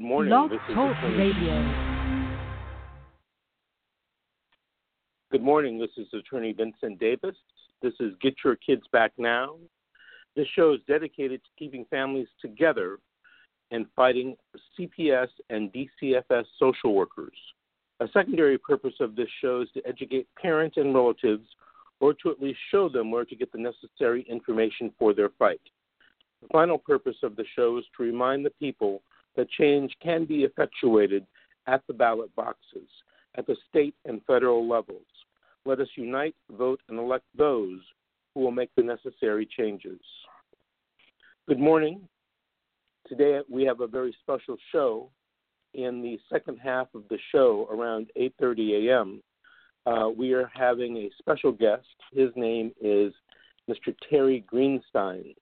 Good 0.00 0.06
morning. 0.06 0.30
Blog 0.30 0.50
This 0.50 0.60
is 0.66 0.74
Talk 0.74 0.96
Attorney- 0.96 1.16
Radio. 1.18 2.56
Good 5.30 5.42
morning. 5.42 5.76
This 5.78 5.90
is 5.98 6.08
Attorney 6.14 6.52
Vincent 6.52 6.98
Davis. 6.98 7.36
This 7.82 7.92
is 8.00 8.16
Get 8.22 8.34
Your 8.42 8.56
Kids 8.56 8.86
Back 8.92 9.12
Now. 9.18 9.58
This 10.36 10.48
show 10.48 10.72
is 10.72 10.80
dedicated 10.84 11.44
to 11.44 11.50
keeping 11.58 11.84
families 11.90 12.28
together 12.40 12.98
and 13.72 13.92
fighting 13.92 14.38
CPS 14.74 15.28
and 15.50 15.70
DCFS 15.70 16.46
social 16.58 16.94
workers. 16.94 17.36
A 18.00 18.08
secondary 18.08 18.56
purpose 18.56 18.98
of 19.00 19.14
this 19.16 19.28
show 19.42 19.60
is 19.60 19.70
to 19.72 19.86
educate 19.86 20.26
parents 20.34 20.78
and 20.78 20.94
relatives 20.94 21.46
or 22.00 22.14
to 22.14 22.30
at 22.30 22.40
least 22.40 22.58
show 22.70 22.88
them 22.88 23.10
where 23.10 23.26
to 23.26 23.36
get 23.36 23.52
the 23.52 23.58
necessary 23.58 24.22
information 24.22 24.94
for 24.98 25.12
their 25.12 25.28
fight. 25.38 25.60
The 26.40 26.48
final 26.48 26.78
purpose 26.78 27.22
of 27.22 27.36
the 27.36 27.44
show 27.54 27.76
is 27.76 27.84
to 27.98 28.02
remind 28.02 28.46
the 28.46 28.50
people 28.58 29.02
that 29.36 29.48
change 29.50 29.94
can 30.02 30.24
be 30.24 30.44
effectuated 30.44 31.26
at 31.66 31.82
the 31.86 31.92
ballot 31.92 32.34
boxes, 32.34 32.88
at 33.36 33.46
the 33.46 33.56
state 33.68 33.94
and 34.04 34.20
federal 34.26 34.68
levels. 34.68 35.06
Let 35.64 35.80
us 35.80 35.88
unite, 35.96 36.34
vote, 36.50 36.80
and 36.88 36.98
elect 36.98 37.24
those 37.36 37.80
who 38.34 38.40
will 38.40 38.50
make 38.50 38.70
the 38.76 38.82
necessary 38.82 39.46
changes. 39.56 40.00
Good 41.48 41.58
morning. 41.58 42.00
Today 43.08 43.40
we 43.50 43.64
have 43.64 43.80
a 43.80 43.86
very 43.86 44.16
special 44.22 44.56
show. 44.72 45.10
In 45.74 46.02
the 46.02 46.18
second 46.32 46.58
half 46.58 46.88
of 46.94 47.04
the 47.10 47.18
show, 47.30 47.68
around 47.70 48.10
8:30 48.16 48.88
a.m., 48.88 49.22
uh, 49.86 50.08
we 50.08 50.32
are 50.32 50.50
having 50.54 50.96
a 50.96 51.10
special 51.18 51.52
guest. 51.52 51.86
His 52.12 52.30
name 52.36 52.72
is 52.80 53.12
Mr. 53.68 53.94
Terry 54.08 54.44
Greenstein. 54.52 55.34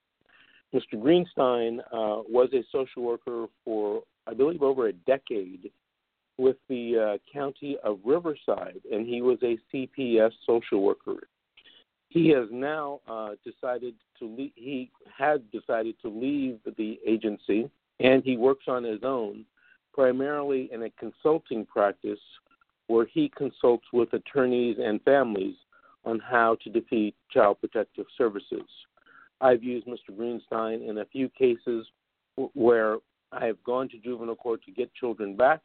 Mr. 0.75 0.95
Greenstein 0.95 1.81
uh, 1.81 2.23
was 2.29 2.51
a 2.53 2.63
social 2.71 3.03
worker 3.03 3.47
for, 3.65 4.03
I 4.27 4.35
believe, 4.35 4.63
over 4.63 4.89
a 4.89 4.93
decade 4.93 5.71
with 6.37 6.57
the 6.69 7.17
uh, 7.17 7.33
county 7.33 7.77
of 7.83 7.99
Riverside, 8.05 8.81
and 8.93 9.07
he 9.07 9.23
was 9.23 9.39
a 9.43 9.59
CPS 9.73 10.31
social 10.47 10.83
worker. 10.83 11.29
He 12.11 12.29
has 12.31 12.47
now 12.51 13.01
uh, 13.09 13.31
decided 13.45 13.95
to 14.19 14.27
leave, 14.27 14.53
he 14.55 14.91
had 15.17 15.51
decided 15.51 15.97
to 16.03 16.09
leave 16.09 16.59
the 16.77 16.99
agency, 17.07 17.71
and 18.01 18.23
he 18.23 18.37
works 18.37 18.65
on 18.69 18.85
his 18.85 19.01
own, 19.03 19.45
primarily 19.93 20.71
in 20.73 20.85
a 20.85 20.91
consulting 20.91 21.67
practice 21.67 22.21
where 22.87 23.07
he 23.07 23.31
consults 23.37 23.85
with 23.93 24.13
attorneys 24.13 24.77
and 24.81 25.03
families 25.03 25.57
on 26.05 26.19
how 26.19 26.57
to 26.63 26.71
defeat 26.71 27.15
child 27.31 27.59
protective 27.61 28.07
services. 28.17 28.63
I've 29.41 29.63
used 29.63 29.87
Mr. 29.87 30.11
Greenstein 30.13 30.89
in 30.89 30.99
a 30.99 31.05
few 31.07 31.29
cases 31.29 31.87
where 32.55 32.99
I 33.33 33.47
have 33.47 33.63
gone 33.65 33.89
to 33.91 33.99
juvenile 33.99 34.37
court 34.37 34.63
to 34.65 34.73
get 34.73 34.93
children 34.95 35.37
back. 35.37 35.61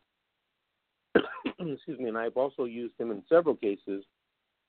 Excuse 1.45 1.99
me, 1.99 2.09
and 2.09 2.17
I've 2.17 2.37
also 2.37 2.65
used 2.65 2.93
him 2.99 3.11
in 3.11 3.23
several 3.29 3.55
cases 3.55 4.03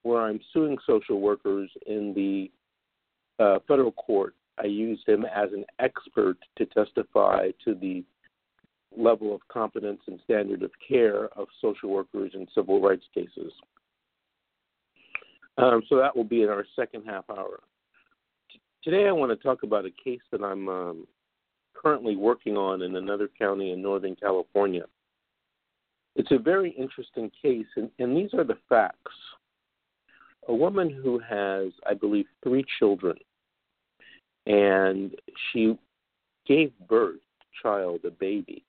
where 0.02 0.22
I'm 0.22 0.40
suing 0.52 0.76
social 0.86 1.20
workers 1.20 1.70
in 1.86 2.12
the 2.14 2.50
uh, 3.42 3.58
federal 3.66 3.92
court. 3.92 4.34
I 4.62 4.66
used 4.66 5.08
him 5.08 5.24
as 5.24 5.50
an 5.52 5.64
expert 5.80 6.36
to 6.56 6.66
testify 6.66 7.50
to 7.64 7.74
the 7.74 8.04
level 8.96 9.34
of 9.34 9.40
competence 9.48 10.00
and 10.06 10.20
standard 10.22 10.62
of 10.62 10.70
care 10.86 11.26
of 11.36 11.48
social 11.60 11.90
workers 11.90 12.32
in 12.34 12.46
civil 12.54 12.80
rights 12.80 13.04
cases. 13.12 13.52
Um, 15.58 15.82
so 15.88 15.96
that 15.96 16.16
will 16.16 16.24
be 16.24 16.42
in 16.42 16.48
our 16.48 16.64
second 16.76 17.04
half 17.06 17.24
hour. 17.30 17.60
Today, 18.84 19.08
I 19.08 19.12
want 19.12 19.32
to 19.32 19.42
talk 19.42 19.62
about 19.62 19.86
a 19.86 19.90
case 19.90 20.20
that 20.30 20.42
I'm 20.42 20.68
um, 20.68 21.06
currently 21.74 22.16
working 22.16 22.58
on 22.58 22.82
in 22.82 22.96
another 22.96 23.30
county 23.38 23.72
in 23.72 23.80
Northern 23.80 24.14
California. 24.14 24.84
It's 26.16 26.30
a 26.32 26.38
very 26.38 26.72
interesting 26.72 27.30
case, 27.40 27.64
and, 27.76 27.88
and 27.98 28.14
these 28.14 28.34
are 28.34 28.44
the 28.44 28.58
facts. 28.68 28.98
A 30.48 30.54
woman 30.54 30.90
who 30.90 31.18
has, 31.18 31.72
I 31.88 31.94
believe, 31.94 32.26
three 32.42 32.62
children, 32.78 33.16
and 34.44 35.12
she 35.50 35.78
gave 36.46 36.70
birth, 36.86 37.20
child, 37.62 38.00
a 38.04 38.10
baby. 38.10 38.62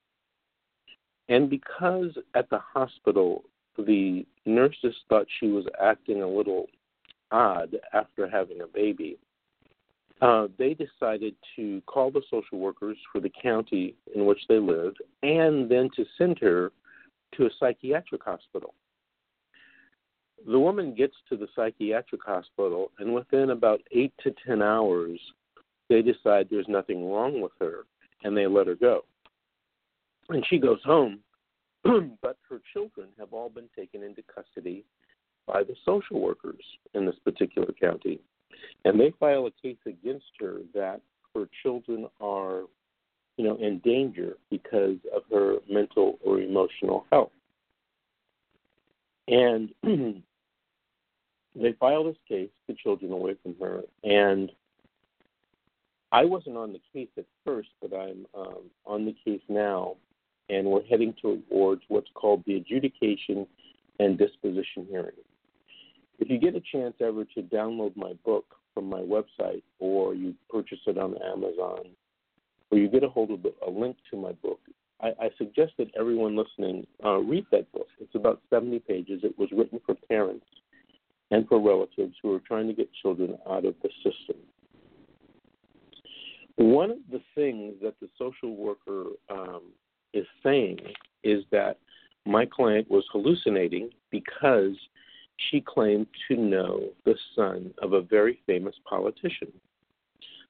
And 1.28 1.50
because 1.50 2.18
at 2.35 2.50
the 2.50 2.59
hospital 2.59 3.44
the 3.78 4.25
nurses 4.45 4.95
thought 5.09 5.28
she 5.41 5.47
was 5.47 5.66
acting 5.84 6.22
a 6.22 6.28
little 6.28 6.68
odd 7.31 7.75
after 7.94 8.29
having 8.29 8.62
a 8.62 8.68
baby, 8.68 9.18
uh, 10.21 10.47
they 10.57 10.73
decided 10.73 11.35
to 11.55 11.81
call 11.87 12.11
the 12.11 12.21
social 12.29 12.59
workers 12.59 12.97
for 13.11 13.19
the 13.19 13.31
county 13.41 13.95
in 14.15 14.25
which 14.25 14.39
they 14.47 14.59
lived 14.59 14.97
and 15.23 15.69
then 15.69 15.89
to 15.95 16.05
send 16.17 16.39
her 16.39 16.71
to 17.35 17.45
a 17.45 17.49
psychiatric 17.59 18.23
hospital. 18.23 18.73
The 20.47 20.59
woman 20.59 20.93
gets 20.93 21.15
to 21.29 21.37
the 21.37 21.47
psychiatric 21.55 22.21
hospital, 22.23 22.91
and 22.99 23.13
within 23.13 23.49
about 23.49 23.81
eight 23.91 24.13
to 24.23 24.33
ten 24.45 24.61
hours, 24.61 25.19
they 25.89 26.01
decide 26.01 26.47
there's 26.49 26.67
nothing 26.67 27.09
wrong 27.09 27.41
with 27.41 27.51
her 27.59 27.85
and 28.23 28.35
they 28.35 28.47
let 28.47 28.67
her 28.67 28.75
go. 28.75 29.05
And 30.29 30.45
she 30.47 30.57
goes 30.57 30.79
home, 30.83 31.19
but 31.83 32.37
her 32.49 32.61
children 32.73 33.09
have 33.19 33.33
all 33.33 33.49
been 33.49 33.69
taken 33.75 34.01
into 34.01 34.23
custody 34.23 34.83
by 35.45 35.63
the 35.63 35.75
social 35.85 36.19
workers 36.19 36.63
in 36.93 37.05
this 37.05 37.19
particular 37.23 37.71
county. 37.79 38.19
And 38.83 38.99
they 38.99 39.13
file 39.19 39.47
a 39.47 39.51
case 39.61 39.77
against 39.85 40.25
her 40.39 40.59
that 40.73 41.01
her 41.33 41.47
children 41.63 42.07
are, 42.21 42.63
you 43.38 43.45
know, 43.45 43.57
in 43.57 43.79
danger 43.79 44.38
because 44.49 44.97
of 45.16 45.23
her 45.31 45.57
mental 45.69 46.19
or 46.23 46.39
emotional 46.39 47.05
health. 47.11 47.31
And 49.27 49.69
they 51.55 51.73
file 51.79 52.03
this 52.03 52.15
case, 52.27 52.49
the 52.67 52.75
children 52.75 53.11
away 53.11 53.35
from 53.44 53.55
her, 53.59 53.81
and 54.03 54.51
I 56.11 56.23
wasn't 56.23 56.55
on 56.55 56.71
the 56.71 56.79
case 56.94 57.09
at 57.17 57.25
first, 57.44 57.69
but 57.81 57.94
I'm 57.94 58.25
um, 58.33 58.69
on 58.85 59.05
the 59.05 59.15
case 59.25 59.41
now, 59.49 59.95
and 60.49 60.65
we're 60.65 60.83
heading 60.83 61.13
towards 61.21 61.81
what's 61.89 62.09
called 62.13 62.44
the 62.45 62.55
adjudication 62.55 63.45
and 63.99 64.17
disposition 64.17 64.88
hearing. 64.89 65.11
If 66.19 66.29
you 66.29 66.39
get 66.39 66.55
a 66.55 66.61
chance 66.71 66.95
ever 67.01 67.25
to 67.25 67.41
download 67.41 67.95
my 67.95 68.13
book 68.25 68.45
from 68.73 68.89
my 68.89 69.01
website, 69.01 69.63
or 69.79 70.13
you 70.13 70.33
purchase 70.49 70.79
it 70.87 70.97
on 70.97 71.15
Amazon, 71.23 71.87
or 72.71 72.77
you 72.77 72.89
get 72.89 73.03
a 73.03 73.09
hold 73.09 73.31
of 73.31 73.45
a 73.65 73.69
link 73.69 73.97
to 74.11 74.17
my 74.17 74.31
book, 74.33 74.59
I, 75.01 75.07
I 75.19 75.29
suggest 75.37 75.73
that 75.77 75.87
everyone 75.97 76.35
listening 76.35 76.87
uh, 77.03 77.17
read 77.17 77.45
that 77.51 77.71
book. 77.71 77.87
It's 77.99 78.15
about 78.15 78.41
70 78.49 78.79
pages. 78.79 79.21
It 79.23 79.37
was 79.37 79.49
written 79.51 79.79
for 79.85 79.95
parents 80.09 80.45
and 81.31 81.47
for 81.47 81.59
relatives 81.59 82.15
who 82.21 82.33
are 82.33 82.39
trying 82.39 82.67
to 82.67 82.73
get 82.73 82.89
children 83.01 83.37
out 83.49 83.65
of 83.65 83.75
the 83.83 83.89
system. 84.03 84.37
One 86.57 86.91
of 86.91 86.97
the 87.11 87.21
things 87.33 87.73
that 87.81 87.95
the 87.99 88.07
social 88.17 88.55
worker 88.55 89.07
um, 89.29 89.63
is 90.13 90.25
saying 90.41 90.79
is 91.23 91.43
that 91.51 91.79
my 92.25 92.45
client 92.45 92.89
was 92.89 93.03
hallucinating 93.11 93.89
because 94.09 94.75
she 95.50 95.62
claimed 95.62 96.07
to 96.28 96.38
know 96.38 96.90
the 97.03 97.16
son 97.35 97.73
of 97.81 97.94
a 97.94 98.01
very 98.01 98.40
famous 98.46 98.75
politician, 98.88 99.51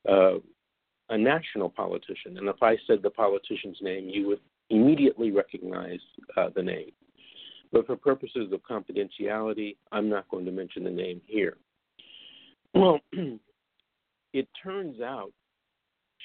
uh, 0.10 0.36
a 1.10 1.18
national 1.18 1.70
politician. 1.70 2.38
And 2.38 2.48
if 2.48 2.62
I 2.62 2.78
said 2.88 3.02
the 3.02 3.10
politician's 3.10 3.78
name, 3.82 4.10
you 4.10 4.28
would 4.28 4.40
immediately 4.70 5.32
recognize 5.32 6.00
uh, 6.38 6.50
the 6.56 6.64
name. 6.64 6.92
But 7.72 7.88
for 7.88 7.96
purposes 7.96 8.52
of 8.52 8.62
confidentiality, 8.62 9.76
I'm 9.92 10.10
not 10.10 10.30
going 10.30 10.46
to 10.46 10.52
mention 10.52 10.84
the 10.84 10.92
name 10.92 11.22
here. 11.26 11.58
Well, 12.76 13.00
it 14.34 14.50
turns 14.62 15.00
out 15.00 15.32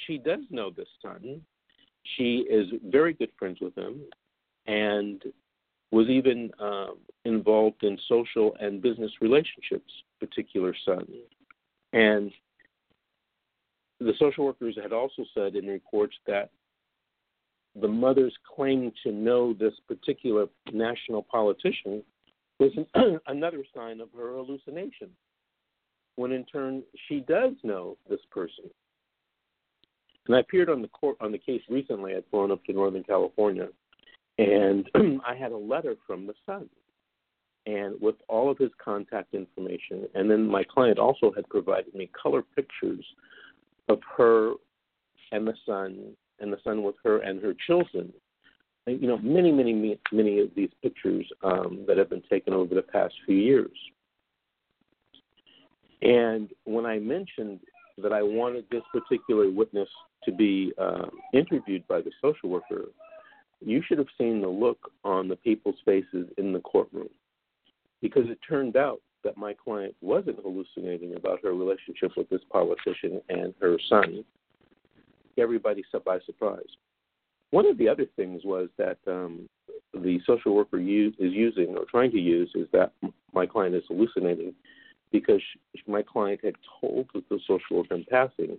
she 0.05 0.19
does 0.19 0.41
know 0.51 0.71
this 0.71 0.89
son. 1.01 1.41
She 2.17 2.45
is 2.51 2.67
very 2.89 3.13
good 3.13 3.31
friends 3.39 3.59
with 3.61 3.77
him 3.79 4.01
and 4.67 5.23
was 5.93 6.09
even 6.09 6.51
um, 6.61 6.99
involved 7.25 7.83
in 7.83 7.99
social 8.09 8.57
and 8.61 8.81
business 8.81 9.11
relationships, 9.21 9.93
particular 10.21 10.75
son. 10.85 11.07
And 11.93 12.31
the 13.99 14.13
social 14.19 14.45
workers 14.45 14.79
had 14.81 14.93
also 14.93 15.25
said 15.35 15.57
in 15.57 15.67
reports 15.67 16.15
that 16.27 16.51
the 17.81 17.89
mother's 17.89 18.35
claim 18.55 18.93
to 19.05 19.13
know 19.13 19.53
this 19.53 19.75
particular 19.87 20.47
national 20.73 21.23
politician 21.23 22.03
was 22.59 22.73
an, 22.77 23.21
another 23.27 23.65
sign 23.75 24.01
of 24.01 24.09
her 24.17 24.35
hallucination, 24.35 25.09
when 26.17 26.33
in 26.33 26.45
turn 26.45 26.83
she 27.09 27.21
does 27.21 27.53
know 27.63 27.97
this 28.09 28.21
person. 28.31 28.65
And 30.27 30.37
I 30.37 30.41
appeared 30.41 30.69
on 30.69 30.83
the 30.83 30.89
court 30.89 31.17
on 31.21 31.33
the 31.33 31.39
case 31.39 31.63
recently. 31.69 32.15
I'd 32.15 32.25
flown 32.31 32.51
up 32.51 32.65
to 32.65 32.73
Northern 32.73 33.03
California, 33.03 33.69
and 34.41 34.89
I 35.27 35.35
had 35.35 35.53
a 35.53 35.57
letter 35.57 35.97
from 36.07 36.27
the 36.27 36.35
son, 36.47 36.69
and 37.67 38.01
with 38.01 38.17
all 38.29 38.51
of 38.51 38.59
his 38.59 38.71
contact 38.83 39.35
information. 39.35 40.07
And 40.15 40.31
then 40.31 40.47
my 40.47 40.65
client 40.65 40.99
also 40.99 41.33
had 41.35 41.49
provided 41.49 41.95
me 41.95 42.11
color 42.21 42.43
pictures 42.57 43.05
of 43.89 44.01
her 44.17 44.55
and 45.33 45.47
the 45.47 45.55
son, 45.67 46.15
and 46.41 46.53
the 46.53 46.59
son 46.65 46.83
with 46.83 46.97
her 47.05 47.19
and 47.19 47.43
her 47.43 47.55
children 47.67 48.13
you 48.87 49.07
know, 49.07 49.19
many, 49.19 49.53
many, 49.53 49.99
many 50.13 50.41
of 50.41 50.49
these 50.57 50.71
pictures 50.83 51.27
um, 51.43 51.85
that 51.87 51.99
have 51.99 52.11
been 52.11 52.23
taken 52.31 52.53
over 52.53 52.75
the 52.75 52.83
past 52.83 53.15
few 53.27 53.37
years. 53.37 53.77
And 56.03 56.49
when 56.65 56.87
I 56.87 56.99
mentioned 56.99 57.61
that 58.03 58.13
I 58.13 58.23
wanted 58.23 58.65
this 58.71 58.83
particular 58.93 59.51
witness 59.51 59.89
to 60.25 60.33
be 60.33 60.73
uh, 60.79 61.07
interviewed 61.35 61.87
by 61.89 62.01
the 62.01 62.11
social 62.23 62.49
worker, 62.49 62.87
you 63.61 63.83
should 63.87 63.99
have 63.99 64.09
seen 64.19 64.41
the 64.41 64.49
look 64.49 64.93
on 65.05 65.29
the 65.29 65.37
people's 65.37 65.77
faces 65.85 66.29
in 66.39 66.53
the 66.53 66.61
courtroom. 66.61 67.09
Because 68.01 68.29
it 68.29 68.39
turned 68.47 68.77
out 68.77 69.01
that 69.25 69.37
my 69.37 69.53
client 69.53 69.95
wasn't 70.01 70.41
hallucinating 70.41 71.15
about 71.17 71.41
her 71.43 71.53
relationship 71.53 72.13
with 72.17 72.29
this 72.31 72.41
politician 72.51 73.21
and 73.29 73.55
her 73.61 73.79
son. 73.89 74.25
Everybody 75.39 75.85
set 75.93 76.05
by 76.05 76.19
surprise. 76.25 76.63
One 77.51 77.67
of 77.67 77.77
the 77.79 77.89
other 77.89 78.07
things 78.17 78.43
was 78.45 78.69
that 78.79 78.99
um, 79.07 79.49
the 79.93 80.21
social 80.27 80.55
worker 80.55 80.79
use, 80.79 81.15
is 81.19 81.33
using 81.33 81.77
or 81.77 81.85
trying 81.85 82.13
to 82.13 82.19
use 82.19 82.51
is 82.55 82.69
that 82.73 82.93
my 83.33 83.45
client 83.45 83.75
is 83.75 83.83
hallucinating 83.89 84.55
because 85.13 85.41
she, 85.75 85.83
my 85.91 86.03
client 86.03 86.41
had 86.43 86.55
told 86.81 87.09
the 87.13 87.39
social 87.47 87.79
worker 87.79 87.95
in 87.95 88.05
passing 88.11 88.57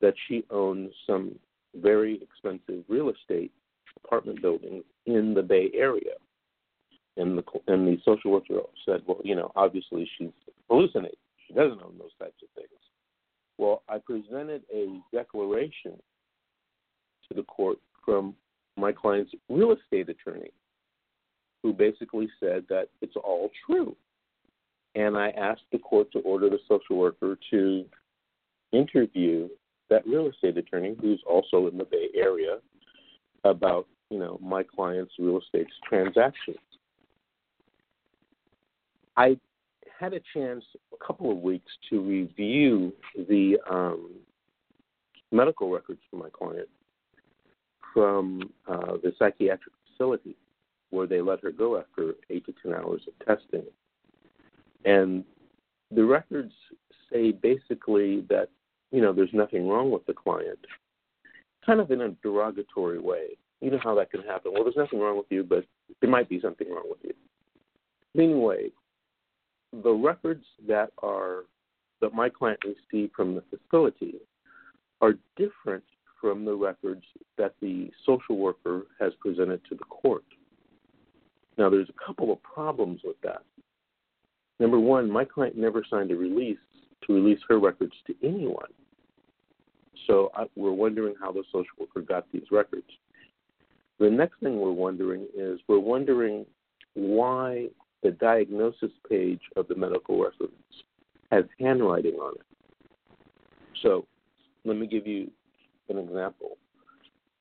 that 0.00 0.14
she 0.26 0.44
owned 0.50 0.90
some 1.06 1.38
very 1.76 2.20
expensive 2.22 2.84
real 2.88 3.10
estate 3.10 3.52
apartment 4.04 4.42
buildings 4.42 4.84
in 5.06 5.34
the 5.34 5.42
Bay 5.42 5.70
Area. 5.74 6.14
And 7.16 7.36
the 7.36 7.42
and 7.66 7.86
the 7.86 7.98
social 8.04 8.30
worker 8.30 8.60
said, 8.86 9.02
well, 9.06 9.20
you 9.24 9.34
know, 9.34 9.50
obviously 9.56 10.08
she's 10.16 10.30
hallucinating. 10.70 11.16
She 11.46 11.54
doesn't 11.54 11.82
own 11.82 11.94
those 11.98 12.14
types 12.18 12.40
of 12.42 12.48
things. 12.54 12.68
Well, 13.56 13.82
I 13.88 13.98
presented 13.98 14.62
a 14.72 15.00
declaration 15.12 16.00
to 17.28 17.34
the 17.34 17.42
court 17.42 17.78
from 18.04 18.34
my 18.76 18.92
client's 18.92 19.32
real 19.48 19.72
estate 19.72 20.08
attorney, 20.08 20.50
who 21.62 21.72
basically 21.72 22.28
said 22.38 22.64
that 22.68 22.88
it's 23.00 23.16
all 23.16 23.50
true. 23.66 23.96
And 24.94 25.16
I 25.16 25.30
asked 25.30 25.62
the 25.72 25.78
court 25.78 26.12
to 26.12 26.20
order 26.20 26.48
the 26.48 26.60
social 26.68 26.96
worker 26.96 27.36
to 27.50 27.84
interview 28.72 29.48
that 29.90 30.06
real 30.06 30.28
estate 30.28 30.56
attorney, 30.56 30.94
who's 31.00 31.22
also 31.28 31.66
in 31.66 31.78
the 31.78 31.84
Bay 31.84 32.08
Area, 32.14 32.58
about 33.50 33.86
you 34.10 34.18
know 34.18 34.38
my 34.42 34.62
client's 34.62 35.12
real 35.18 35.38
estate 35.38 35.66
transactions. 35.88 36.58
I 39.16 39.38
had 39.98 40.14
a 40.14 40.20
chance 40.32 40.64
a 40.92 41.04
couple 41.04 41.30
of 41.30 41.38
weeks 41.38 41.70
to 41.90 42.00
review 42.00 42.92
the 43.16 43.58
um, 43.68 44.10
medical 45.32 45.70
records 45.70 46.00
for 46.10 46.16
my 46.16 46.28
client 46.30 46.68
from 47.92 48.50
uh, 48.68 48.96
the 49.02 49.12
psychiatric 49.18 49.74
facility 49.90 50.36
where 50.90 51.06
they 51.06 51.20
let 51.20 51.42
her 51.42 51.50
go 51.50 51.78
after 51.78 52.14
eight 52.30 52.46
to 52.46 52.54
ten 52.62 52.72
hours 52.72 53.02
of 53.08 53.26
testing. 53.26 53.66
And 54.84 55.24
the 55.90 56.04
records 56.04 56.52
say 57.12 57.32
basically 57.32 58.22
that, 58.28 58.48
you 58.90 59.00
know, 59.00 59.12
there's 59.12 59.32
nothing 59.32 59.68
wrong 59.68 59.90
with 59.90 60.06
the 60.06 60.14
client, 60.14 60.58
kind 61.68 61.80
of 61.80 61.90
in 61.90 62.00
a 62.00 62.08
derogatory 62.22 62.98
way. 62.98 63.36
You 63.60 63.70
know 63.70 63.80
how 63.82 63.94
that 63.96 64.10
can 64.10 64.22
happen. 64.22 64.52
Well, 64.54 64.64
there's 64.64 64.76
nothing 64.76 65.00
wrong 65.00 65.18
with 65.18 65.26
you, 65.28 65.44
but 65.44 65.64
there 66.00 66.08
might 66.08 66.28
be 66.28 66.40
something 66.40 66.66
wrong 66.70 66.86
with 66.88 66.98
you. 67.02 67.12
Anyway, 68.20 68.70
the 69.82 69.92
records 69.92 70.44
that 70.66 70.90
are 71.02 71.44
that 72.00 72.14
my 72.14 72.28
client 72.28 72.60
received 72.64 73.12
from 73.14 73.34
the 73.34 73.42
facility 73.50 74.14
are 75.00 75.14
different 75.36 75.84
from 76.20 76.44
the 76.44 76.54
records 76.54 77.02
that 77.36 77.54
the 77.60 77.90
social 78.06 78.38
worker 78.38 78.86
has 78.98 79.12
presented 79.20 79.60
to 79.68 79.74
the 79.74 79.84
court. 79.84 80.24
Now, 81.58 81.68
there's 81.68 81.88
a 81.88 82.06
couple 82.06 82.32
of 82.32 82.42
problems 82.42 83.00
with 83.04 83.20
that. 83.24 83.42
Number 84.60 84.78
one, 84.78 85.10
my 85.10 85.24
client 85.24 85.56
never 85.56 85.84
signed 85.90 86.12
a 86.12 86.16
release 86.16 86.56
to 87.06 87.12
release 87.12 87.40
her 87.48 87.58
records 87.58 87.94
to 88.06 88.14
anyone. 88.22 88.70
So 90.06 90.30
I, 90.34 90.44
we're 90.56 90.72
wondering 90.72 91.14
how 91.20 91.32
the 91.32 91.42
social 91.52 91.66
worker 91.78 92.00
got 92.00 92.26
these 92.32 92.50
records. 92.50 92.86
The 93.98 94.10
next 94.10 94.40
thing 94.40 94.58
we're 94.58 94.72
wondering 94.72 95.26
is 95.36 95.60
we're 95.68 95.78
wondering 95.78 96.46
why 96.94 97.68
the 98.02 98.12
diagnosis 98.12 98.92
page 99.08 99.40
of 99.56 99.66
the 99.68 99.74
medical 99.74 100.22
records 100.22 100.52
has 101.30 101.44
handwriting 101.58 102.14
on 102.14 102.34
it. 102.34 102.46
So 103.82 104.06
let 104.64 104.76
me 104.76 104.86
give 104.86 105.06
you 105.06 105.30
an 105.88 105.98
example. 105.98 106.58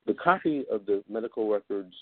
The 0.06 0.14
copy 0.14 0.66
of 0.72 0.86
the 0.86 1.04
medical 1.10 1.50
records 1.50 1.94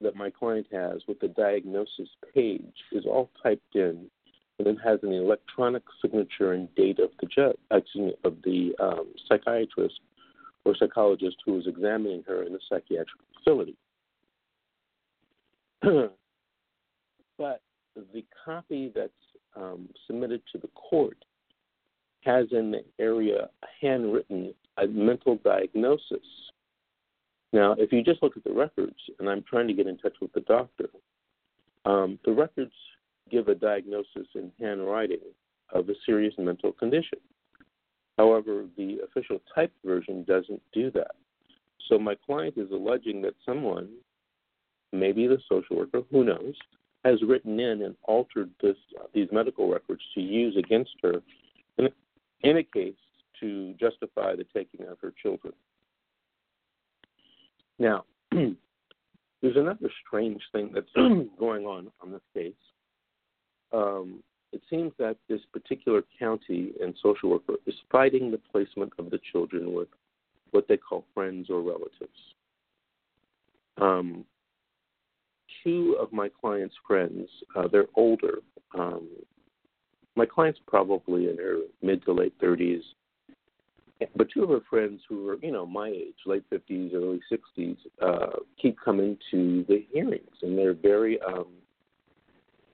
that 0.00 0.14
my 0.14 0.30
client 0.30 0.66
has 0.72 1.02
with 1.08 1.18
the 1.20 1.28
diagnosis 1.28 2.08
page 2.34 2.62
is 2.92 3.04
all 3.04 3.30
typed 3.42 3.74
in 3.74 4.06
and 4.58 4.66
it 4.66 4.76
has 4.84 4.98
an 5.02 5.12
electronic 5.12 5.82
signature 6.02 6.52
and 6.52 6.74
date 6.74 6.98
of 6.98 7.10
the 7.20 7.26
judge, 7.26 7.56
excuse 7.70 8.06
me, 8.08 8.14
of 8.24 8.36
the 8.42 8.72
um, 8.80 9.06
psychiatrist 9.28 10.00
or 10.64 10.74
psychologist 10.76 11.36
who 11.44 11.52
was 11.52 11.66
examining 11.66 12.24
her 12.26 12.42
in 12.42 12.52
the 12.52 12.60
psychiatric 12.68 13.20
facility. 13.36 13.76
but 17.38 17.62
the 18.12 18.24
copy 18.44 18.92
that's 18.94 19.12
um, 19.56 19.88
submitted 20.06 20.42
to 20.52 20.58
the 20.58 20.68
court 20.68 21.16
has 22.24 22.46
in 22.50 22.70
the 22.72 22.84
area 22.98 23.48
handwritten 23.80 24.52
a 24.76 24.86
mental 24.86 25.38
diagnosis. 25.44 26.26
Now, 27.52 27.72
if 27.78 27.92
you 27.92 28.02
just 28.02 28.22
look 28.22 28.36
at 28.36 28.44
the 28.44 28.52
records, 28.52 28.98
and 29.18 29.28
I'm 29.28 29.44
trying 29.48 29.68
to 29.68 29.74
get 29.74 29.86
in 29.86 29.96
touch 29.98 30.14
with 30.20 30.32
the 30.32 30.40
doctor, 30.40 30.88
um, 31.84 32.18
the 32.24 32.32
records 32.32 32.72
give 33.30 33.48
a 33.48 33.54
diagnosis 33.54 34.26
in 34.34 34.52
handwriting 34.60 35.20
of 35.72 35.88
a 35.88 35.94
serious 36.06 36.34
mental 36.38 36.72
condition. 36.72 37.18
However, 38.16 38.64
the 38.76 38.98
official 39.04 39.40
typed 39.54 39.76
version 39.84 40.24
doesn't 40.24 40.62
do 40.72 40.90
that. 40.92 41.12
So 41.88 41.98
my 41.98 42.14
client 42.14 42.54
is 42.56 42.70
alleging 42.70 43.22
that 43.22 43.34
someone, 43.46 43.88
maybe 44.92 45.26
the 45.26 45.38
social 45.48 45.76
worker, 45.76 46.02
who 46.10 46.24
knows, 46.24 46.54
has 47.04 47.22
written 47.22 47.60
in 47.60 47.82
and 47.82 47.94
altered 48.04 48.50
this, 48.60 48.76
these 49.14 49.28
medical 49.30 49.70
records 49.70 50.02
to 50.14 50.20
use 50.20 50.56
against 50.56 50.90
her 51.02 51.22
in, 51.78 51.88
in 52.42 52.56
a 52.56 52.62
case 52.62 52.94
to 53.40 53.74
justify 53.74 54.34
the 54.34 54.44
taking 54.52 54.86
of 54.86 54.98
her 55.00 55.12
children. 55.22 55.54
Now, 57.78 58.04
there's 58.32 58.56
another 59.56 59.90
strange 60.06 60.42
thing 60.52 60.72
that's 60.74 60.90
going 61.38 61.64
on 61.64 61.90
on 62.02 62.10
this 62.10 62.20
case. 62.34 62.52
Um, 63.72 64.22
it 64.52 64.62
seems 64.70 64.92
that 64.98 65.16
this 65.28 65.40
particular 65.52 66.02
county 66.18 66.72
and 66.82 66.94
social 67.02 67.30
worker 67.30 67.54
is 67.66 67.74
fighting 67.92 68.30
the 68.30 68.40
placement 68.50 68.92
of 68.98 69.10
the 69.10 69.20
children 69.30 69.74
with 69.74 69.88
what 70.52 70.66
they 70.68 70.76
call 70.76 71.04
friends 71.14 71.48
or 71.50 71.60
relatives. 71.60 72.18
Um, 73.80 74.24
two 75.62 75.96
of 76.00 76.12
my 76.12 76.28
client's 76.40 76.74
friends, 76.86 77.28
uh, 77.54 77.68
they're 77.70 77.86
older. 77.94 78.38
Um, 78.74 79.08
my 80.16 80.26
client's 80.26 80.60
probably 80.66 81.28
in 81.28 81.36
her 81.36 81.58
mid 81.82 82.04
to 82.04 82.12
late 82.12 82.38
30s, 82.40 82.80
but 84.16 84.28
two 84.32 84.42
of 84.42 84.48
her 84.48 84.60
friends 84.68 85.00
who 85.08 85.28
are, 85.28 85.36
you 85.42 85.52
know, 85.52 85.66
my 85.66 85.88
age, 85.88 86.14
late 86.26 86.44
50s, 86.50 86.94
early 86.94 87.20
60s, 87.30 87.76
uh, 88.02 88.38
keep 88.60 88.76
coming 88.84 89.16
to 89.30 89.64
the 89.68 89.84
hearings, 89.92 90.36
and 90.42 90.56
they're 90.56 90.74
very, 90.74 91.20
um, 91.22 91.46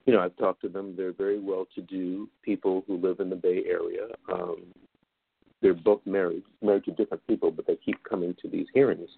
you 0.06 0.12
know, 0.12 0.20
I've 0.20 0.36
talked 0.36 0.60
to 0.62 0.68
them. 0.68 0.94
They're 0.96 1.12
very 1.12 1.38
well-to-do 1.38 2.28
people 2.42 2.84
who 2.86 2.96
live 2.98 3.20
in 3.20 3.30
the 3.30 3.36
Bay 3.36 3.64
Area. 3.66 4.08
Um, 4.32 4.64
they're 5.62 5.74
both 5.74 6.00
married, 6.04 6.42
married 6.62 6.84
to 6.84 6.92
different 6.92 7.26
people, 7.26 7.50
but 7.50 7.66
they 7.66 7.76
keep 7.76 8.02
coming 8.04 8.34
to 8.42 8.48
these 8.48 8.66
hearings. 8.74 9.08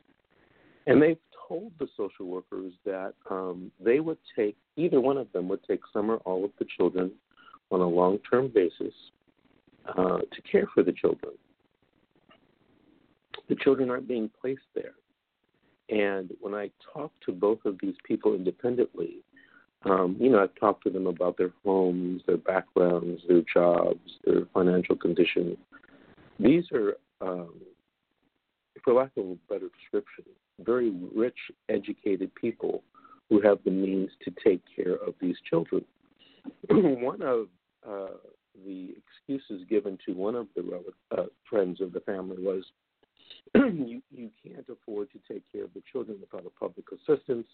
And 0.87 1.03
they've 1.03 1.19
told 1.49 1.73
the 1.81 1.89
social 1.97 2.27
workers 2.27 2.73
that 2.85 3.15
um, 3.29 3.73
they 3.81 3.99
would 3.99 4.19
take, 4.37 4.57
either 4.77 5.01
one 5.01 5.17
of 5.17 5.31
them 5.33 5.49
would 5.49 5.65
take 5.65 5.81
some 5.93 6.11
or 6.11 6.19
all 6.19 6.45
of 6.45 6.53
the 6.59 6.67
children 6.77 7.11
on 7.73 7.81
a 7.81 7.89
long 7.89 8.19
term 8.31 8.51
basis 8.55 8.95
uh, 9.89 10.19
to 10.19 10.43
care 10.51 10.69
for 10.73 10.85
the 10.85 10.93
children. 10.93 11.33
The 13.49 13.57
children 13.57 13.91
aren't 13.91 14.09
being 14.09 14.31
placed 14.41 14.61
there. 14.75 14.95
And 15.89 16.33
when 16.41 16.55
I 16.55 16.71
talk 16.93 17.13
to 17.27 17.33
both 17.33 17.65
of 17.65 17.77
these 17.81 17.95
people 18.05 18.35
independently, 18.35 19.23
um, 19.89 20.17
you 20.19 20.31
know, 20.31 20.43
I've 20.43 20.55
talked 20.59 20.85
to 20.85 20.91
them 20.91 21.07
about 21.07 21.37
their 21.39 21.53
homes, 21.65 22.23
their 22.27 22.39
backgrounds, 22.39 23.23
their 23.29 23.43
jobs, 23.53 24.01
their 24.25 24.43
financial 24.53 24.97
condition. 24.97 25.57
These 26.41 26.65
are, 26.73 26.97
um, 27.21 27.55
for 28.83 28.95
lack 28.95 29.11
of 29.17 29.27
a 29.27 29.37
better 29.49 29.69
description, 29.81 30.25
very 30.61 30.91
rich, 31.15 31.39
educated 31.69 32.35
people 32.35 32.83
who 33.29 33.41
have 33.41 33.59
the 33.65 33.71
means 33.71 34.11
to 34.25 34.33
take 34.45 34.61
care 34.75 34.95
of 34.95 35.15
these 35.21 35.37
children. 35.49 35.85
one 36.71 37.23
of 37.23 37.47
uh, 37.89 38.17
the 38.65 38.95
excuses 38.97 39.67
given 39.69 39.99
to 40.07 40.13
one 40.13 40.35
of 40.35 40.47
the 40.57 40.83
uh, 41.17 41.25
friends 41.49 41.81
of 41.81 41.93
the 41.93 42.01
family 42.01 42.37
was, 42.39 42.65
you 43.55 44.03
you 44.11 44.31
can't 44.45 44.67
afford 44.69 45.09
to 45.13 45.19
take 45.33 45.43
care 45.53 45.65
of 45.65 45.75
the 45.75 45.83
children 45.93 46.19
without 46.21 46.47
a 46.47 46.59
public 46.59 46.87
assistance, 46.93 47.47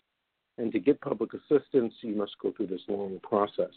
and 0.59 0.73
to 0.73 0.79
get 0.79 1.01
public 1.01 1.31
assistance, 1.35 1.95
you 2.03 2.15
must 2.15 2.33
go 2.43 2.53
through 2.53 2.67
this 2.67 2.83
long 2.89 3.19
process. 3.23 3.73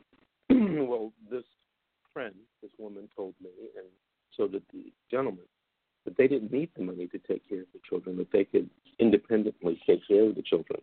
well, 0.50 1.12
this 1.30 1.44
friend, 2.12 2.34
this 2.62 2.72
woman 2.78 3.08
told 3.16 3.34
me, 3.42 3.50
and 3.76 3.86
so 4.36 4.46
did 4.46 4.62
the 4.72 4.92
gentleman, 5.10 5.44
that 6.04 6.16
they 6.16 6.28
didn't 6.28 6.52
need 6.52 6.70
the 6.76 6.82
money 6.82 7.06
to 7.08 7.18
take 7.18 7.48
care 7.48 7.60
of 7.60 7.66
the 7.72 7.80
children, 7.88 8.16
that 8.16 8.32
they 8.32 8.44
could 8.44 8.68
independently 8.98 9.80
take 9.86 10.06
care 10.06 10.28
of 10.28 10.34
the 10.34 10.42
children. 10.42 10.80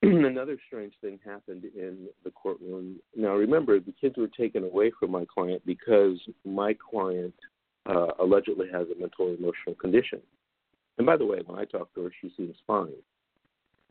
Another 0.02 0.58
strange 0.66 0.94
thing 1.00 1.18
happened 1.24 1.64
in 1.74 2.06
the 2.24 2.30
courtroom. 2.30 3.00
Now, 3.16 3.34
remember, 3.34 3.80
the 3.80 3.94
kids 4.00 4.16
were 4.16 4.28
taken 4.28 4.64
away 4.64 4.92
from 4.98 5.10
my 5.10 5.24
client 5.32 5.62
because 5.66 6.20
my 6.44 6.74
client 6.74 7.34
uh, 7.86 8.08
allegedly 8.20 8.66
has 8.72 8.86
a 8.94 9.00
mental 9.00 9.34
emotional 9.34 9.74
condition. 9.80 10.20
And 10.98 11.06
by 11.06 11.16
the 11.16 11.24
way, 11.24 11.40
when 11.46 11.58
I 11.58 11.64
talk 11.64 11.94
to 11.94 12.02
her, 12.02 12.12
she 12.20 12.32
seems 12.36 12.56
fine. 12.66 12.92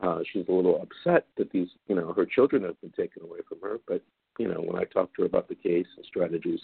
Uh, 0.00 0.20
she's 0.32 0.46
a 0.48 0.52
little 0.52 0.80
upset 0.80 1.26
that 1.36 1.50
these, 1.50 1.68
you 1.88 1.96
know, 1.96 2.12
her 2.12 2.24
children 2.24 2.62
have 2.62 2.80
been 2.80 2.92
taken 2.92 3.22
away 3.24 3.40
from 3.48 3.58
her. 3.62 3.78
But 3.88 4.02
you 4.38 4.46
know, 4.46 4.60
when 4.60 4.76
I 4.76 4.84
talk 4.84 5.14
to 5.16 5.22
her 5.22 5.26
about 5.26 5.48
the 5.48 5.56
case 5.56 5.86
and 5.96 6.06
strategies 6.06 6.60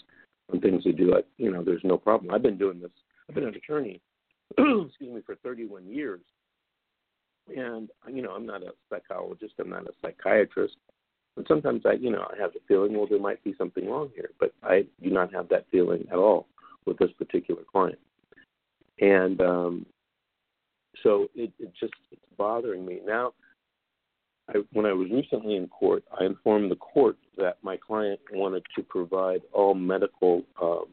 and 0.51 0.61
things 0.61 0.83
to 0.83 0.93
do, 0.93 1.15
I, 1.15 1.21
you 1.37 1.51
know, 1.51 1.63
there's 1.63 1.83
no 1.83 1.97
problem. 1.97 2.33
I've 2.33 2.43
been 2.43 2.57
doing 2.57 2.79
this. 2.79 2.91
I've 3.27 3.35
been 3.35 3.43
an 3.43 3.55
attorney, 3.55 3.99
excuse 4.51 4.91
me, 5.01 5.21
for 5.25 5.35
31 5.35 5.87
years, 5.87 6.21
and 7.49 7.89
you 8.07 8.21
know, 8.21 8.31
I'm 8.31 8.45
not 8.45 8.63
a 8.63 8.73
psychologist. 8.89 9.55
I'm 9.59 9.69
not 9.69 9.87
a 9.87 9.91
psychiatrist. 10.01 10.77
And 11.37 11.45
sometimes 11.47 11.81
I, 11.85 11.93
you 11.93 12.11
know, 12.11 12.25
I 12.31 12.41
have 12.41 12.53
the 12.53 12.59
feeling, 12.67 12.93
well, 12.93 13.07
there 13.09 13.19
might 13.19 13.43
be 13.43 13.53
something 13.57 13.89
wrong 13.89 14.09
here, 14.15 14.29
but 14.39 14.53
I 14.63 14.85
do 15.03 15.09
not 15.09 15.33
have 15.33 15.49
that 15.49 15.65
feeling 15.69 16.05
at 16.09 16.17
all 16.17 16.47
with 16.85 16.97
this 16.97 17.11
particular 17.17 17.63
client. 17.69 17.99
And 19.01 19.41
um, 19.41 19.85
so 21.03 21.27
it, 21.35 21.51
it 21.59 21.71
just 21.79 21.93
it's 22.11 22.21
bothering 22.37 22.85
me 22.85 22.99
now. 23.05 23.33
I, 24.49 24.59
when 24.73 24.85
I 24.85 24.93
was 24.93 25.09
recently 25.11 25.55
in 25.55 25.67
court, 25.67 26.03
I 26.19 26.25
informed 26.25 26.69
the 26.69 26.75
court 26.75 27.17
that 27.37 27.57
my 27.63 27.77
client 27.77 28.19
wanted 28.31 28.63
to 28.75 28.83
provide 28.83 29.41
all 29.51 29.73
medical 29.73 30.43
um, 30.61 30.85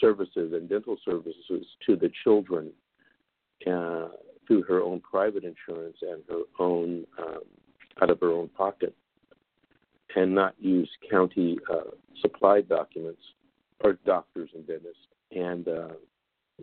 services 0.00 0.52
and 0.52 0.68
dental 0.68 0.96
services 1.04 1.66
to 1.86 1.96
the 1.96 2.10
children 2.24 2.72
uh, 3.66 4.08
through 4.46 4.62
her 4.62 4.82
own 4.82 5.00
private 5.00 5.44
insurance 5.44 5.96
and 6.02 6.22
her 6.28 6.42
own 6.58 7.04
um, 7.18 7.40
out 8.02 8.10
of 8.10 8.20
her 8.20 8.30
own 8.30 8.48
pocket, 8.48 8.94
and 10.14 10.34
not 10.34 10.54
use 10.58 10.90
county 11.10 11.58
uh, 11.72 11.90
supplied 12.20 12.68
documents 12.68 13.22
or 13.80 13.94
doctors 14.04 14.50
and 14.54 14.66
dentists. 14.66 14.98
And 15.30 15.68
uh, 15.68 15.88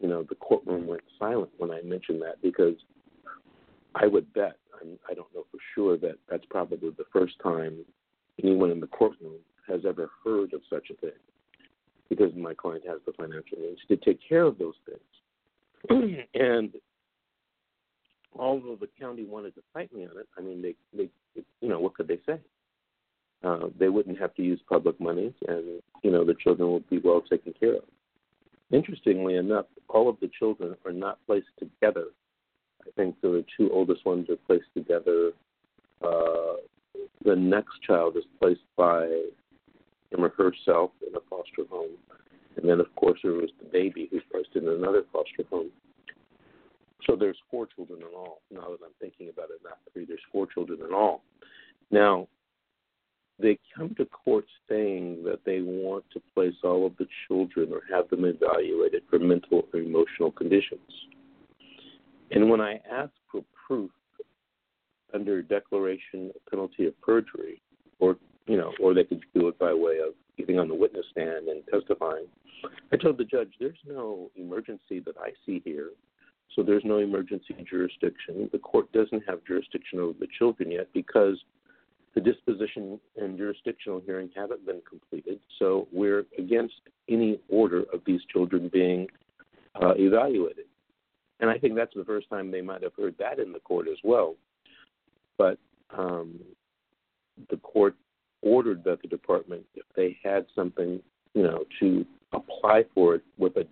you 0.01 0.07
know, 0.07 0.23
the 0.27 0.35
courtroom 0.35 0.87
went 0.87 1.01
silent 1.19 1.51
when 1.57 1.71
I 1.71 1.81
mentioned 1.81 2.21
that 2.21 2.41
because 2.41 2.75
I 3.95 4.07
would 4.07 4.31
bet, 4.33 4.57
I'm, 4.81 4.97
I 5.09 5.13
don't 5.13 5.33
know 5.33 5.45
for 5.51 5.59
sure, 5.75 5.97
that 5.97 6.17
that's 6.29 6.45
probably 6.49 6.89
the 6.89 7.05
first 7.11 7.35
time 7.41 7.77
anyone 8.41 8.71
in 8.71 8.79
the 8.79 8.87
courtroom 8.87 9.35
has 9.67 9.81
ever 9.87 10.09
heard 10.23 10.53
of 10.53 10.61
such 10.69 10.89
a 10.89 10.95
thing 10.95 11.11
because 12.09 12.33
my 12.35 12.53
client 12.53 12.83
has 12.87 12.99
the 13.05 13.13
financial 13.13 13.57
means 13.59 13.79
to 13.87 13.97
take 13.97 14.19
care 14.27 14.43
of 14.43 14.57
those 14.57 14.75
things. 14.85 16.17
and 16.33 16.73
although 18.37 18.77
the 18.79 18.89
county 18.99 19.23
wanted 19.25 19.55
to 19.55 19.61
fight 19.73 19.93
me 19.93 20.05
on 20.05 20.17
it, 20.17 20.27
I 20.37 20.41
mean, 20.41 20.61
they, 20.61 20.75
they, 20.95 21.09
you 21.61 21.69
know, 21.69 21.79
what 21.79 21.95
could 21.95 22.07
they 22.07 22.19
say? 22.25 22.39
Uh, 23.43 23.67
they 23.77 23.89
wouldn't 23.89 24.19
have 24.19 24.33
to 24.35 24.41
use 24.41 24.59
public 24.69 24.99
money, 25.01 25.33
and 25.47 25.81
you 26.01 26.11
know, 26.11 26.23
the 26.23 26.35
children 26.35 26.71
would 26.71 26.89
be 26.89 26.99
well 27.03 27.21
taken 27.21 27.53
care 27.59 27.75
of. 27.75 27.83
Interestingly 28.73 29.35
enough, 29.35 29.67
all 29.87 30.09
of 30.09 30.19
the 30.19 30.29
children 30.39 30.75
are 30.83 30.91
not 30.91 31.19
placed 31.27 31.47
together. 31.59 32.07
I 32.81 32.89
think 32.95 33.15
the 33.21 33.45
two 33.55 33.69
oldest 33.71 34.03
ones 34.03 34.27
are 34.31 34.35
placed 34.35 34.73
together. 34.75 35.31
Uh, 36.03 36.55
the 37.23 37.35
next 37.35 37.81
child 37.85 38.17
is 38.17 38.23
placed 38.41 38.65
by 38.75 39.03
him 40.09 40.25
or 40.25 40.29
herself 40.29 40.89
in 41.07 41.15
a 41.15 41.19
foster 41.29 41.69
home. 41.69 41.91
And 42.57 42.67
then, 42.67 42.79
of 42.79 42.93
course, 42.95 43.19
there 43.23 43.33
was 43.33 43.51
the 43.59 43.69
baby 43.69 44.07
who's 44.09 44.23
placed 44.31 44.55
in 44.55 44.67
another 44.67 45.03
foster 45.13 45.43
home. 45.51 45.69
So 47.05 47.15
there's 47.15 47.37
four 47.51 47.67
children 47.67 47.99
in 47.99 48.15
all. 48.15 48.41
Now 48.51 48.61
that 48.61 48.79
I'm 48.83 48.93
thinking 48.99 49.29
about 49.29 49.49
it, 49.51 49.61
not 49.63 49.77
three, 49.93 50.05
there's 50.05 50.19
four 50.31 50.47
children 50.47 50.79
in 50.87 50.93
all. 50.93 51.21
Now, 51.91 52.27
they 53.39 53.57
come 53.75 53.93
to 53.95 54.05
court 54.05 54.45
saying 54.69 55.23
that 55.23 55.39
they 55.45 55.61
want 55.61 56.03
to 56.13 56.21
place 56.33 56.53
all 56.63 56.85
of 56.85 56.95
the 56.97 57.07
children 57.27 57.71
or 57.71 57.81
have 57.91 58.09
them 58.09 58.25
evaluated 58.25 59.03
for 59.09 59.19
mental 59.19 59.67
or 59.73 59.79
emotional 59.79 60.31
conditions. 60.31 60.79
And 62.31 62.49
when 62.49 62.61
I 62.61 62.79
ask 62.91 63.11
for 63.31 63.43
proof 63.67 63.91
under 65.13 65.41
declaration 65.41 66.31
of 66.35 66.45
penalty 66.49 66.85
of 66.85 66.99
perjury, 67.01 67.61
or 67.99 68.17
you 68.47 68.57
know, 68.57 68.73
or 68.81 68.93
they 68.93 69.03
could 69.03 69.23
do 69.33 69.47
it 69.47 69.57
by 69.57 69.73
way 69.73 69.99
of 70.05 70.13
getting 70.37 70.59
on 70.59 70.67
the 70.67 70.75
witness 70.75 71.05
stand 71.11 71.47
and 71.47 71.63
testifying, 71.71 72.25
I 72.91 72.97
told 72.97 73.17
the 73.17 73.25
judge, 73.25 73.53
"There's 73.59 73.77
no 73.85 74.31
emergency 74.35 74.99
that 75.01 75.17
I 75.17 75.33
see 75.45 75.61
here, 75.63 75.91
so 76.55 76.63
there's 76.63 76.83
no 76.85 76.97
emergency 76.97 77.55
jurisdiction. 77.69 78.49
The 78.51 78.59
court 78.59 78.91
doesn't 78.91 79.23
have 79.27 79.43
jurisdiction 79.45 79.99
over 79.99 80.17
the 80.19 80.27
children 80.37 80.71
yet 80.71 80.91
because 80.93 81.43
the 82.15 82.21
disposition 82.21 82.99
and 83.17 83.37
jurisdictional 83.37 84.01
hearing 84.05 84.29
haven't 84.35 84.65
been 84.65 84.81
completed, 84.87 85.39
so 85.57 85.87
we're 85.91 86.25
against 86.37 86.75
any 87.09 87.39
order 87.49 87.83
of 87.91 88.01
these 88.05 88.21
children 88.31 88.69
being 88.71 89.07
uh, 89.81 89.93
evaluated. 89.95 90.65
And 91.39 91.49
I 91.49 91.57
think 91.57 91.75
that's 91.75 91.93
the 91.95 92.05
first 92.05 92.29
time 92.29 92.51
they 92.51 92.61
might 92.61 92.83
have 92.83 92.93
heard 92.95 93.15
that 93.17 93.39
in 93.39 93.51
the 93.51 93.59
court 93.59 93.87
as 93.87 93.97
well. 94.03 94.35
But 95.37 95.57
um, 95.97 96.39
the 97.49 97.57
court 97.57 97.95
ordered 98.41 98.83
that 98.83 99.01
the 99.01 99.07
department, 99.07 99.65
if 99.73 99.85
they 99.95 100.17
had 100.23 100.45
something, 100.55 101.01
you 101.33 101.43
know, 101.43 101.63
to 101.79 102.05
apply 102.33 102.83
for 102.93 103.15
it 103.15 103.23
with 103.37 103.57
a, 103.57 103.65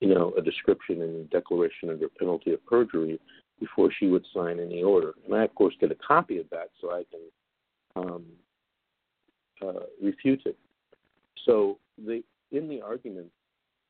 you 0.00 0.14
know, 0.14 0.34
a 0.36 0.42
description 0.42 1.00
and 1.02 1.16
a 1.16 1.28
declaration 1.30 1.88
under 1.88 2.08
penalty 2.08 2.52
of 2.52 2.64
perjury 2.66 3.18
before 3.58 3.90
she 3.98 4.06
would 4.06 4.26
sign 4.34 4.60
any 4.60 4.82
order. 4.82 5.14
And 5.24 5.34
I, 5.34 5.44
of 5.44 5.54
course, 5.54 5.74
get 5.80 5.90
a 5.90 5.96
copy 5.96 6.38
of 6.38 6.48
that 6.50 6.70
so 6.80 6.90
I 6.90 7.04
can 7.10 7.20
um, 8.00 8.24
uh, 9.62 9.84
refuted. 10.02 10.54
So 11.44 11.78
they, 11.98 12.22
in 12.52 12.68
the 12.68 12.80
argument 12.80 13.28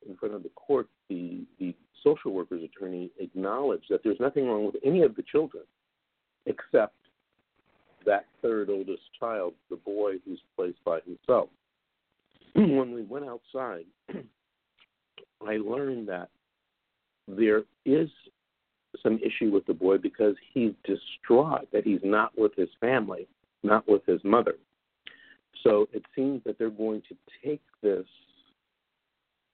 in 0.07 0.15
front 0.17 0.33
of 0.33 0.43
the 0.43 0.49
court, 0.49 0.87
the, 1.09 1.43
the 1.59 1.75
social 2.03 2.31
worker's 2.31 2.63
attorney 2.63 3.09
acknowledged 3.19 3.85
that 3.89 4.01
there's 4.03 4.19
nothing 4.19 4.47
wrong 4.47 4.65
with 4.65 4.75
any 4.83 5.01
of 5.03 5.15
the 5.15 5.23
children 5.23 5.63
except 6.45 6.95
that 8.05 8.25
third 8.41 8.69
oldest 8.69 9.03
child, 9.19 9.53
the 9.69 9.75
boy 9.75 10.13
who's 10.25 10.41
placed 10.55 10.83
by 10.83 10.99
himself. 11.05 11.49
when 12.55 12.93
we 12.93 13.03
went 13.03 13.25
outside, 13.25 13.85
I 15.47 15.57
learned 15.57 16.07
that 16.09 16.29
there 17.27 17.63
is 17.85 18.09
some 19.01 19.19
issue 19.19 19.51
with 19.51 19.65
the 19.65 19.73
boy 19.73 19.97
because 19.97 20.35
he's 20.53 20.73
distraught 20.83 21.67
that 21.71 21.85
he's 21.85 22.01
not 22.03 22.37
with 22.37 22.53
his 22.55 22.69
family 22.79 23.27
not 23.63 23.87
with 23.87 24.05
his 24.05 24.23
mother. 24.23 24.55
So 25.63 25.87
it 25.93 26.03
seems 26.15 26.43
that 26.45 26.57
they're 26.57 26.69
going 26.69 27.01
to 27.09 27.15
take 27.43 27.61
this 27.81 28.05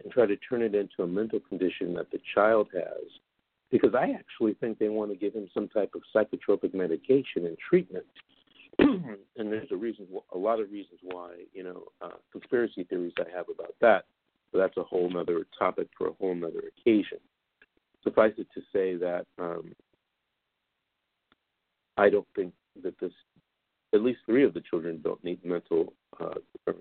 and 0.03 0.11
try 0.11 0.25
to 0.25 0.37
turn 0.37 0.61
it 0.61 0.75
into 0.75 1.03
a 1.03 1.07
mental 1.07 1.39
condition 1.39 1.93
that 1.95 2.11
the 2.11 2.19
child 2.33 2.69
has. 2.73 3.03
Because 3.71 3.93
I 3.93 4.11
actually 4.11 4.53
think 4.53 4.79
they 4.79 4.87
want 4.87 5.11
to 5.11 5.17
give 5.17 5.33
him 5.33 5.49
some 5.53 5.67
type 5.67 5.93
of 5.95 6.01
psychotropic 6.15 6.73
medication 6.73 7.45
and 7.45 7.57
treatment. 7.57 8.05
and 8.79 9.17
there's 9.35 9.71
a 9.71 9.75
reason, 9.75 10.07
a 10.33 10.37
lot 10.37 10.61
of 10.61 10.71
reasons 10.71 10.99
why, 11.03 11.31
you 11.53 11.63
know, 11.63 11.83
uh, 12.01 12.15
conspiracy 12.31 12.85
theories 12.85 13.13
I 13.19 13.29
have 13.35 13.47
about 13.53 13.75
that. 13.81 14.05
But 14.53 14.59
that's 14.59 14.77
a 14.77 14.83
whole 14.83 15.11
other 15.17 15.45
topic 15.57 15.89
for 15.97 16.07
a 16.07 16.13
whole 16.13 16.37
other 16.37 16.63
occasion. 16.79 17.17
Suffice 18.03 18.33
it 18.37 18.47
to 18.53 18.61
say 18.71 18.95
that 18.95 19.25
um, 19.37 19.73
I 21.97 22.09
don't 22.09 22.27
think 22.35 22.53
that 22.83 22.97
this 22.99 23.11
at 23.93 24.01
least 24.01 24.19
three 24.25 24.43
of 24.43 24.53
the 24.53 24.61
children 24.61 25.01
don't 25.03 25.23
need 25.23 25.43
mental 25.45 25.93
uh, 26.19 26.35
or 26.65 26.75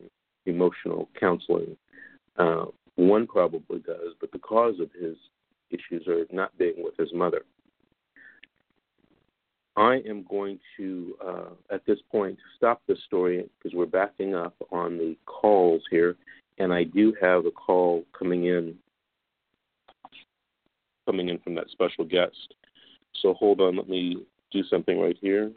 emotional 0.46 1.08
counseling. 1.18 1.76
Uh, 2.36 2.66
one 2.96 3.26
probably 3.26 3.78
does, 3.80 4.14
but 4.20 4.32
the 4.32 4.38
cause 4.38 4.80
of 4.80 4.90
his 4.92 5.16
issues 5.70 6.06
are 6.08 6.24
not 6.32 6.56
being 6.58 6.74
with 6.78 6.96
his 6.96 7.12
mother. 7.14 7.42
I 9.76 10.00
am 10.08 10.24
going 10.28 10.58
to, 10.78 11.16
uh, 11.24 11.74
at 11.74 11.84
this 11.84 11.98
point, 12.10 12.38
stop 12.56 12.80
this 12.88 12.98
story 13.04 13.46
because 13.58 13.76
we're 13.76 13.84
backing 13.84 14.34
up 14.34 14.54
on 14.72 14.96
the 14.96 15.16
calls 15.26 15.82
here, 15.90 16.16
and 16.58 16.72
I 16.72 16.84
do 16.84 17.14
have 17.20 17.44
a 17.44 17.50
call 17.50 18.04
coming 18.18 18.46
in, 18.46 18.74
coming 21.04 21.28
in 21.28 21.38
from 21.40 21.54
that 21.56 21.68
special 21.70 22.04
guest. 22.04 22.54
So 23.20 23.34
hold 23.34 23.60
on, 23.60 23.76
let 23.76 23.88
me 23.88 24.24
do 24.50 24.62
something 24.64 24.98
right 24.98 25.16
here. 25.20 25.52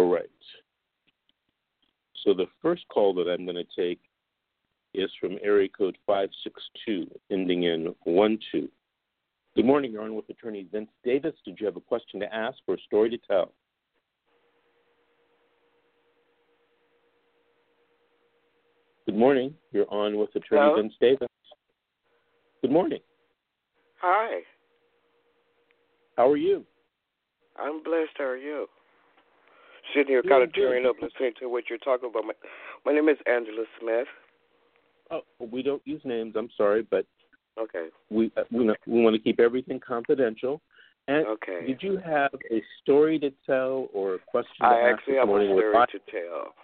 Right. 0.00 0.28
So 2.24 2.34
the 2.34 2.46
first 2.60 2.86
call 2.88 3.14
that 3.14 3.28
I'm 3.28 3.44
going 3.44 3.56
to 3.56 3.66
take 3.76 4.00
is 4.94 5.10
from 5.20 5.38
area 5.42 5.68
code 5.68 5.96
562, 6.06 7.10
ending 7.30 7.64
in 7.64 7.94
12. 8.04 8.38
Good 9.54 9.64
morning, 9.66 9.92
you're 9.92 10.02
on 10.02 10.14
with 10.14 10.28
attorney 10.30 10.66
Vince 10.70 10.90
Davis. 11.04 11.34
Did 11.44 11.58
you 11.60 11.66
have 11.66 11.76
a 11.76 11.80
question 11.80 12.20
to 12.20 12.34
ask 12.34 12.58
or 12.66 12.74
a 12.74 12.80
story 12.80 13.10
to 13.10 13.18
tell? 13.18 13.52
Good 19.06 19.16
morning. 19.16 19.52
You're 19.72 19.92
on 19.92 20.16
with 20.16 20.30
attorney 20.30 20.62
Hello? 20.62 20.76
Vince 20.76 20.94
Davis. 21.00 21.28
Good 22.62 22.70
morning. 22.70 23.00
Hi, 24.00 24.40
How 26.16 26.30
are 26.30 26.36
you? 26.36 26.64
I'm 27.56 27.82
blessed. 27.82 28.12
How 28.16 28.24
are 28.24 28.36
you? 28.36 28.66
Sitting 29.94 30.08
here, 30.08 30.22
kind 30.22 30.42
of 30.42 30.52
tearing 30.54 30.86
up, 30.86 30.96
listening 31.02 31.32
to 31.40 31.48
what 31.48 31.64
you're 31.68 31.78
talking 31.78 32.08
about. 32.08 32.24
My, 32.24 32.32
my 32.86 32.92
name 32.92 33.08
is 33.08 33.18
Angela 33.26 33.64
Smith. 33.80 34.06
Oh, 35.10 35.22
we 35.50 35.62
don't 35.62 35.82
use 35.84 36.00
names. 36.04 36.34
I'm 36.36 36.48
sorry, 36.56 36.86
but 36.90 37.04
Okay. 37.58 37.88
we 38.10 38.32
uh, 38.36 38.44
we, 38.50 38.64
we 38.86 39.02
want 39.02 39.14
to 39.14 39.20
keep 39.20 39.38
everything 39.38 39.78
confidential. 39.86 40.60
And 41.08 41.26
Okay. 41.26 41.66
did 41.66 41.82
you 41.82 41.98
have 41.98 42.30
a 42.50 42.62
story 42.80 43.18
to 43.18 43.30
tell 43.44 43.88
or 43.92 44.14
a 44.14 44.18
question 44.18 44.54
to 44.60 44.66
I 44.66 44.78
ask 44.80 44.98
actually 45.00 45.16
have 45.16 45.28
a 45.28 45.32
story 45.32 45.86
to 45.92 45.98
tell. 46.10 46.54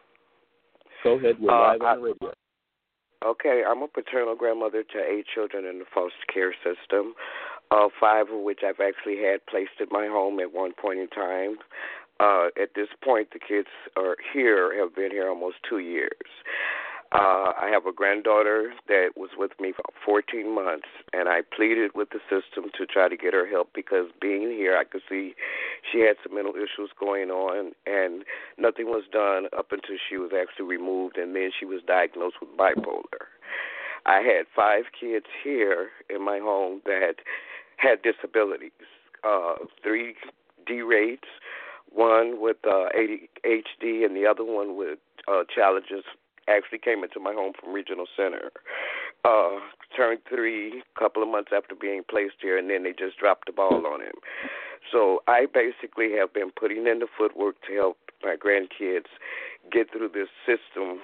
Go 1.04 1.12
ahead. 1.18 1.36
We're 1.40 1.50
Uh, 1.50 1.60
live 1.72 1.82
on 1.82 1.86
I- 1.86 1.94
the 1.96 2.02
radio. 2.02 2.32
Okay, 3.24 3.64
I'm 3.66 3.82
a 3.82 3.88
paternal 3.88 4.36
grandmother 4.36 4.84
to 4.84 4.98
eight 5.04 5.26
children 5.34 5.64
in 5.66 5.80
the 5.80 5.84
foster 5.92 6.14
care 6.32 6.54
system, 6.62 7.14
uh, 7.72 7.88
five 8.00 8.30
of 8.30 8.40
which 8.40 8.60
I've 8.62 8.78
actually 8.78 9.18
had 9.20 9.44
placed 9.46 9.80
at 9.80 9.90
my 9.90 10.06
home 10.06 10.38
at 10.38 10.52
one 10.52 10.72
point 10.72 11.00
in 11.00 11.08
time. 11.08 11.58
Uh, 12.20 12.48
at 12.60 12.74
this 12.74 12.88
point, 13.02 13.28
the 13.32 13.38
kids 13.38 13.68
are 13.96 14.16
here, 14.32 14.78
have 14.78 14.94
been 14.94 15.10
here 15.10 15.28
almost 15.28 15.56
two 15.68 15.78
years. 15.78 16.26
Uh, 17.10 17.56
I 17.56 17.70
have 17.72 17.86
a 17.86 17.92
granddaughter 17.92 18.74
that 18.86 19.16
was 19.16 19.30
with 19.38 19.52
me 19.58 19.72
for 19.72 19.82
14 20.04 20.54
months, 20.54 20.88
and 21.14 21.26
I 21.26 21.40
pleaded 21.40 21.92
with 21.94 22.10
the 22.10 22.20
system 22.28 22.70
to 22.76 22.84
try 22.84 23.08
to 23.08 23.16
get 23.16 23.32
her 23.32 23.48
help 23.48 23.70
because 23.74 24.08
being 24.20 24.50
here, 24.50 24.76
I 24.76 24.84
could 24.84 25.00
see 25.08 25.34
she 25.90 26.00
had 26.00 26.16
some 26.22 26.34
mental 26.34 26.52
issues 26.54 26.90
going 27.00 27.30
on, 27.30 27.72
and 27.86 28.24
nothing 28.58 28.86
was 28.86 29.04
done 29.10 29.46
up 29.56 29.72
until 29.72 29.96
she 29.96 30.18
was 30.18 30.32
actually 30.38 30.66
removed, 30.66 31.16
and 31.16 31.34
then 31.34 31.50
she 31.58 31.64
was 31.64 31.80
diagnosed 31.86 32.36
with 32.42 32.50
bipolar. 32.58 33.32
I 34.04 34.20
had 34.20 34.44
five 34.54 34.84
kids 34.98 35.26
here 35.42 35.88
in 36.10 36.22
my 36.22 36.40
home 36.40 36.82
that 36.84 37.16
had 37.78 38.02
disabilities, 38.02 38.72
uh, 39.24 39.54
three 39.82 40.14
D 40.66 40.82
rates, 40.82 41.28
one 41.92 42.40
with 42.40 42.58
uh, 42.64 42.88
ADHD, 42.96 44.04
and 44.04 44.16
the 44.16 44.26
other 44.28 44.44
one 44.44 44.76
with 44.76 44.98
uh, 45.26 45.44
challenges. 45.54 46.04
Actually 46.48 46.78
came 46.78 47.04
into 47.04 47.20
my 47.20 47.34
home 47.34 47.52
from 47.60 47.74
Regional 47.74 48.06
Center. 48.16 48.50
Uh, 49.24 49.60
turned 49.94 50.20
three 50.28 50.80
a 50.80 50.98
couple 50.98 51.22
of 51.22 51.28
months 51.28 51.50
after 51.54 51.74
being 51.74 52.02
placed 52.08 52.36
here, 52.40 52.56
and 52.56 52.70
then 52.70 52.84
they 52.84 52.92
just 52.92 53.18
dropped 53.18 53.46
the 53.46 53.52
ball 53.52 53.86
on 53.86 54.00
him. 54.00 54.14
So 54.90 55.22
I 55.28 55.46
basically 55.52 56.12
have 56.16 56.32
been 56.32 56.50
putting 56.50 56.86
in 56.86 57.00
the 57.00 57.06
footwork 57.18 57.56
to 57.68 57.74
help 57.74 57.98
my 58.22 58.36
grandkids 58.36 59.12
get 59.70 59.90
through 59.92 60.10
this 60.14 60.28
system, 60.46 61.00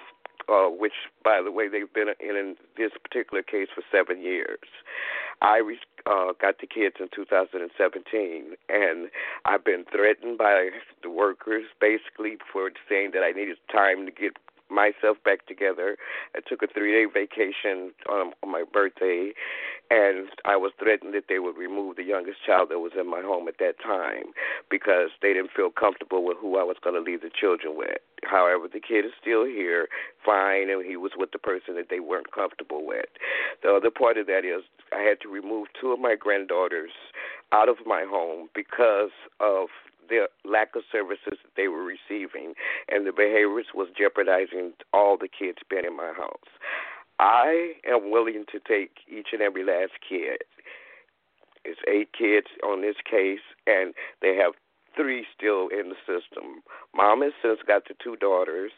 uh, 0.48 0.68
which, 0.68 0.92
by 1.22 1.40
the 1.42 1.50
way, 1.50 1.68
they've 1.68 1.92
been 1.92 2.08
in, 2.20 2.36
in 2.36 2.56
this 2.76 2.92
particular 3.02 3.42
case 3.42 3.68
for 3.74 3.82
seven 3.90 4.22
years. 4.22 4.58
I 5.42 5.58
re- 5.58 5.78
uh, 6.06 6.32
got 6.40 6.60
the 6.60 6.66
kids 6.66 6.96
in 7.00 7.08
2017, 7.14 8.56
and 8.68 9.10
I've 9.44 9.64
been 9.64 9.84
threatened 9.90 10.38
by 10.38 10.70
the 11.02 11.10
workers 11.10 11.64
basically 11.80 12.36
for 12.52 12.70
saying 12.88 13.10
that 13.14 13.22
I 13.22 13.32
needed 13.32 13.56
time 13.72 14.06
to 14.06 14.12
get 14.12 14.36
myself 14.70 15.16
back 15.24 15.46
together. 15.46 15.96
I 16.34 16.40
took 16.46 16.62
a 16.62 16.66
three 16.66 16.92
day 16.92 17.06
vacation 17.12 17.92
um, 18.10 18.32
on 18.42 18.50
my 18.50 18.64
birthday, 18.70 19.32
and 19.90 20.28
I 20.44 20.56
was 20.56 20.72
threatened 20.78 21.14
that 21.14 21.24
they 21.28 21.38
would 21.38 21.56
remove 21.56 21.96
the 21.96 22.04
youngest 22.04 22.38
child 22.44 22.70
that 22.70 22.78
was 22.78 22.92
in 22.98 23.08
my 23.08 23.20
home 23.20 23.48
at 23.48 23.58
that 23.58 23.80
time 23.82 24.32
because 24.70 25.10
they 25.22 25.32
didn't 25.32 25.50
feel 25.54 25.70
comfortable 25.70 26.24
with 26.24 26.36
who 26.40 26.58
I 26.58 26.64
was 26.64 26.76
going 26.82 26.96
to 26.96 27.02
leave 27.02 27.20
the 27.20 27.30
children 27.30 27.76
with. 27.76 27.98
However, 28.24 28.68
the 28.72 28.80
kid 28.80 29.04
is 29.04 29.12
still 29.20 29.44
here, 29.44 29.88
fine, 30.24 30.70
and 30.70 30.84
he 30.84 30.96
was 30.96 31.12
with 31.16 31.32
the 31.32 31.38
person 31.38 31.74
that 31.76 31.88
they 31.90 32.00
weren't 32.00 32.32
comfortable 32.32 32.86
with. 32.86 33.06
The 33.62 33.70
other 33.70 33.90
part 33.90 34.16
of 34.16 34.26
that 34.26 34.44
is 34.44 34.64
I 34.92 35.02
had 35.02 35.20
to 35.22 35.28
remove 35.28 35.68
two 35.78 35.92
of 35.92 36.00
my 36.00 36.14
granddaughters 36.18 36.92
out 37.52 37.68
of 37.68 37.76
my 37.86 38.04
home 38.08 38.48
because 38.54 39.12
of 39.40 39.68
the 40.08 40.26
lack 40.44 40.76
of 40.76 40.82
services 40.90 41.38
that 41.42 41.54
they 41.56 41.68
were 41.68 41.84
receiving, 41.84 42.54
and 42.88 43.06
the 43.06 43.12
behaviors 43.12 43.66
was 43.74 43.88
jeopardizing 43.96 44.72
all 44.92 45.16
the 45.16 45.28
kids 45.28 45.58
being 45.68 45.84
in 45.84 45.96
my 45.96 46.12
house. 46.16 46.52
I 47.18 47.74
am 47.86 48.10
willing 48.10 48.44
to 48.50 48.58
take 48.58 48.98
each 49.08 49.28
and 49.32 49.40
every 49.40 49.64
last 49.64 49.92
kid. 50.06 50.42
It's 51.64 51.80
eight 51.88 52.10
kids 52.12 52.48
on 52.64 52.82
this 52.82 52.96
case, 53.08 53.44
and 53.66 53.94
they 54.20 54.36
have 54.36 54.52
three 54.96 55.24
still 55.36 55.68
in 55.68 55.90
the 55.90 55.96
system. 56.06 56.62
Mom 56.94 57.22
has 57.22 57.32
since 57.42 57.60
got 57.66 57.88
the 57.88 57.94
two 58.02 58.16
daughters, 58.16 58.72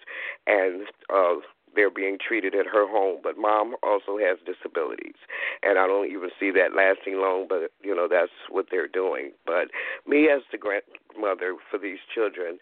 and 0.46 0.86
uh, 1.12 1.36
they're 1.76 1.90
being 1.90 2.18
treated 2.18 2.54
at 2.54 2.66
her 2.66 2.88
home. 2.88 3.20
But 3.22 3.38
mom 3.38 3.76
also 3.82 4.18
has 4.18 4.38
disabilities, 4.44 5.20
and 5.62 5.78
I 5.78 5.86
don't 5.86 6.10
even 6.10 6.30
see 6.40 6.50
that 6.52 6.74
lasting 6.74 7.20
long. 7.20 7.46
But 7.48 7.70
you 7.82 7.94
know 7.94 8.08
that's 8.10 8.32
what 8.50 8.66
they're 8.70 8.88
doing. 8.88 9.32
But 9.44 9.68
me 10.06 10.28
as 10.28 10.42
the 10.50 10.58
grandmother 10.58 11.56
for 11.70 11.78
these 11.78 12.00
children, 12.12 12.58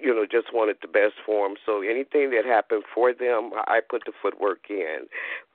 you 0.00 0.14
know, 0.14 0.26
just 0.30 0.52
wanted 0.52 0.76
the 0.82 0.88
best 0.88 1.14
for 1.24 1.48
them. 1.48 1.56
So 1.64 1.82
anything 1.82 2.30
that 2.30 2.44
happened 2.44 2.84
for 2.92 3.12
them, 3.12 3.50
I 3.66 3.80
put 3.80 4.02
the 4.04 4.12
footwork 4.20 4.68
in. 4.68 5.08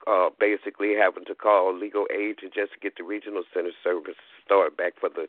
Uh, 0.06 0.30
basically, 0.38 0.94
having 0.98 1.24
to 1.26 1.34
call 1.34 1.76
legal 1.76 2.06
aid 2.10 2.38
to 2.38 2.46
just 2.46 2.80
get 2.82 2.96
the 2.96 3.04
regional 3.04 3.44
center 3.54 3.70
service 3.84 4.18
started 4.44 4.76
back 4.76 4.94
for 4.98 5.08
the 5.08 5.26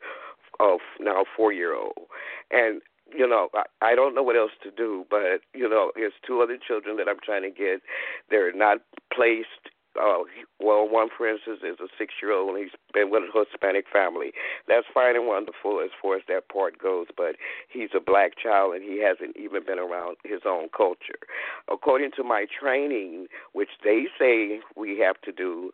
uh, 0.60 0.78
now 1.00 1.24
four 1.36 1.52
year 1.52 1.74
old, 1.74 2.06
and 2.50 2.80
you 3.12 3.28
know, 3.28 3.48
I, 3.54 3.64
I 3.82 3.94
don't 3.94 4.14
know 4.14 4.22
what 4.22 4.36
else 4.36 4.52
to 4.62 4.70
do, 4.70 5.04
but 5.10 5.40
you 5.52 5.68
know, 5.68 5.92
there's 5.94 6.12
two 6.26 6.40
other 6.40 6.56
children 6.56 6.96
that 6.96 7.08
I'm 7.08 7.20
trying 7.24 7.42
to 7.42 7.50
get. 7.50 7.82
They're 8.30 8.52
not 8.52 8.78
placed. 9.12 9.48
Uh, 9.96 10.26
well, 10.58 10.88
one, 10.88 11.08
for 11.16 11.28
instance, 11.28 11.60
is 11.62 11.78
a 11.78 11.86
six-year-old, 11.96 12.50
and 12.50 12.58
he's 12.58 12.74
been 12.92 13.10
with 13.10 13.22
a 13.22 13.38
Hispanic 13.38 13.84
family. 13.92 14.32
That's 14.66 14.86
fine 14.92 15.14
and 15.14 15.28
wonderful 15.28 15.80
as 15.80 15.90
far 16.02 16.16
as 16.16 16.22
that 16.26 16.48
part 16.48 16.78
goes, 16.82 17.06
but 17.16 17.36
he's 17.68 17.90
a 17.94 18.00
black 18.00 18.32
child, 18.36 18.74
and 18.74 18.82
he 18.82 19.00
hasn't 19.00 19.36
even 19.36 19.64
been 19.64 19.78
around 19.78 20.16
his 20.24 20.40
own 20.44 20.66
culture. 20.76 21.22
According 21.70 22.10
to 22.16 22.24
my 22.24 22.46
training, 22.50 23.28
which 23.52 23.70
they 23.84 24.06
say 24.18 24.58
we 24.76 24.98
have 24.98 25.20
to 25.20 25.30
do, 25.30 25.70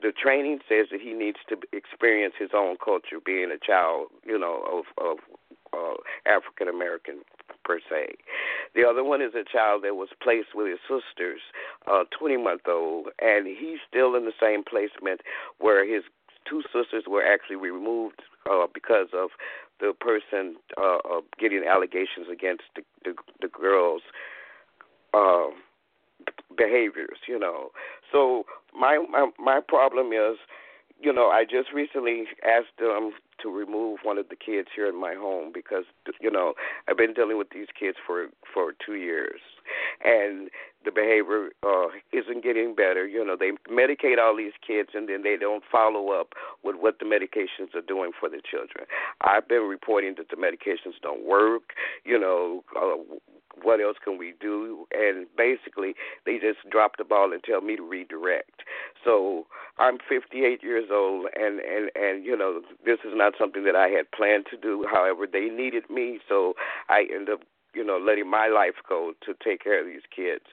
the 0.00 0.12
training 0.12 0.60
says 0.68 0.86
that 0.92 1.00
he 1.00 1.12
needs 1.12 1.38
to 1.48 1.56
experience 1.72 2.34
his 2.38 2.50
own 2.54 2.76
culture, 2.76 3.18
being 3.24 3.50
a 3.50 3.58
child, 3.58 4.08
you 4.24 4.38
know, 4.38 4.62
of 4.70 4.84
of 5.02 5.18
uh, 5.76 5.94
African 6.26 6.68
American 6.68 7.20
per 7.64 7.80
se. 7.80 8.14
The 8.74 8.84
other 8.84 9.04
one 9.04 9.20
is 9.20 9.34
a 9.34 9.44
child 9.44 9.84
that 9.84 9.96
was 9.96 10.08
placed 10.22 10.54
with 10.54 10.68
his 10.68 10.78
sisters, 10.80 11.40
uh, 11.90 12.04
20 12.16 12.36
month 12.38 12.62
old, 12.68 13.08
and 13.20 13.46
he's 13.46 13.78
still 13.88 14.14
in 14.14 14.24
the 14.24 14.36
same 14.40 14.62
placement 14.64 15.20
where 15.58 15.84
his 15.86 16.04
two 16.48 16.62
sisters 16.72 17.04
were 17.08 17.24
actually 17.24 17.56
removed 17.56 18.22
uh, 18.50 18.66
because 18.72 19.08
of 19.12 19.30
the 19.80 19.92
person 19.98 20.56
uh, 20.78 20.96
uh, 20.96 21.20
getting 21.38 21.64
allegations 21.68 22.28
against 22.32 22.62
the 22.74 22.82
the, 23.04 23.14
the 23.40 23.48
girls. 23.48 24.02
Uh, 25.14 25.48
behaviors, 26.56 27.18
you 27.28 27.38
know. 27.38 27.70
So 28.12 28.44
my 28.78 29.04
my 29.10 29.30
my 29.38 29.60
problem 29.66 30.12
is, 30.12 30.36
you 31.00 31.12
know, 31.12 31.28
I 31.28 31.44
just 31.44 31.72
recently 31.72 32.24
asked 32.44 32.78
them 32.78 33.12
to 33.42 33.50
remove 33.50 34.00
one 34.02 34.18
of 34.18 34.28
the 34.28 34.36
kids 34.36 34.68
here 34.74 34.88
in 34.88 34.98
my 34.98 35.14
home 35.14 35.50
because 35.52 35.84
you 36.20 36.30
know 36.30 36.54
I've 36.88 36.96
been 36.96 37.12
dealing 37.12 37.38
with 37.38 37.50
these 37.50 37.68
kids 37.78 37.98
for 38.06 38.28
for 38.52 38.72
two 38.84 38.94
years, 38.94 39.40
and 40.04 40.50
the 40.84 40.92
behavior 40.92 41.50
uh, 41.66 41.88
isn't 42.12 42.44
getting 42.44 42.74
better. 42.74 43.06
You 43.06 43.24
know, 43.24 43.36
they 43.38 43.52
medicate 43.70 44.18
all 44.18 44.36
these 44.36 44.52
kids 44.64 44.90
and 44.94 45.08
then 45.08 45.22
they 45.22 45.36
don't 45.36 45.64
follow 45.70 46.10
up 46.10 46.32
with 46.62 46.76
what 46.78 47.00
the 47.00 47.04
medications 47.04 47.74
are 47.74 47.86
doing 47.86 48.12
for 48.18 48.28
the 48.28 48.40
children. 48.48 48.86
I've 49.20 49.48
been 49.48 49.62
reporting 49.62 50.14
that 50.18 50.30
the 50.30 50.36
medications 50.36 50.94
don't 51.02 51.26
work. 51.26 51.74
You 52.04 52.18
know, 52.18 52.64
uh, 52.76 53.02
what 53.62 53.80
else 53.80 53.96
can 54.02 54.18
we 54.18 54.34
do? 54.40 54.86
And 54.92 55.26
basically, 55.36 55.94
they 56.24 56.38
just 56.38 56.58
drop 56.70 56.98
the 56.98 57.04
ball 57.04 57.32
and 57.32 57.42
tell 57.42 57.60
me 57.60 57.76
to 57.76 57.82
redirect. 57.82 58.62
So 59.04 59.46
I'm 59.78 59.98
58 60.08 60.62
years 60.62 60.88
old, 60.92 61.26
and 61.34 61.60
and 61.60 61.90
and 61.94 62.24
you 62.24 62.36
know, 62.36 62.60
this 62.84 62.98
is 63.04 63.12
not 63.14 63.34
something 63.38 63.64
that 63.64 63.76
I 63.76 63.88
had 63.88 64.10
planned 64.12 64.46
to 64.50 64.56
do. 64.56 64.86
However, 64.90 65.26
they 65.30 65.46
needed 65.46 65.88
me, 65.90 66.20
so 66.28 66.54
I 66.88 67.06
end 67.12 67.28
up 67.28 67.40
you 67.76 67.84
know, 67.84 67.98
letting 67.98 68.30
my 68.30 68.48
life 68.48 68.80
go 68.88 69.12
to 69.26 69.34
take 69.44 69.62
care 69.62 69.78
of 69.78 69.86
these 69.86 70.08
kids, 70.08 70.44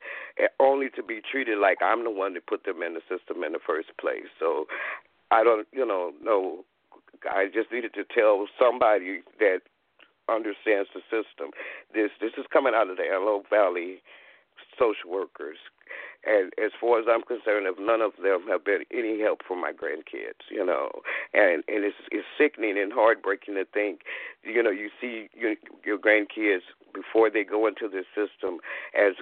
only 0.59 0.89
to 0.95 1.01
be 1.01 1.21
treated 1.23 1.57
like 1.57 1.77
I'm 1.81 2.03
the 2.03 2.11
one 2.11 2.33
that 2.33 2.45
put 2.45 2.65
them 2.65 2.83
in 2.83 2.93
the 2.93 3.01
system 3.07 3.43
in 3.43 3.53
the 3.53 3.63
first 3.65 3.89
place. 3.99 4.27
So 4.37 4.65
I 5.31 5.43
don't, 5.43 5.67
you 5.71 5.87
know, 5.87 6.11
know. 6.21 6.65
I 7.23 7.45
just 7.47 7.71
needed 7.71 7.93
to 7.93 8.03
tell 8.03 8.47
somebody 8.59 9.21
that 9.39 9.61
understands 10.27 10.89
the 10.93 10.99
system. 11.07 11.51
This 11.93 12.11
this 12.19 12.33
is 12.37 12.45
coming 12.51 12.73
out 12.75 12.89
of 12.89 12.97
the 12.97 13.03
Antelope 13.03 13.49
Valley 13.49 14.03
social 14.77 15.09
workers. 15.09 15.57
And 16.25 16.53
as 16.63 16.71
far 16.79 16.99
as 16.99 17.05
I'm 17.09 17.21
concerned, 17.23 17.67
if 17.67 17.75
none 17.77 18.01
of 18.01 18.13
them 18.21 18.47
have 18.47 18.63
been 18.63 18.85
any 18.91 19.19
help 19.19 19.41
for 19.45 19.57
my 19.57 19.71
grandkids, 19.73 20.47
you 20.49 20.65
know, 20.65 20.89
and 21.33 21.63
and 21.67 21.83
it's 21.83 21.97
it's 22.11 22.25
sickening 22.37 22.79
and 22.79 22.93
heartbreaking 22.93 23.55
to 23.55 23.65
think, 23.65 24.01
you 24.43 24.63
know, 24.63 24.71
you 24.71 24.89
see 25.01 25.27
your 25.33 25.55
your 25.85 25.97
grandkids 25.97 26.63
before 26.93 27.29
they 27.29 27.43
go 27.43 27.67
into 27.67 27.89
the 27.89 28.03
system 28.15 28.59
as 28.97 29.15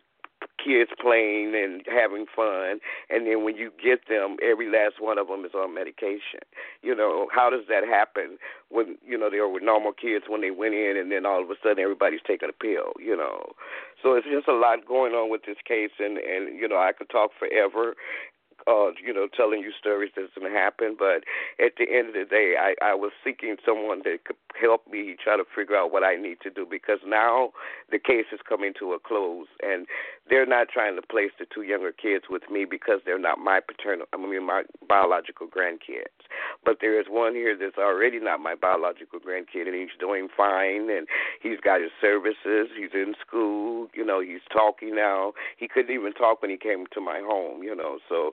kids 0.63 0.91
playing 0.99 1.53
and 1.55 1.83
having 1.87 2.25
fun, 2.35 2.79
and 3.09 3.27
then 3.27 3.43
when 3.43 3.55
you 3.55 3.71
get 3.81 4.07
them, 4.09 4.37
every 4.41 4.69
last 4.69 4.95
one 4.99 5.17
of 5.17 5.27
them 5.27 5.45
is 5.45 5.53
on 5.53 5.73
medication. 5.73 6.41
You 6.81 6.95
know, 6.95 7.27
how 7.33 7.49
does 7.49 7.65
that 7.69 7.83
happen 7.83 8.37
when 8.69 8.97
you 9.05 9.17
know 9.17 9.29
they 9.29 9.39
were 9.39 9.59
normal 9.59 9.93
kids 9.93 10.25
when 10.27 10.41
they 10.41 10.51
went 10.51 10.73
in, 10.73 10.97
and 10.97 11.11
then 11.11 11.25
all 11.25 11.43
of 11.43 11.49
a 11.49 11.55
sudden 11.61 11.79
everybody's 11.79 12.21
taking 12.25 12.49
a 12.49 12.53
pill? 12.53 12.93
You 12.99 13.15
know, 13.17 13.53
so 14.01 14.13
it's 14.15 14.27
just 14.27 14.47
a 14.47 14.53
lot 14.53 14.85
going 14.87 15.13
on 15.13 15.29
with 15.29 15.41
this 15.45 15.57
case, 15.67 15.91
and 15.99 16.17
and 16.17 16.57
you 16.57 16.67
know 16.67 16.77
I 16.77 16.91
could 16.91 17.09
talk 17.09 17.31
forever, 17.37 17.95
uh, 18.67 18.91
you 19.03 19.13
know, 19.13 19.27
telling 19.35 19.61
you 19.61 19.71
stories 19.77 20.11
that's 20.15 20.33
going 20.37 20.51
to 20.51 20.57
happen. 20.57 20.95
But 20.97 21.23
at 21.63 21.73
the 21.77 21.85
end 21.89 22.09
of 22.09 22.13
the 22.13 22.25
day, 22.29 22.55
I, 22.59 22.75
I 22.81 22.93
was 22.93 23.11
seeking 23.23 23.55
someone 23.65 24.01
that 24.05 24.25
could 24.25 24.37
help 24.59 24.87
me 24.87 25.15
try 25.21 25.37
to 25.37 25.43
figure 25.55 25.75
out 25.75 25.91
what 25.91 26.03
I 26.03 26.15
need 26.15 26.37
to 26.43 26.49
do 26.49 26.65
because 26.69 26.99
now 27.05 27.51
the 27.89 27.99
case 27.99 28.25
is 28.31 28.39
coming 28.47 28.73
to 28.79 28.93
a 28.93 28.99
close, 28.99 29.47
and 29.63 29.87
they're 30.31 30.45
not 30.45 30.69
trying 30.69 30.95
to 30.95 31.01
place 31.01 31.31
the 31.37 31.45
two 31.53 31.61
younger 31.61 31.91
kids 31.91 32.25
with 32.29 32.43
me 32.49 32.63
because 32.63 33.01
they're 33.05 33.19
not 33.19 33.37
my 33.37 33.59
paternal, 33.59 34.07
I 34.13 34.17
mean, 34.17 34.47
my 34.47 34.63
biological 34.87 35.45
grandkids. 35.45 36.23
But 36.63 36.77
there 36.79 36.97
is 36.97 37.07
one 37.09 37.35
here 37.35 37.55
that's 37.59 37.77
already 37.77 38.17
not 38.21 38.39
my 38.39 38.55
biological 38.55 39.19
grandkid, 39.19 39.67
and 39.67 39.75
he's 39.75 39.89
doing 39.99 40.29
fine, 40.35 40.89
and 40.89 41.05
he's 41.43 41.59
got 41.59 41.81
his 41.81 41.91
services. 41.99 42.69
He's 42.77 42.93
in 42.93 43.13
school, 43.19 43.89
you 43.93 44.05
know, 44.05 44.21
he's 44.21 44.39
talking 44.51 44.95
now. 44.95 45.33
He 45.57 45.67
couldn't 45.67 45.93
even 45.93 46.13
talk 46.13 46.41
when 46.41 46.49
he 46.49 46.57
came 46.57 46.85
to 46.93 47.01
my 47.01 47.19
home, 47.19 47.61
you 47.61 47.75
know, 47.75 47.99
so 48.07 48.31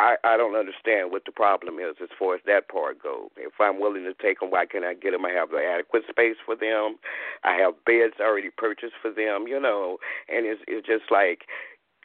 I 0.00 0.16
I 0.24 0.36
don't 0.38 0.56
understand 0.56 1.12
what 1.12 1.24
the 1.26 1.32
problem 1.32 1.76
is 1.78 1.96
as 2.02 2.08
far 2.18 2.34
as 2.34 2.40
that 2.46 2.68
part 2.68 3.02
goes. 3.02 3.28
If 3.36 3.52
I'm 3.60 3.80
willing 3.80 4.04
to 4.04 4.14
take 4.14 4.40
them, 4.40 4.50
why 4.50 4.64
can't 4.66 4.84
I 4.84 4.94
get 4.94 5.12
them? 5.12 5.26
I 5.26 5.32
have 5.32 5.50
the 5.50 5.60
adequate 5.62 6.04
space 6.08 6.36
for 6.44 6.56
them. 6.56 6.96
I 7.44 7.54
have 7.60 7.74
beds 7.84 8.16
already 8.20 8.50
purchased 8.56 8.96
for 9.02 9.10
them, 9.12 9.46
you 9.46 9.60
know, 9.60 9.98
and 10.28 10.46
it's 10.46 10.62
it's 10.66 10.86
just 10.86 11.10
like 11.12 11.44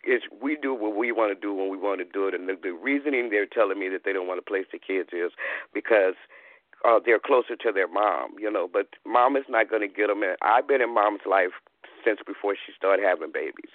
it's 0.03 0.25
we 0.41 0.57
do 0.61 0.73
what 0.73 0.95
we 0.95 1.11
want 1.11 1.31
to 1.33 1.39
do 1.39 1.53
when 1.53 1.69
we 1.69 1.77
want 1.77 1.99
to 1.99 2.05
do 2.05 2.27
it, 2.27 2.35
and 2.35 2.49
the, 2.49 2.55
the 2.61 2.73
reasoning 2.73 3.29
they're 3.29 3.47
telling 3.47 3.79
me 3.79 3.89
that 3.89 4.01
they 4.05 4.13
don't 4.13 4.27
want 4.27 4.39
to 4.39 4.49
place 4.49 4.67
the 4.71 4.79
kids 4.79 5.09
is 5.13 5.31
because 5.73 6.15
uh, 6.87 6.99
they're 7.03 7.19
closer 7.19 7.55
to 7.55 7.71
their 7.71 7.87
mom, 7.87 8.35
you 8.39 8.51
know. 8.51 8.69
But 8.71 8.87
mom 9.05 9.35
is 9.37 9.45
not 9.49 9.69
going 9.69 9.81
to 9.81 9.93
get 9.93 10.07
them. 10.07 10.21
In. 10.23 10.35
I've 10.41 10.67
been 10.67 10.81
in 10.81 10.93
mom's 10.93 11.21
life 11.29 11.55
since 12.05 12.19
before 12.25 12.55
she 12.55 12.71
started 12.77 13.03
having 13.03 13.31
babies. 13.31 13.71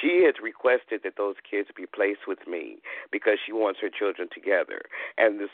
She 0.00 0.22
has 0.26 0.34
requested 0.42 1.00
that 1.04 1.16
those 1.16 1.36
kids 1.48 1.68
be 1.76 1.86
placed 1.86 2.28
with 2.28 2.46
me 2.46 2.78
because 3.10 3.38
she 3.44 3.52
wants 3.52 3.80
her 3.80 3.90
children 3.90 4.28
together. 4.32 4.82
And 5.18 5.40
the 5.40 5.48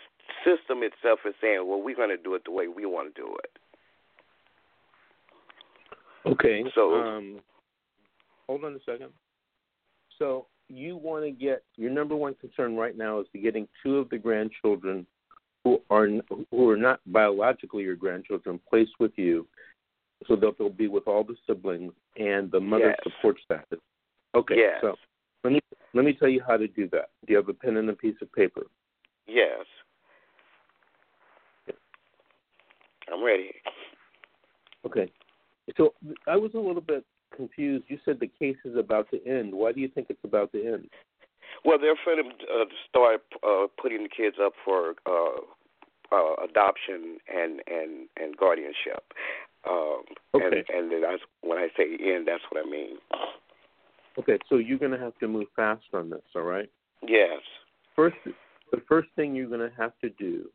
system 0.44 0.82
itself 0.82 1.20
is 1.24 1.34
saying, 1.40 1.62
well, 1.66 1.80
we're 1.80 1.96
going 1.96 2.10
to 2.10 2.16
do 2.16 2.34
it 2.34 2.44
the 2.44 2.50
way 2.50 2.68
we 2.68 2.84
want 2.86 3.14
to 3.14 3.20
do 3.20 3.36
it. 3.44 3.50
Okay. 6.26 6.64
So, 6.74 6.94
um, 6.94 7.40
hold 8.48 8.64
on 8.64 8.74
a 8.74 8.80
second. 8.84 9.10
So, 10.18 10.46
you 10.68 10.96
want 10.96 11.24
to 11.24 11.30
get 11.30 11.62
your 11.76 11.90
number 11.90 12.16
one 12.16 12.34
concern 12.34 12.74
right 12.76 12.96
now 12.96 13.20
is 13.20 13.26
to 13.32 13.38
getting 13.38 13.68
two 13.84 13.98
of 13.98 14.10
the 14.10 14.18
grandchildren 14.18 15.06
who 15.62 15.80
are 15.90 16.08
who 16.50 16.70
are 16.70 16.76
not 16.76 17.00
biologically 17.06 17.84
your 17.84 17.96
grandchildren 17.96 18.60
placed 18.68 18.92
with 18.98 19.12
you 19.16 19.46
so 20.26 20.34
that 20.36 20.54
they'll 20.58 20.68
be 20.68 20.88
with 20.88 21.06
all 21.06 21.22
the 21.22 21.36
siblings 21.46 21.92
and 22.18 22.50
the 22.50 22.61
mother 22.61 22.88
yes. 22.88 22.96
support 23.02 23.37
status. 23.44 23.81
Okay, 24.35 24.55
yes. 24.57 24.79
so 24.81 24.94
let 25.44 25.52
me 25.52 25.61
let 25.94 26.05
me 26.05 26.12
tell 26.12 26.29
you 26.29 26.42
how 26.46 26.57
to 26.57 26.68
do 26.68 26.88
that. 26.92 27.11
Do 27.26 27.33
you 27.33 27.37
have 27.37 27.48
a 27.48 27.55
pen 27.55 27.76
and 27.76 27.88
a 27.88 27.94
piece 27.94 28.16
of 28.20 28.33
paper? 28.33 28.66
Yes. 29.26 29.64
I'm 33.12 33.24
ready. 33.24 33.52
Okay. 34.85 35.11
So 35.76 35.94
I 36.26 36.37
was 36.37 36.52
a 36.55 36.59
little 36.59 36.81
bit 36.81 37.05
confused. 37.35 37.85
You 37.88 37.98
said 38.05 38.18
the 38.20 38.31
case 38.38 38.57
is 38.64 38.76
about 38.76 39.09
to 39.11 39.24
end. 39.26 39.52
Why 39.52 39.72
do 39.72 39.81
you 39.81 39.88
think 39.88 40.09
it's 40.11 40.24
about 40.24 40.52
to 40.52 40.64
end? 40.64 40.88
Well, 41.64 41.79
they're 41.79 41.96
going 42.05 42.18
to 42.18 42.44
uh, 42.46 42.64
start 42.88 43.22
uh, 43.46 43.66
putting 43.81 44.02
the 44.02 44.09
kids 44.09 44.37
up 44.42 44.52
for 44.64 44.94
uh, 45.07 45.40
uh, 46.12 46.35
adoption 46.44 47.18
and 47.33 47.61
and 47.66 48.09
and 48.16 48.37
guardianship. 48.37 49.12
Um, 49.68 50.02
okay. 50.35 50.64
And, 50.68 50.92
and 50.92 51.02
that's 51.02 51.22
when 51.42 51.59
I 51.59 51.68
say 51.76 51.85
end, 52.00 52.29
that's 52.29 52.42
what 52.50 52.64
I 52.64 52.68
mean. 52.68 52.96
Okay, 54.18 54.38
so 54.48 54.57
you're 54.57 54.79
going 54.79 54.92
to 54.92 54.98
have 54.98 55.16
to 55.18 55.29
move 55.29 55.46
fast 55.55 55.85
on 55.92 56.09
this, 56.09 56.22
all 56.35 56.42
right? 56.42 56.70
Yes. 57.07 57.40
First, 57.94 58.16
the 58.72 58.81
first 58.88 59.09
thing 59.16 59.35
you're 59.35 59.48
going 59.48 59.61
to 59.61 59.76
have 59.76 59.92
to 60.00 60.11
do 60.11 60.48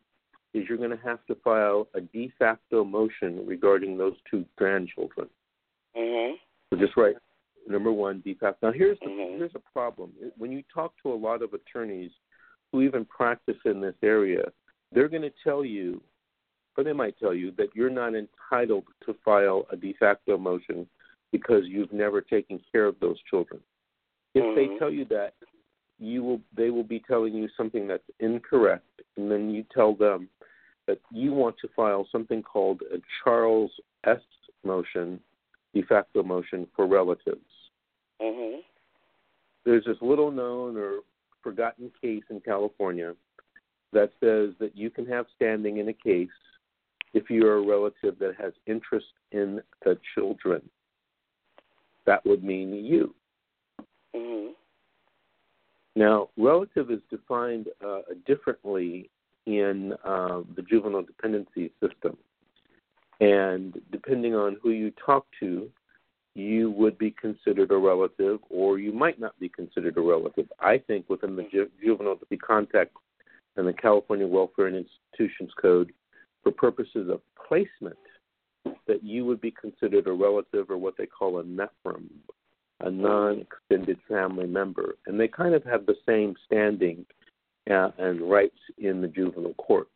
is 0.54 0.66
you're 0.68 0.78
going 0.78 0.92
to 0.92 1.00
have 1.04 1.26
to 1.28 1.36
file 1.44 1.88
a 1.94 2.02
de 2.02 2.32
facto 2.40 2.84
motion 2.84 3.46
regarding 3.46 3.98
those 3.98 4.16
two 4.30 4.46
grandchildren. 4.58 5.28
Mm-hmm. 5.96 6.36
So 6.70 6.80
just 6.80 6.98
write 6.98 7.16
number 7.68 7.92
one 7.92 8.22
de 8.26 8.34
facto. 8.34 8.68
Now 8.68 8.74
here's 8.74 9.00
the, 9.00 9.08
Mhm. 9.08 9.38
here's 9.38 9.56
a 9.56 9.62
problem. 9.74 10.12
When 10.38 10.52
you 10.52 10.64
talk 10.74 10.94
to 11.04 11.12
a 11.12 11.16
lot 11.16 11.42
of 11.42 11.54
attorneys 11.54 12.12
who 12.72 12.82
even 12.82 13.06
practice 13.06 13.58
in 13.66 13.82
this 13.82 13.96
area, 14.02 14.52
they're 14.92 15.10
going 15.10 15.22
to 15.22 15.34
tell 15.44 15.64
you 15.64 16.02
or 16.78 16.84
they 16.84 16.94
might 16.94 17.18
tell 17.20 17.34
you 17.34 17.52
that 17.58 17.70
you're 17.76 17.90
not 17.90 18.14
entitled 18.16 18.86
to 19.06 19.16
file 19.26 19.66
a 19.72 19.76
de 19.76 19.94
facto 20.00 20.38
motion 20.38 20.88
because 21.32 21.64
you've 21.66 21.92
never 21.92 22.22
taken 22.22 22.60
care 22.72 22.86
of 22.86 22.96
those 23.00 23.18
children. 23.30 23.62
If 24.34 24.44
mm-hmm. 24.44 24.74
they 24.74 24.80
tell 24.80 24.92
you 24.92 25.06
that, 25.06 25.34
you 26.00 26.24
will 26.24 26.42
they 26.56 26.70
will 26.70 26.84
be 26.84 27.04
telling 27.08 27.34
you 27.34 27.48
something 27.56 27.88
that's 27.88 28.04
incorrect, 28.20 29.02
and 29.18 29.30
then 29.30 29.52
you 29.52 29.64
tell 29.74 29.94
them 29.94 30.30
that 30.88 31.00
you 31.12 31.32
want 31.32 31.56
to 31.62 31.70
file 31.76 32.08
something 32.12 32.42
called 32.42 32.82
a 32.94 32.98
Charles 33.24 33.72
S 34.06 34.20
motion, 34.64 35.20
de 35.74 35.84
facto 35.84 36.24
motion 36.24 36.68
for 36.76 36.88
relatives. 36.88 37.46
Mm-hmm. 38.22 38.60
There's 39.64 39.86
this 39.86 39.98
little 40.02 40.32
known 40.32 40.76
or 40.76 41.00
forgotten 41.44 41.92
case 42.02 42.24
in 42.30 42.40
California 42.40 43.14
that 43.94 44.12
says 44.20 44.56
that 44.60 44.72
you 44.74 44.90
can 44.90 45.06
have 45.06 45.26
standing 45.36 45.78
in 45.78 45.90
a 45.90 45.94
case 45.94 46.30
if 47.14 47.30
you're 47.30 47.58
a 47.58 47.66
relative 47.66 48.18
that 48.20 48.36
has 48.40 48.54
interest 48.68 49.08
in 49.32 49.62
the 49.84 49.98
children. 50.16 50.62
That 52.06 52.26
would 52.26 52.44
mean 52.44 52.74
you. 52.74 53.14
Mm-hmm. 54.16 54.52
Now, 55.96 56.30
relative 56.38 56.90
is 56.90 57.00
defined 57.10 57.68
uh, 57.86 58.02
differently 58.26 59.10
in 59.46 59.94
uh, 60.06 60.42
the 60.56 60.62
juvenile 60.62 61.04
dependency 61.04 61.72
system. 61.82 62.18
And 63.20 63.80
depending 63.92 64.34
on 64.34 64.58
who 64.62 64.72
you 64.72 64.92
talk 65.06 65.26
to, 65.42 65.70
you 66.34 66.72
would 66.72 66.98
be 66.98 67.12
considered 67.12 67.72
a 67.72 67.78
relative 67.78 68.40
or 68.50 68.80
you 68.80 68.94
might 68.94 69.20
not 69.20 69.38
be 69.40 69.50
considered 69.50 69.98
a 69.98 70.02
relative. 70.02 70.48
I 70.60 70.78
think 70.78 71.10
within 71.10 71.36
the 71.36 71.44
ju- 71.52 71.70
juvenile 71.84 72.20
context 72.46 72.96
and 73.58 73.68
the 73.68 73.74
California 73.74 74.26
Welfare 74.26 74.68
and 74.68 74.78
Institutions 74.78 75.52
Code, 75.62 75.92
for 76.44 76.52
purposes 76.52 77.10
of 77.10 77.22
placement 77.48 77.98
that 78.88 79.04
you 79.04 79.26
would 79.26 79.42
be 79.42 79.52
considered 79.52 80.08
a 80.08 80.12
relative 80.12 80.70
or 80.70 80.78
what 80.78 80.96
they 80.98 81.06
call 81.06 81.40
a 81.40 81.44
nephrim, 81.44 82.08
a 82.82 82.92
non 82.92 83.40
extended 83.40 83.98
family 84.08 84.48
member. 84.48 84.96
And 85.08 85.20
they 85.20 85.28
kind 85.28 85.56
of 85.56 85.64
have 85.64 85.86
the 85.86 85.96
same 86.08 86.36
standing 86.46 87.06
uh, 87.70 87.90
and 87.98 88.22
rights 88.30 88.60
in 88.78 89.02
the 89.02 89.08
juvenile 89.08 89.54
court. 89.56 89.88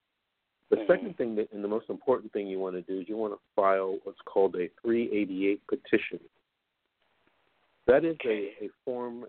The 0.70 0.78
mm-hmm. 0.78 0.92
second 0.92 1.18
thing 1.18 1.36
that, 1.36 1.52
and 1.52 1.64
the 1.64 1.68
most 1.68 1.90
important 1.90 2.34
thing 2.34 2.48
you 2.48 2.60
want 2.60 2.76
to 2.76 2.82
do 2.82 3.00
is 3.00 3.10
you 3.10 3.18
want 3.18 3.34
to 3.34 3.40
file 3.56 3.98
what's 4.04 4.22
called 4.26 4.56
a 4.56 4.70
388 4.82 5.62
petition. 5.68 6.20
That 7.88 8.04
is 8.04 8.18
a, 8.26 8.66
a 8.66 8.70
form 8.84 9.26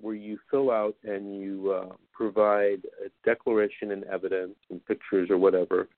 where 0.00 0.14
you 0.14 0.38
fill 0.50 0.70
out 0.70 0.96
and 1.04 1.38
you 1.38 1.72
uh, 1.72 1.94
provide 2.12 2.80
a 3.04 3.10
declaration 3.24 3.92
and 3.92 4.02
evidence 4.04 4.56
and 4.70 4.84
pictures 4.86 5.30
or 5.30 5.38
whatever 5.38 5.88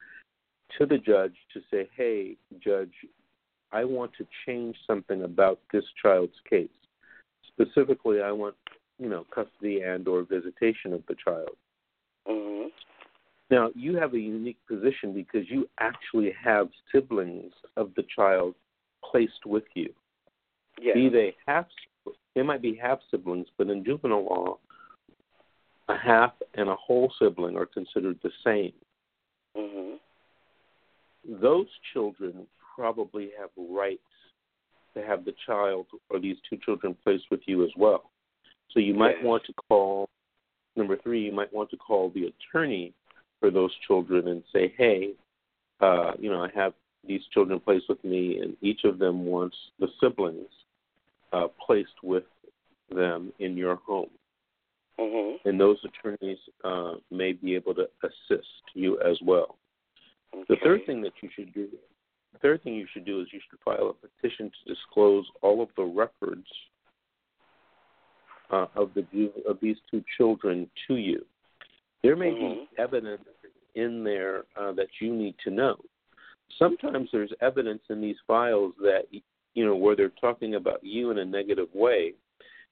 to 0.79 0.87
the 0.87 0.99
judge 0.99 1.35
to 1.53 1.61
say, 1.71 1.89
hey, 1.97 2.37
judge, 2.63 2.93
I 3.73 3.85
want 3.85 4.13
to 4.19 4.27
change 4.47 4.77
something 4.87 5.23
about 5.23 5.61
this 5.73 5.85
child's 6.03 6.33
case. 6.49 6.69
Specifically, 7.47 8.21
I 8.21 8.33
want, 8.33 8.55
you 8.99 9.09
know, 9.09 9.25
custody 9.35 9.83
and 9.83 10.07
or 10.07 10.23
visitation 10.23 10.93
of 10.93 11.03
the 11.09 11.17
child. 11.23 11.57
Mm-hmm. 12.29 12.69
Now, 13.51 13.71
you 13.75 13.97
have 13.97 14.15
a 14.15 14.19
unique 14.19 14.59
position 14.67 15.13
because 15.13 15.51
you 15.51 15.69
actually 15.79 16.33
have 16.43 16.69
siblings 16.91 17.53
of 17.77 17.91
the 17.97 18.05
child 18.15 18.55
placed 19.11 19.45
with 19.45 19.65
you. 19.75 19.93
Yeah. 20.81 20.95
Be 20.95 21.09
they 21.09 21.35
half, 21.47 21.67
they 22.35 22.43
might 22.43 22.63
be 22.63 22.79
half 22.81 23.01
siblings, 23.11 23.47
but 23.59 23.69
in 23.69 23.85
juvenile 23.85 24.25
law, 24.25 24.59
a 25.89 25.97
half 25.97 26.33
and 26.55 26.69
a 26.69 26.77
whole 26.77 27.13
sibling 27.19 27.57
are 27.57 27.67
considered 27.67 28.19
the 28.23 28.31
same. 28.45 28.73
Mm-hmm 29.57 29.97
those 31.29 31.67
children 31.93 32.47
probably 32.75 33.31
have 33.39 33.51
rights 33.57 34.01
to 34.95 35.03
have 35.03 35.25
the 35.25 35.35
child 35.47 35.87
or 36.11 36.19
these 36.19 36.37
two 36.49 36.59
children 36.65 36.97
placed 37.03 37.25
with 37.31 37.41
you 37.47 37.65
as 37.65 37.71
well. 37.77 38.11
So 38.71 38.81
you 38.81 38.95
might 38.95 39.17
yes. 39.17 39.25
want 39.25 39.45
to 39.47 39.53
call 39.69 40.09
number 40.77 40.97
three, 40.97 41.25
you 41.25 41.33
might 41.33 41.53
want 41.53 41.71
to 41.71 41.77
call 41.77 42.11
the 42.11 42.33
attorney 42.33 42.95
for 43.41 43.51
those 43.51 43.71
children 43.87 44.29
and 44.29 44.43
say, 44.53 44.73
Hey, 44.77 45.13
uh, 45.81 46.13
you 46.19 46.31
know, 46.31 46.43
I 46.43 46.49
have 46.55 46.73
these 47.07 47.23
children 47.33 47.61
placed 47.61 47.89
with 47.89 48.03
me 48.05 48.39
and 48.39 48.57
each 48.61 48.85
of 48.85 48.99
them 48.99 49.25
wants 49.27 49.57
the 49.81 49.89
siblings 50.01 50.49
uh, 51.33 51.49
placed 51.65 52.03
with 52.03 52.25
them 52.91 53.33
in 53.39 53.57
your 53.57 53.77
home. 53.77 54.11
Mm-hmm. 55.01 55.49
And 55.49 55.59
those 55.59 55.79
attorneys 55.85 56.39
uh, 56.65 56.95
may 57.11 57.33
be 57.33 57.55
able 57.55 57.75
to 57.75 57.89
assist 58.05 58.47
you 58.75 59.01
as 59.01 59.19
well. 59.25 59.57
Okay. 60.35 60.45
The 60.49 60.57
third 60.65 60.81
thing 60.87 61.03
that 61.03 61.13
you 61.23 61.29
should 61.35 61.53
do, 61.53 61.69
the 62.33 62.39
third 62.39 62.63
thing 62.63 62.75
you 62.75 62.87
should 62.93 63.05
do 63.05 63.21
is 63.21 63.29
you 63.33 63.41
should 63.51 63.61
file 63.65 63.91
a 63.91 63.93
petition 63.93 64.51
to 64.51 64.75
disclose 64.75 65.27
all 65.43 65.63
of 65.63 65.69
the 65.77 65.85
records 65.85 66.47
uh, 68.51 68.67
of 68.77 68.91
the 68.95 69.31
of 69.49 69.59
these 69.61 69.77
two 69.91 70.03
children 70.17 70.69
to 70.89 70.97
you. 70.97 71.25
There 72.03 72.17
may 72.17 72.31
mm-hmm. 72.31 72.61
be 72.61 72.69
evidence 72.79 73.23
in 73.75 74.05
there 74.05 74.45
uh, 74.57 74.73
that 74.73 74.89
you 75.01 75.15
need 75.15 75.35
to 75.45 75.51
know. 75.51 75.77
Sometimes 76.59 77.09
there's 77.13 77.33
evidence 77.41 77.83
in 77.89 78.01
these 78.01 78.17
files 78.27 78.75
that 78.81 79.05
you 79.55 79.65
know 79.65 79.77
where 79.77 79.97
they're 79.97 80.13
talking 80.21 80.55
about 80.55 80.83
you 80.83 81.11
in 81.11 81.19
a 81.19 81.25
negative 81.25 81.69
way, 81.75 82.15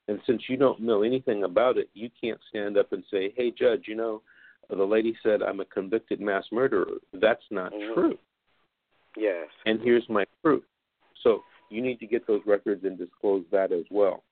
and 0.09 0.21
since 0.27 0.43
you 0.49 0.57
don't 0.57 0.81
know 0.81 1.03
anything 1.03 1.45
about 1.45 1.79
it, 1.79 1.89
you 1.95 2.11
can't 2.21 2.41
stand 2.49 2.77
up 2.77 2.93
and 2.93 3.05
say, 3.11 3.33
"Hey, 3.37 3.51
judge, 3.51 3.85
you 3.87 3.97
know." 3.97 4.23
The 4.71 4.85
lady 4.85 5.17
said, 5.23 5.43
I'm 5.43 5.61
a 5.61 5.65
convicted 5.65 6.21
mass 6.21 6.45
murderer. 6.53 6.99
That's 7.13 7.43
not 7.51 7.73
mm-hmm. 7.73 7.95
true. 7.95 8.19
Yes. 9.17 9.49
And 9.67 9.81
here's 9.83 10.09
my 10.09 10.25
proof. 10.43 10.63
So 11.23 11.43
you 11.71 11.83
need 11.83 11.99
to 12.01 12.07
get 12.07 12.27
those 12.27 12.41
records 12.47 12.85
and 12.85 12.97
disclose 12.97 13.45
that 13.51 13.73
as 13.73 13.85
well. 13.91 14.23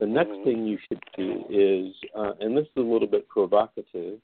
The 0.00 0.06
next 0.06 0.30
mm-hmm. 0.30 0.44
thing 0.44 0.66
you 0.66 0.78
should 0.88 1.00
do 1.16 1.44
is, 1.50 1.94
uh, 2.16 2.32
and 2.40 2.56
this 2.56 2.64
is 2.64 2.76
a 2.76 2.80
little 2.80 3.08
bit 3.08 3.28
provocative, 3.28 4.18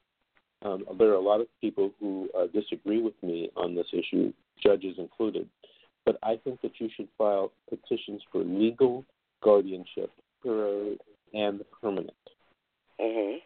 um, 0.62 0.85
there 0.98 1.09
are 1.09 1.14
a 1.14 1.20
lot 1.20 1.40
of 1.40 1.46
people 1.61 1.90
who 1.98 2.29
uh, 2.38 2.46
disagree 2.53 3.03
with 3.03 3.14
me 3.22 3.50
on 3.57 3.74
this 3.74 3.87
issue, 3.92 4.33
judges 4.62 4.94
included, 4.98 5.48
but 6.07 6.16
I 6.22 6.37
think 6.42 6.61
that 6.62 6.72
you 6.79 6.88
should 6.96 7.09
file 7.18 7.53
petitions 7.68 8.22
for 8.31 8.42
legal 8.44 9.05
guardianship 9.42 10.11
and 10.44 11.61
permanent. 11.83 12.12
Mm-hmm 13.00 13.38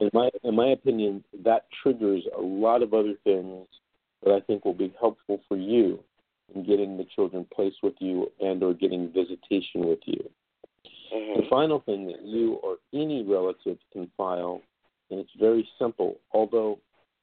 in 0.00 0.10
my 0.12 0.30
in 0.42 0.54
my 0.54 0.68
opinion, 0.68 1.22
that 1.44 1.66
triggers 1.82 2.22
a 2.36 2.40
lot 2.40 2.82
of 2.82 2.94
other 2.94 3.14
things 3.24 3.66
that 4.24 4.32
I 4.32 4.40
think 4.40 4.64
will 4.64 4.74
be 4.74 4.94
helpful 5.00 5.40
for 5.48 5.56
you 5.56 6.00
in 6.54 6.64
getting 6.64 6.96
the 6.96 7.06
children 7.14 7.46
placed 7.54 7.76
with 7.82 7.94
you 8.00 8.30
and 8.40 8.62
or 8.62 8.74
getting 8.74 9.12
visitation 9.12 9.86
with 9.86 10.00
you. 10.06 10.28
Mm-hmm. 11.14 11.40
The 11.40 11.46
final 11.48 11.80
thing 11.80 12.06
that 12.06 12.22
you 12.22 12.54
or 12.54 12.76
any 12.92 13.22
relative 13.22 13.78
can 13.92 14.10
file, 14.16 14.62
and 15.10 15.20
it's 15.20 15.30
very 15.38 15.68
simple, 15.78 16.16
although 16.32 16.78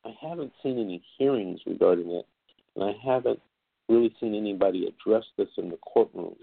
I 0.05 0.13
haven't 0.21 0.53
seen 0.63 0.79
any 0.79 1.03
hearings 1.17 1.59
regarding 1.65 2.11
it, 2.11 2.25
and 2.75 2.83
I 2.83 2.93
haven't 3.03 3.39
really 3.89 4.13
seen 4.19 4.35
anybody 4.35 4.87
address 4.87 5.23
this 5.37 5.49
in 5.57 5.69
the 5.69 5.77
courtroom 5.77 6.35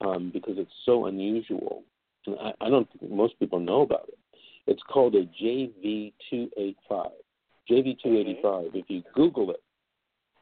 um, 0.00 0.30
because 0.32 0.54
it's 0.56 0.72
so 0.84 1.06
unusual. 1.06 1.82
And 2.26 2.36
I, 2.40 2.66
I 2.66 2.68
don't 2.68 2.88
think 2.92 3.12
most 3.12 3.38
people 3.38 3.60
know 3.60 3.82
about 3.82 4.08
it. 4.08 4.18
It's 4.66 4.82
called 4.88 5.14
a 5.14 5.24
JV285. 5.42 7.10
JV285. 7.70 8.42
Mm-hmm. 8.42 8.76
If 8.76 8.84
you 8.88 9.02
Google 9.14 9.50
it, 9.50 9.62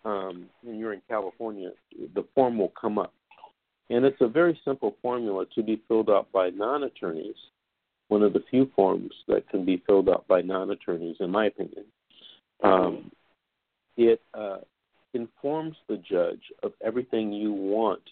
um, 0.04 0.46
and 0.66 0.78
you're 0.78 0.94
in 0.94 1.02
California, 1.09 1.70
the 2.14 2.24
form 2.35 2.59
will 2.59 2.72
come 2.80 2.98
up. 2.98 3.12
And 3.90 4.04
it's 4.04 4.20
a 4.20 4.28
very 4.28 4.59
simple 4.64 4.96
formula 5.02 5.46
to 5.54 5.62
be 5.62 5.83
filled 5.88 6.11
out 6.11 6.30
by 6.33 6.50
non 6.50 6.85
attorneys, 6.85 7.35
one 8.09 8.22
of 8.22 8.33
the 8.33 8.44
few 8.50 8.70
forms 8.76 9.12
that 9.26 9.48
can 9.48 9.64
be 9.64 9.83
filled 9.87 10.09
out 10.09 10.26
by 10.28 10.42
non 10.42 10.70
attorneys, 10.70 11.16
in 11.20 11.30
my 11.30 11.46
opinion. 11.46 11.85
Um, 12.62 13.11
it 13.96 14.20
uh, 14.33 14.59
informs 15.12 15.76
the 15.88 15.96
judge 15.96 16.42
of 16.62 16.72
everything 16.85 17.33
you 17.33 17.52
want 17.52 18.02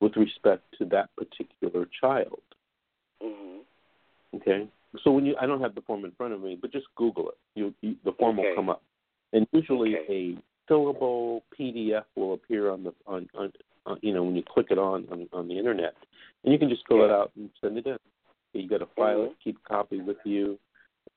with 0.00 0.16
respect 0.16 0.62
to 0.78 0.84
that 0.86 1.10
particular 1.16 1.88
child. 2.00 2.40
Mm-hmm. 3.22 4.36
Okay? 4.36 4.68
So 5.02 5.10
when 5.10 5.26
you, 5.26 5.34
I 5.40 5.46
don't 5.46 5.60
have 5.60 5.74
the 5.74 5.80
form 5.82 6.04
in 6.04 6.12
front 6.12 6.34
of 6.34 6.40
me, 6.40 6.56
but 6.60 6.72
just 6.72 6.86
Google 6.96 7.30
it. 7.30 7.38
You, 7.54 7.74
you 7.80 7.96
the 8.04 8.12
form 8.12 8.38
okay. 8.38 8.48
will 8.48 8.56
come 8.56 8.68
up, 8.68 8.82
and 9.32 9.46
usually 9.52 9.96
okay. 9.96 10.36
a 10.68 10.72
fillable 10.72 11.42
PDF 11.58 12.04
will 12.16 12.34
appear 12.34 12.70
on 12.70 12.84
the 12.84 12.94
on, 13.06 13.28
on, 13.34 13.52
on 13.86 13.98
you 14.02 14.14
know 14.14 14.22
when 14.22 14.36
you 14.36 14.42
click 14.42 14.66
it 14.70 14.78
on, 14.78 15.06
on 15.10 15.28
on 15.32 15.48
the 15.48 15.58
internet, 15.58 15.94
and 16.44 16.52
you 16.52 16.58
can 16.58 16.68
just 16.68 16.82
fill 16.86 16.98
yeah. 16.98 17.06
it 17.06 17.10
out 17.10 17.32
and 17.36 17.50
send 17.60 17.78
it 17.78 17.86
in. 17.86 17.96
You 18.52 18.68
got 18.68 18.78
to 18.78 18.88
file 18.94 19.18
mm-hmm. 19.18 19.32
it, 19.32 19.36
keep 19.42 19.58
a 19.64 19.68
copy 19.68 20.00
with 20.00 20.18
you, 20.24 20.58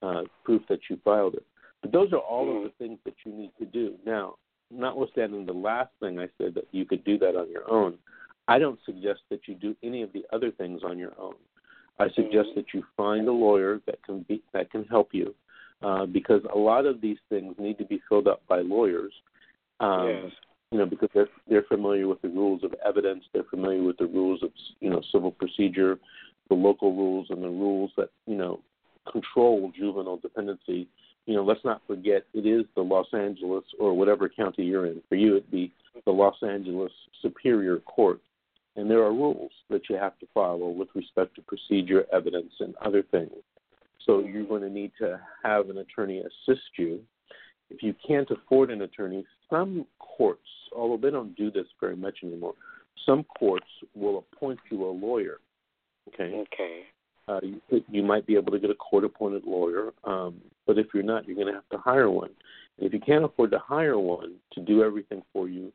uh, 0.02 0.22
proof 0.44 0.64
that 0.70 0.80
you 0.90 0.98
filed 1.04 1.36
it. 1.36 1.46
But 1.82 1.92
those 1.92 2.12
are 2.12 2.20
all 2.20 2.48
mm-hmm. 2.48 2.66
of 2.66 2.72
the 2.72 2.84
things 2.84 3.00
that 3.06 3.14
you 3.26 3.32
need 3.32 3.52
to 3.60 3.66
do. 3.66 3.94
Now, 4.06 4.36
notwithstanding 4.72 5.46
the 5.46 5.54
last 5.54 5.92
thing 6.00 6.20
I 6.20 6.30
said 6.38 6.56
that 6.56 6.68
you 6.72 6.86
could 6.86 7.04
do 7.04 7.18
that 7.20 7.36
on 7.36 7.52
your 7.52 7.70
own, 7.70 7.98
I 8.48 8.60
don't 8.60 8.80
suggest 8.86 9.22
that 9.30 9.42
you 9.48 9.56
do 9.56 9.76
any 9.84 10.02
of 10.02 10.12
the 10.14 10.26
other 10.34 10.52
things 10.52 10.82
on 10.84 10.98
your 10.98 11.14
own. 11.20 11.36
I 12.00 12.08
suggest 12.16 12.50
that 12.56 12.66
you 12.74 12.84
find 12.96 13.28
a 13.28 13.32
lawyer 13.32 13.80
that 13.88 14.04
can 14.04 14.24
be 14.24 14.42
that 14.54 14.72
can 14.72 14.84
help 14.86 15.10
you, 15.14 15.34
uh, 15.82 16.06
because 16.06 16.42
a 16.54 16.58
lot 16.58 16.86
of 16.86 17.02
these 17.02 17.18
things 17.30 17.56
need 17.58 17.78
to 17.80 17.86
be 17.86 18.02
filled 18.08 18.28
up 18.28 18.42
by 18.48 18.62
lawyers. 18.62 19.14
Um, 19.80 20.08
yes. 20.08 20.32
You 20.72 20.80
know, 20.80 20.86
because 20.86 21.10
they're 21.14 21.30
they're 21.50 21.64
familiar 21.64 22.08
with 22.08 22.22
the 22.22 22.30
rules 22.30 22.64
of 22.64 22.74
evidence, 22.86 23.24
they're 23.34 23.44
familiar 23.44 23.84
with 23.84 23.98
the 23.98 24.06
rules 24.06 24.44
of 24.44 24.52
you 24.80 24.90
know 24.90 25.02
civil 25.12 25.32
procedure, 25.32 25.98
the 26.50 26.56
local 26.56 26.96
rules, 26.96 27.28
and 27.30 27.44
the 27.44 27.50
rules 27.50 27.92
that 27.98 28.10
you 28.26 28.36
know 28.36 28.60
control 29.12 29.72
juvenile 29.76 30.18
dependency. 30.18 30.88
You 31.26 31.36
know, 31.36 31.44
let's 31.44 31.64
not 31.66 31.82
forget 31.88 32.26
it 32.34 32.46
is 32.46 32.66
the 32.76 32.82
Los 32.82 33.08
Angeles 33.14 33.64
or 33.80 33.94
whatever 33.94 34.30
county 34.30 34.64
you're 34.64 34.86
in. 34.86 35.02
For 35.10 35.16
you, 35.16 35.38
it'd 35.38 35.52
be 35.52 35.74
the 36.06 36.12
Los 36.12 36.36
Angeles 36.42 36.92
Superior 37.22 37.80
Court 37.80 38.22
and 38.78 38.90
there 38.90 39.04
are 39.04 39.12
rules 39.12 39.52
that 39.70 39.90
you 39.90 39.96
have 39.96 40.18
to 40.20 40.28
follow 40.34 40.70
with 40.70 40.88
respect 40.96 41.36
to 41.36 41.42
procedure, 41.42 42.06
evidence, 42.14 42.54
and 42.60 42.76
other 42.78 43.04
things. 43.12 43.34
So 44.06 44.20
you're 44.20 44.46
going 44.46 44.62
to 44.62 44.70
need 44.70 44.92
to 45.00 45.20
have 45.44 45.70
an 45.70 45.80
attorney 45.80 46.20
assist 46.20 46.62
you. 46.78 47.02
If 47.70 47.84
you 47.84 47.94
can't 48.08 48.30
afford 48.32 48.70
an 48.70 48.84
attorney, 48.84 49.26
some 49.50 49.86
courts, 50.00 50.48
although 50.74 51.02
they 51.02 51.12
don't 51.12 51.36
do 51.36 51.52
this 51.52 51.66
very 51.82 51.98
much 51.98 52.20
anymore, 52.24 52.54
some 53.06 53.26
courts 53.38 53.68
will 53.96 54.20
appoint 54.20 54.60
you 54.72 54.86
a 54.86 54.92
lawyer. 54.92 55.40
Okay. 56.10 56.46
Okay. 56.54 56.82
Uh, 57.28 57.40
you, 57.42 57.84
you 57.90 58.04
might 58.04 58.26
be 58.26 58.36
able 58.36 58.54
to 58.54 58.60
get 58.60 58.70
a 58.70 58.76
court-appointed 58.76 59.44
lawyer, 59.46 59.92
um, 60.06 60.40
but 60.66 60.78
if 60.78 60.88
you're 60.94 61.04
not, 61.04 61.28
you're 61.28 61.36
going 61.36 61.48
to 61.48 61.54
have 61.54 61.68
to 61.70 61.78
hire 61.78 62.10
one. 62.10 62.30
And 62.78 62.88
if 62.88 62.94
you 62.94 63.02
can't 63.02 63.26
afford 63.26 63.52
to 63.52 63.60
hire 63.60 64.00
one 64.00 64.36
to 64.54 64.62
do 64.62 64.82
everything 64.82 65.22
for 65.34 65.50
you, 65.50 65.74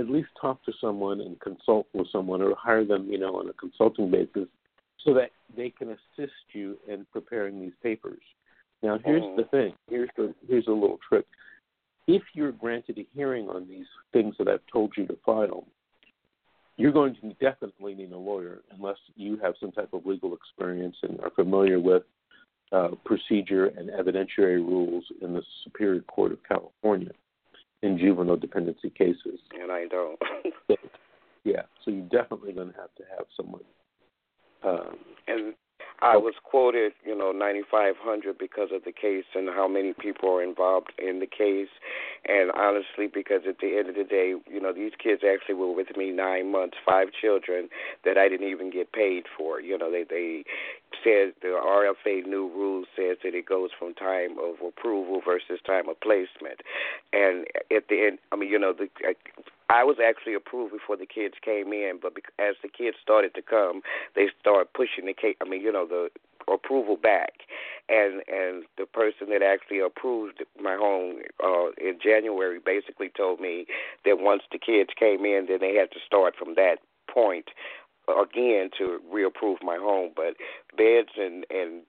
at 0.00 0.08
least 0.08 0.28
talk 0.40 0.64
to 0.64 0.72
someone 0.80 1.20
and 1.20 1.38
consult 1.40 1.86
with 1.92 2.08
someone 2.10 2.42
or 2.42 2.54
hire 2.56 2.84
them, 2.84 3.06
you 3.08 3.18
know, 3.18 3.36
on 3.36 3.48
a 3.48 3.52
consulting 3.52 4.10
basis 4.10 4.48
so 5.04 5.14
that 5.14 5.30
they 5.56 5.70
can 5.70 5.90
assist 5.90 6.32
you 6.52 6.76
in 6.88 7.06
preparing 7.12 7.60
these 7.60 7.72
papers. 7.82 8.20
Now, 8.82 8.98
here's 9.04 9.22
mm-hmm. 9.22 9.36
the 9.36 9.44
thing. 9.44 9.74
Here's 9.88 10.08
the 10.16 10.34
here's 10.48 10.66
a 10.66 10.72
little 10.72 10.98
trick. 11.06 11.26
If 12.06 12.22
you're 12.34 12.52
granted 12.52 12.98
a 12.98 13.06
hearing 13.14 13.48
on 13.48 13.68
these 13.68 13.86
things 14.12 14.34
that 14.38 14.48
I've 14.48 14.66
told 14.72 14.92
you 14.96 15.06
to 15.06 15.16
file, 15.24 15.66
you're 16.76 16.92
going 16.92 17.14
to 17.16 17.34
definitely 17.34 17.94
need 17.94 18.12
a 18.12 18.18
lawyer 18.18 18.62
unless 18.74 18.96
you 19.14 19.38
have 19.42 19.54
some 19.60 19.70
type 19.70 19.90
of 19.92 20.06
legal 20.06 20.34
experience 20.34 20.96
and 21.02 21.20
are 21.20 21.30
familiar 21.30 21.78
with 21.78 22.02
uh, 22.72 22.88
procedure 23.04 23.66
and 23.66 23.90
evidentiary 23.90 24.56
rules 24.56 25.04
in 25.20 25.34
the 25.34 25.42
Superior 25.64 26.00
Court 26.02 26.32
of 26.32 26.38
California 26.48 27.10
in 27.82 27.98
juvenile 27.98 28.36
dependency 28.36 28.90
cases. 28.90 29.40
And 29.60 29.72
I 29.72 29.86
don't. 29.86 30.18
yeah, 31.44 31.62
so 31.84 31.90
you're 31.90 32.08
definitely 32.08 32.52
going 32.52 32.72
to 32.72 32.78
have 32.78 32.94
to 32.96 33.04
have 33.16 33.26
someone. 33.36 33.62
Um, 34.62 34.98
and 35.26 35.54
I 36.02 36.16
was 36.16 36.34
quoted, 36.42 36.92
you 37.04 37.16
know, 37.16 37.30
9,500 37.30 38.38
because 38.38 38.68
of 38.72 38.84
the 38.84 38.92
case 38.92 39.24
and 39.34 39.48
how 39.48 39.68
many 39.68 39.92
people 39.92 40.30
are 40.30 40.42
involved 40.42 40.92
in 40.98 41.20
the 41.20 41.26
case. 41.26 41.68
And 42.26 42.50
honestly, 42.52 43.06
because 43.12 43.42
at 43.46 43.58
the 43.60 43.76
end 43.78 43.90
of 43.90 43.96
the 43.96 44.04
day, 44.04 44.34
you 44.50 44.60
know, 44.60 44.72
these 44.72 44.92
kids 45.02 45.22
actually 45.24 45.56
were 45.56 45.74
with 45.74 45.96
me 45.96 46.10
nine 46.10 46.50
months, 46.50 46.78
five 46.86 47.08
children 47.12 47.68
that 48.04 48.16
I 48.16 48.28
didn't 48.28 48.48
even 48.48 48.70
get 48.70 48.92
paid 48.92 49.24
for. 49.36 49.60
You 49.60 49.76
know, 49.76 49.90
they 49.90 50.04
they 50.08 50.44
said 51.02 51.34
the 51.42 51.48
RFA 51.48 52.26
new 52.26 52.48
rule 52.48 52.84
says 52.96 53.18
that 53.24 53.34
it 53.34 53.46
goes 53.46 53.70
from 53.78 53.94
time 53.94 54.36
of 54.38 54.56
approval 54.66 55.20
versus 55.24 55.60
time 55.66 55.88
of 55.88 56.00
placement. 56.00 56.60
And 57.12 57.46
at 57.74 57.88
the 57.88 58.06
end, 58.06 58.18
I 58.32 58.36
mean, 58.36 58.50
you 58.50 58.58
know, 58.58 58.72
the 58.72 58.88
I 59.70 59.84
was 59.84 59.98
actually 60.02 60.34
approved 60.34 60.72
before 60.72 60.96
the 60.96 61.06
kids 61.06 61.34
came 61.44 61.72
in, 61.72 62.00
but 62.02 62.12
as 62.40 62.56
the 62.60 62.68
kids 62.68 62.96
started 63.00 63.34
to 63.34 63.42
come, 63.42 63.82
they 64.16 64.26
started 64.40 64.72
pushing 64.74 65.06
the 65.06 65.14
case. 65.14 65.36
I 65.40 65.48
mean, 65.48 65.60
you 65.60 65.70
know, 65.70 65.86
the 65.86 66.08
approval 66.52 66.96
back, 66.96 67.46
and 67.88 68.22
and 68.26 68.64
the 68.76 68.86
person 68.86 69.28
that 69.30 69.42
actually 69.42 69.78
approved 69.78 70.44
my 70.60 70.74
home 70.74 71.22
uh, 71.42 71.70
in 71.78 71.98
January 72.02 72.58
basically 72.58 73.10
told 73.16 73.40
me 73.40 73.66
that 74.04 74.18
once 74.18 74.42
the 74.50 74.58
kids 74.58 74.90
came 74.98 75.24
in, 75.24 75.46
then 75.48 75.58
they 75.60 75.74
had 75.74 75.92
to 75.92 76.00
start 76.04 76.34
from 76.36 76.54
that 76.56 76.78
point 77.12 77.50
again 78.18 78.70
to 78.78 79.00
reapprove 79.10 79.58
my 79.62 79.76
home. 79.76 80.12
But 80.16 80.36
beds 80.76 81.10
and 81.16 81.44
and 81.50 81.82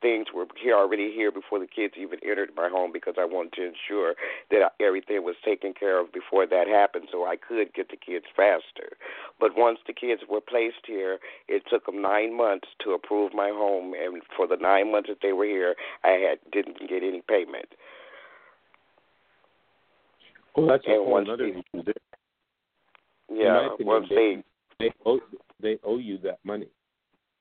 things 0.00 0.26
were 0.34 0.46
here 0.60 0.74
already 0.74 1.12
here 1.14 1.30
before 1.30 1.60
the 1.60 1.66
kids 1.66 1.94
even 1.96 2.18
entered 2.28 2.50
my 2.56 2.68
home 2.68 2.90
because 2.92 3.14
I 3.16 3.24
wanted 3.24 3.52
to 3.52 3.66
ensure 3.68 4.14
that 4.50 4.72
everything 4.80 5.22
was 5.22 5.36
taken 5.44 5.72
care 5.72 6.00
of 6.00 6.12
before 6.12 6.44
that 6.44 6.66
happened 6.66 7.06
so 7.12 7.24
I 7.24 7.36
could 7.36 7.72
get 7.72 7.88
the 7.88 7.96
kids 7.96 8.24
faster. 8.34 8.96
But 9.38 9.56
once 9.56 9.78
the 9.86 9.92
kids 9.92 10.22
were 10.28 10.40
placed 10.40 10.84
here, 10.88 11.20
it 11.46 11.62
took 11.70 11.86
them 11.86 12.02
9 12.02 12.36
months 12.36 12.66
to 12.84 12.94
approve 12.94 13.32
my 13.32 13.50
home 13.50 13.94
and 13.94 14.22
for 14.36 14.48
the 14.48 14.56
9 14.56 14.90
months 14.90 15.08
that 15.08 15.18
they 15.22 15.32
were 15.32 15.44
here, 15.44 15.76
I 16.02 16.18
had 16.18 16.38
didn't 16.50 16.80
get 16.80 17.04
any 17.04 17.22
payment. 17.28 17.68
Well, 20.56 20.66
that's 20.66 20.84
and 20.84 20.94
a 20.94 20.98
whole 20.98 21.30
other 21.30 21.46
issue 21.46 21.62
there. 21.84 21.94
Yeah, 23.30 23.68
once 23.78 24.08
they 24.10 24.42
they 24.82 24.92
owe 25.06 25.20
they 25.60 25.78
owe 25.84 25.98
you 25.98 26.18
that 26.18 26.38
money. 26.44 26.68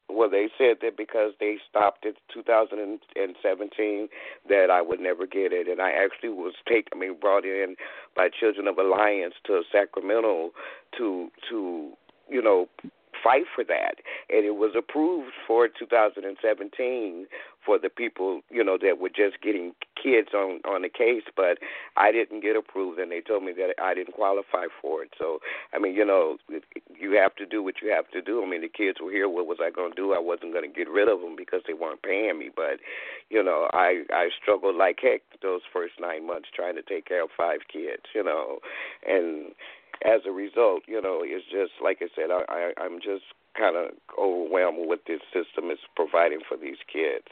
Well, 0.10 0.30
they 0.30 0.50
said 0.58 0.78
that 0.82 0.98
because 0.98 1.32
they 1.40 1.56
stopped 1.70 2.06
in 2.06 2.14
2017, 2.34 4.10
that 4.50 4.70
I 4.70 4.82
would 4.82 5.00
never 5.00 5.26
get 5.26 5.54
it, 5.54 5.70
and 5.70 5.82
I 5.82 5.92
actually 5.92 6.30
was 6.30 6.54
taken, 6.68 6.92
I 6.94 6.98
mean, 6.98 7.16
brought 7.20 7.46
in 7.46 7.78
by 8.14 8.28
Children 8.28 8.68
of 8.68 8.78
Alliance 8.78 9.36
to 9.48 9.62
Sacramento 9.72 10.52
to 10.98 11.30
to 11.50 11.92
you 12.30 12.42
know 12.42 12.68
fight 13.24 13.46
for 13.54 13.64
that, 13.66 13.96
and 14.30 14.46
it 14.46 14.56
was 14.56 14.74
approved 14.78 15.34
for 15.48 15.68
2017 15.68 17.28
for 17.66 17.78
the 17.78 17.90
people 17.90 18.42
you 18.50 18.64
know 18.64 18.78
that 18.82 19.00
were 19.00 19.10
just 19.10 19.42
getting 19.42 19.74
kids 20.02 20.30
on 20.34 20.62
on 20.66 20.82
the 20.82 20.90
case, 20.90 21.24
but 21.36 21.60
I 21.96 22.12
didn't 22.12 22.42
get 22.42 22.56
approved, 22.56 23.00
and 23.00 23.12
they 23.12 23.22
told 23.22 23.44
me 23.44 23.54
that 23.54 23.76
I 23.82 23.94
didn't 23.94 24.14
qualify 24.14 24.66
for 24.82 25.04
it. 25.04 25.12
So 25.18 25.40
I 25.74 25.80
mean, 25.80 25.94
you 25.94 26.06
know, 26.06 26.38
you 27.00 27.12
have 27.14 27.36
to 27.36 27.46
do 27.46 27.62
what 27.64 27.76
you 27.82 27.92
have 27.92 28.10
to 28.12 28.22
do. 28.22 28.44
I 28.44 28.50
mean, 28.50 28.62
the 28.62 28.70
kids 28.70 29.00
were 29.02 29.12
here. 29.12 29.30
What 29.30 29.48
was 29.48 29.60
I 29.62 29.70
going 29.70 29.92
to 29.92 29.96
do? 29.96 30.14
I 30.14 30.20
wasn't 30.20 30.54
going 30.54 30.70
to 30.70 30.76
get 30.76 30.90
rid 30.90 31.08
of 31.08 31.22
them 31.22 31.36
because 31.36 31.62
they 31.68 31.74
weren't 31.74 32.02
paying 32.02 32.40
me. 32.40 32.50
But 32.56 32.80
you 33.30 33.44
know, 33.44 33.70
I 33.74 34.04
I 34.12 34.30
struggled 34.42 34.76
like 34.76 35.00
heck 35.02 35.22
those 35.42 35.62
first 35.72 35.94
nine 36.00 36.26
months 36.26 36.50
trying 36.54 36.76
to 36.76 36.82
take 36.82 37.06
care 37.06 37.24
of 37.24 37.30
five 37.38 37.62
kids. 37.72 38.04
You 38.16 38.24
know, 38.24 38.60
and 39.08 39.54
as 40.06 40.22
a 40.26 40.32
result, 40.32 40.84
you 40.88 41.02
know, 41.02 41.22
it's 41.24 41.46
just 41.46 41.74
like 41.84 42.00
I 42.02 42.08
said, 42.16 42.32
I, 42.32 42.44
I 42.50 42.74
I'm 42.82 43.00
just 43.00 43.24
kind 43.58 43.76
of 43.76 43.92
overwhelmed 44.18 44.80
with 44.80 44.88
what 44.88 45.02
this 45.08 45.20
system 45.34 45.70
is 45.72 45.80
providing 45.96 46.40
for 46.48 46.56
these 46.56 46.80
kids. 46.88 47.28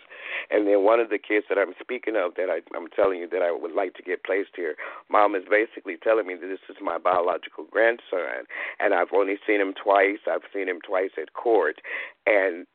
And 0.52 0.68
then 0.68 0.84
one 0.84 1.00
of 1.00 1.10
the 1.10 1.18
kids 1.18 1.46
that 1.48 1.58
I'm 1.58 1.74
speaking 1.80 2.16
of 2.18 2.36
that 2.36 2.50
I, 2.50 2.60
I'm 2.76 2.90
telling 2.92 3.20
you 3.20 3.30
that 3.30 3.42
I 3.42 3.52
would 3.52 3.72
like 3.72 3.94
to 3.96 4.04
get 4.04 4.24
placed 4.24 4.52
here, 4.56 4.76
mom 5.10 5.36
is 5.36 5.44
basically 5.50 5.96
telling 5.96 6.28
me 6.28 6.36
that 6.36 6.48
this 6.48 6.60
is 6.70 6.78
my 6.82 6.98
biological 6.98 7.66
grandson, 7.72 8.46
and 8.80 8.94
I've 8.94 9.14
only 9.14 9.40
seen 9.48 9.62
him 9.62 9.74
twice. 9.74 10.20
I've 10.30 10.48
seen 10.54 10.68
him 10.68 10.80
twice 10.86 11.12
at 11.22 11.34
court, 11.34 11.80
and 12.28 12.68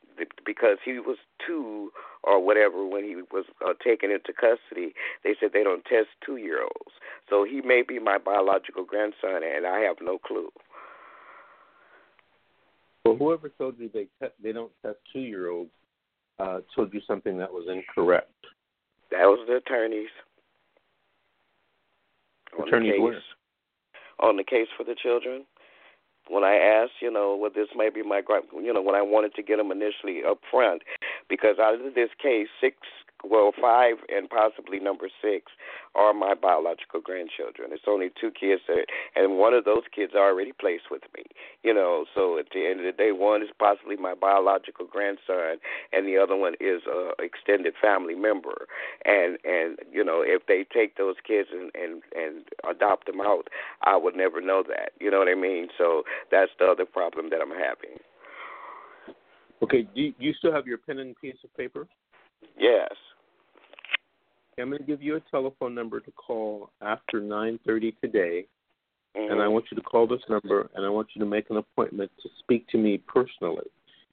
because 0.45 0.77
he 0.83 0.99
was 0.99 1.17
two 1.45 1.91
or 2.23 2.43
whatever 2.43 2.85
when 2.85 3.03
he 3.03 3.15
was 3.15 3.45
uh, 3.65 3.73
taken 3.83 4.11
into 4.11 4.33
custody, 4.33 4.93
they 5.23 5.35
said 5.39 5.51
they 5.53 5.63
don't 5.63 5.85
test 5.85 6.07
two 6.25 6.37
year 6.37 6.61
olds. 6.61 6.95
So 7.29 7.43
he 7.43 7.61
may 7.61 7.81
be 7.81 7.99
my 7.99 8.17
biological 8.17 8.83
grandson, 8.83 9.41
and 9.43 9.65
I 9.65 9.79
have 9.79 9.97
no 10.01 10.17
clue. 10.17 10.49
Well, 13.03 13.15
whoever 13.15 13.49
told 13.49 13.75
you 13.77 13.89
they 13.93 14.07
te- 14.19 14.33
they 14.41 14.51
don't 14.51 14.71
test 14.81 14.97
two 15.13 15.19
year 15.19 15.49
olds 15.49 15.69
uh, 16.39 16.59
told 16.75 16.93
you 16.93 17.01
something 17.07 17.37
that 17.37 17.51
was 17.51 17.67
incorrect. 17.69 18.31
That 19.11 19.25
was 19.25 19.45
the 19.47 19.57
attorneys. 19.57 20.09
Attorneys 22.53 22.93
on 22.93 22.97
the 22.97 23.03
where? 23.03 23.21
On 24.19 24.37
the 24.37 24.43
case 24.43 24.67
for 24.77 24.83
the 24.83 24.95
children. 24.95 25.45
When 26.27 26.43
I 26.43 26.55
asked, 26.55 27.01
you 27.01 27.11
know, 27.11 27.35
well, 27.35 27.51
this 27.53 27.67
may 27.75 27.89
be 27.89 28.01
my, 28.01 28.21
you 28.53 28.73
know, 28.73 28.81
when 28.81 28.95
I 28.95 29.01
wanted 29.01 29.35
to 29.35 29.43
get 29.43 29.57
them 29.57 29.71
initially 29.71 30.21
up 30.27 30.39
front, 30.49 30.81
because 31.29 31.59
out 31.59 31.75
of 31.75 31.93
this 31.93 32.09
case, 32.21 32.47
six 32.59 32.77
well, 33.29 33.51
five 33.59 33.95
and 34.09 34.29
possibly 34.29 34.79
number 34.79 35.09
six 35.21 35.51
are 35.95 36.13
my 36.13 36.33
biological 36.33 37.01
grandchildren. 37.01 37.69
It's 37.71 37.83
only 37.87 38.09
two 38.19 38.31
kids, 38.31 38.61
that, 38.67 38.85
and 39.15 39.37
one 39.37 39.53
of 39.53 39.65
those 39.65 39.83
kids 39.93 40.13
are 40.15 40.29
already 40.29 40.51
placed 40.51 40.91
with 40.91 41.03
me. 41.15 41.23
You 41.63 41.73
know, 41.73 42.05
so 42.13 42.37
at 42.37 42.47
the 42.53 42.65
end 42.67 42.79
of 42.79 42.85
the 42.85 42.91
day, 42.91 43.11
one 43.11 43.41
is 43.41 43.49
possibly 43.57 43.95
my 43.95 44.13
biological 44.13 44.85
grandson, 44.85 45.57
and 45.93 46.07
the 46.07 46.17
other 46.17 46.35
one 46.35 46.53
is 46.59 46.81
a 46.87 47.11
extended 47.23 47.73
family 47.81 48.15
member. 48.15 48.67
And 49.05 49.37
and 49.43 49.77
you 49.91 50.03
know, 50.03 50.23
if 50.25 50.45
they 50.47 50.65
take 50.73 50.97
those 50.97 51.15
kids 51.25 51.49
and 51.51 51.71
and 51.75 52.01
and 52.15 52.45
adopt 52.69 53.07
them 53.07 53.21
out, 53.21 53.47
I 53.83 53.97
would 53.97 54.15
never 54.15 54.41
know 54.41 54.63
that. 54.67 54.91
You 54.99 55.11
know 55.11 55.19
what 55.19 55.29
I 55.29 55.35
mean? 55.35 55.67
So 55.77 56.03
that's 56.31 56.51
the 56.59 56.65
other 56.65 56.85
problem 56.85 57.29
that 57.29 57.39
I'm 57.41 57.49
having. 57.49 57.97
Okay, 59.63 59.83
do 59.95 60.01
you, 60.01 60.11
do 60.19 60.25
you 60.25 60.33
still 60.33 60.51
have 60.51 60.67
your 60.67 60.77
pen 60.77 60.99
and 60.99 61.15
piece 61.19 61.37
of 61.43 61.55
paper? 61.55 61.87
Yes. 62.57 62.91
I'm 64.59 64.69
going 64.69 64.79
to 64.79 64.87
give 64.87 65.01
you 65.01 65.17
a 65.17 65.19
telephone 65.31 65.75
number 65.75 65.99
to 65.99 66.11
call 66.11 66.69
after 66.81 67.19
9:30 67.19 67.99
today, 67.99 68.45
mm-hmm. 69.15 69.31
and 69.31 69.41
I 69.41 69.47
want 69.47 69.65
you 69.69 69.75
to 69.75 69.83
call 69.83 70.07
this 70.07 70.21
number, 70.29 70.69
and 70.75 70.85
I 70.85 70.89
want 70.89 71.09
you 71.13 71.19
to 71.19 71.25
make 71.25 71.49
an 71.49 71.57
appointment 71.57 72.11
to 72.23 72.29
speak 72.39 72.67
to 72.69 72.77
me 72.77 72.97
personally. 72.97 73.65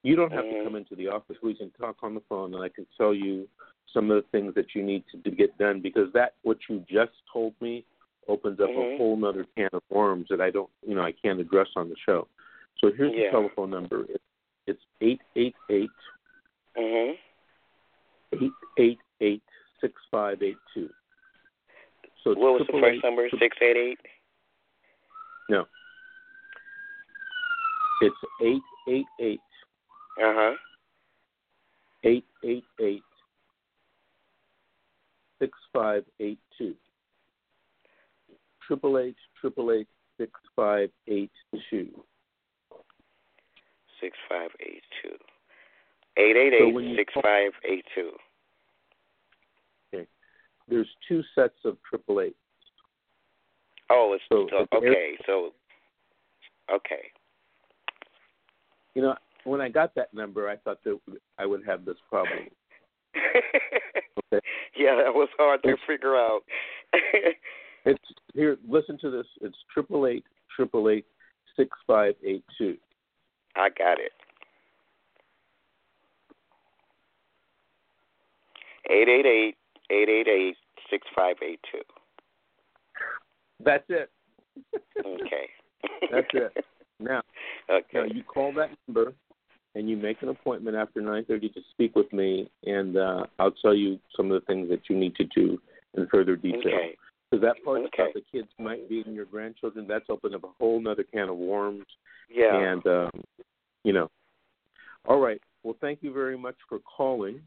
You 0.03 0.17
don't 0.17 0.33
have 0.33 0.45
mm-hmm. 0.45 0.59
to 0.59 0.65
come 0.65 0.77
into 0.77 0.97
the 0.97 1.09
office. 1.09 1.37
We 1.43 1.55
can 1.55 1.71
talk 1.71 1.97
on 2.03 2.15
the 2.15 2.23
phone, 2.29 2.55
and 2.55 2.63
I 2.63 2.69
can 2.69 2.87
tell 2.99 3.15
you 3.15 3.47
some 3.95 4.11
of 4.11 4.17
the 4.23 4.29
things 4.31 4.55
that 4.57 4.75
you 4.75 4.83
need 4.83 5.05
to 5.25 5.31
get 5.31 5.57
done 5.59 5.81
because 5.81 6.13
that 6.15 6.35
what 6.43 6.59
you 6.69 6.85
just 6.91 7.13
told 7.33 7.55
me 7.61 7.85
opens 8.27 8.59
up 8.59 8.69
mm-hmm. 8.69 8.95
a 8.95 8.99
whole 8.99 9.25
other 9.25 9.47
can 9.57 9.69
of 9.73 9.83
worms 9.91 10.27
that 10.31 10.41
I 10.41 10.51
don't, 10.51 10.71
you 10.87 10.95
know, 10.95 11.03
I 11.03 11.13
can't 11.13 11.41
address 11.41 11.69
on 11.77 11.89
the 11.89 11.97
show. 12.05 12.27
So 12.81 12.91
here's 12.97 13.13
yeah. 13.15 13.31
the 13.31 13.39
telephone 13.39 13.71
number. 13.71 14.07
It's 14.67 14.81
eight 15.01 15.21
eight 15.37 15.55
eight. 15.71 15.91
Mhm. 16.77 17.15
Eight 18.33 18.53
eight 18.79 18.99
eight 19.21 19.43
six 19.83 19.95
five 20.11 20.43
eight 20.43 20.57
two. 20.73 20.89
So 22.25 22.35
what 22.35 22.52
was 22.69 22.81
the 22.81 22.81
first 22.81 23.05
number? 23.05 23.29
Six 23.39 23.57
eight 23.63 23.77
eight. 23.77 23.99
No. 25.49 25.67
It's 28.01 28.17
eight 28.43 28.63
eight 28.89 29.07
eight. 29.21 29.41
Uh 30.21 30.33
huh. 30.35 30.55
Eight 32.05 32.25
eight 32.45 32.65
eight 32.81 33.03
six 35.39 35.59
five 35.73 36.05
eight 36.21 36.39
two. 36.59 36.75
Triple 38.67 38.99
H 38.99 39.17
triple 39.41 39.73
eight 39.73 39.89
six 40.19 40.33
five 40.55 40.91
eight 41.09 41.31
two. 41.71 41.89
Six 44.01 44.17
five 44.29 44.51
eight 44.61 44.83
two. 45.03 45.17
Eight 46.17 46.37
eight 46.37 46.55
eight 46.55 46.97
six 46.97 47.13
five 47.23 47.53
eight 47.69 47.85
two. 47.95 48.11
Okay. 49.95 50.07
There's 50.69 50.89
two 51.09 51.23
sets 51.35 51.59
of 51.65 51.77
triple 51.89 52.21
eight. 52.21 52.37
Oh, 54.13 54.17
it's 54.17 54.25
so, 54.29 54.47
so 54.51 54.79
okay. 54.79 55.13
So 55.27 55.51
okay. 56.73 57.11
You 58.95 59.03
know, 59.03 59.15
when 59.45 59.61
I 59.61 59.69
got 59.69 59.95
that 59.95 60.13
number, 60.13 60.49
I 60.49 60.57
thought 60.57 60.83
that 60.85 60.99
I 61.39 61.47
would 61.47 61.65
have 61.67 61.85
this 61.85 61.97
problem. 62.09 62.41
okay. 64.35 64.47
Yeah, 64.77 64.97
that 64.97 65.15
was 65.15 65.29
hard 65.39 65.63
to 65.65 65.77
figure 65.87 66.17
out. 66.17 66.41
it's 67.85 68.05
here. 68.35 68.59
Listen 68.69 68.99
to 68.99 69.11
this. 69.11 69.27
It's 69.41 69.57
triple 69.73 70.07
eight 70.07 70.25
triple 70.55 70.89
eight 70.91 71.07
six 71.57 71.71
five 71.87 72.15
eight 72.25 72.45
two. 72.59 72.77
I 73.57 73.69
got 73.71 73.99
it. 73.99 74.13
Eight 78.91 79.09
eight 79.09 79.27
eight 79.27 79.57
eight 79.91 80.09
eight 80.09 80.29
eight 80.29 80.57
six 80.91 81.07
five 81.17 81.37
eight 81.43 81.61
two. 81.71 81.81
That's 83.65 83.85
it. 83.89 84.11
okay. 84.99 85.49
That's 86.11 86.27
it. 86.35 86.65
Now, 87.01 87.23
okay. 87.71 87.85
now 87.95 88.05
you 88.05 88.23
call 88.23 88.53
that 88.55 88.71
number 88.87 89.15
and 89.75 89.89
you 89.89 89.97
make 89.97 90.23
an 90.23 90.29
appointment 90.29 90.77
after 90.77 91.01
9:30 91.01 91.55
to 91.55 91.61
speak 91.71 91.97
with 91.97 92.13
me, 92.13 92.51
and 92.65 92.97
uh, 92.97 93.25
I'll 93.39 93.53
tell 93.53 93.75
you 93.75 93.99
some 94.17 94.31
of 94.31 94.41
the 94.41 94.47
things 94.47 94.69
that 94.69 94.81
you 94.89 94.97
need 94.97 95.15
to 95.17 95.25
do 95.25 95.61
in 95.95 96.07
further 96.09 96.37
detail. 96.37 96.61
Okay. 96.61 96.97
Because 97.31 97.43
that 97.43 97.65
part 97.65 97.81
okay. 97.81 98.03
about 98.03 98.15
the 98.15 98.23
kids 98.31 98.49
might 98.59 98.87
be 98.91 99.03
in 99.07 99.15
your 99.15 99.25
grandchildren, 99.25 99.87
that's 99.89 100.05
opened 100.11 100.35
up 100.35 100.45
a 100.45 100.49
whole 100.59 100.87
other 100.87 101.03
can 101.03 101.31
of 101.31 101.37
worms. 101.39 101.87
Yeah. 102.31 102.55
And 102.55 102.87
um, 102.87 103.11
you 103.85 103.93
know. 103.93 104.11
All 105.07 105.19
right. 105.19 105.41
Well, 105.63 105.77
thank 105.81 106.03
you 106.03 106.13
very 106.13 106.37
much 106.37 106.57
for 106.69 106.79
calling. 106.81 107.41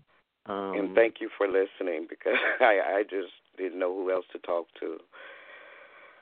Um, 0.47 0.73
and 0.75 0.95
thank 0.95 1.15
you 1.21 1.29
for 1.37 1.47
listening 1.47 2.07
because 2.09 2.37
I 2.59 2.79
I 2.97 3.03
just 3.03 3.33
didn't 3.57 3.79
know 3.79 3.93
who 3.93 4.11
else 4.11 4.25
to 4.33 4.39
talk 4.39 4.67
to. 4.79 4.97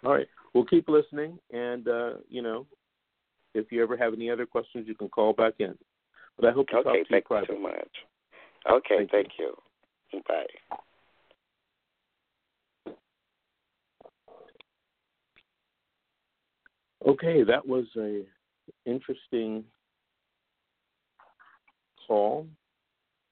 All 0.04 0.14
right. 0.14 0.28
We'll 0.54 0.66
keep 0.66 0.88
listening, 0.88 1.40
and 1.52 1.88
uh, 1.88 2.14
you 2.30 2.42
know, 2.42 2.68
if 3.54 3.72
you 3.72 3.82
ever 3.82 3.98
have 3.98 4.14
any 4.14 4.30
other 4.30 4.46
questions, 4.46 4.88
you 4.88 4.96
can 4.96 5.10
call 5.10 5.34
back 5.34 5.54
in. 5.60 5.76
But 6.38 6.50
I 6.50 6.52
hope 6.52 6.68
to 6.70 6.78
okay, 6.78 6.84
talk 6.84 6.94
to 6.94 7.06
thank 7.10 7.26
you 7.30 7.56
so 7.56 7.60
much. 7.60 7.90
Okay, 8.70 8.98
thank, 8.98 9.12
thank 9.12 9.28
you. 9.40 9.56
you. 10.12 10.22
Bye. 10.28 10.46
Okay, 17.08 17.44
that 17.44 17.68
was 17.68 17.86
a 17.98 18.24
interesting 18.86 19.64
call, 22.08 22.48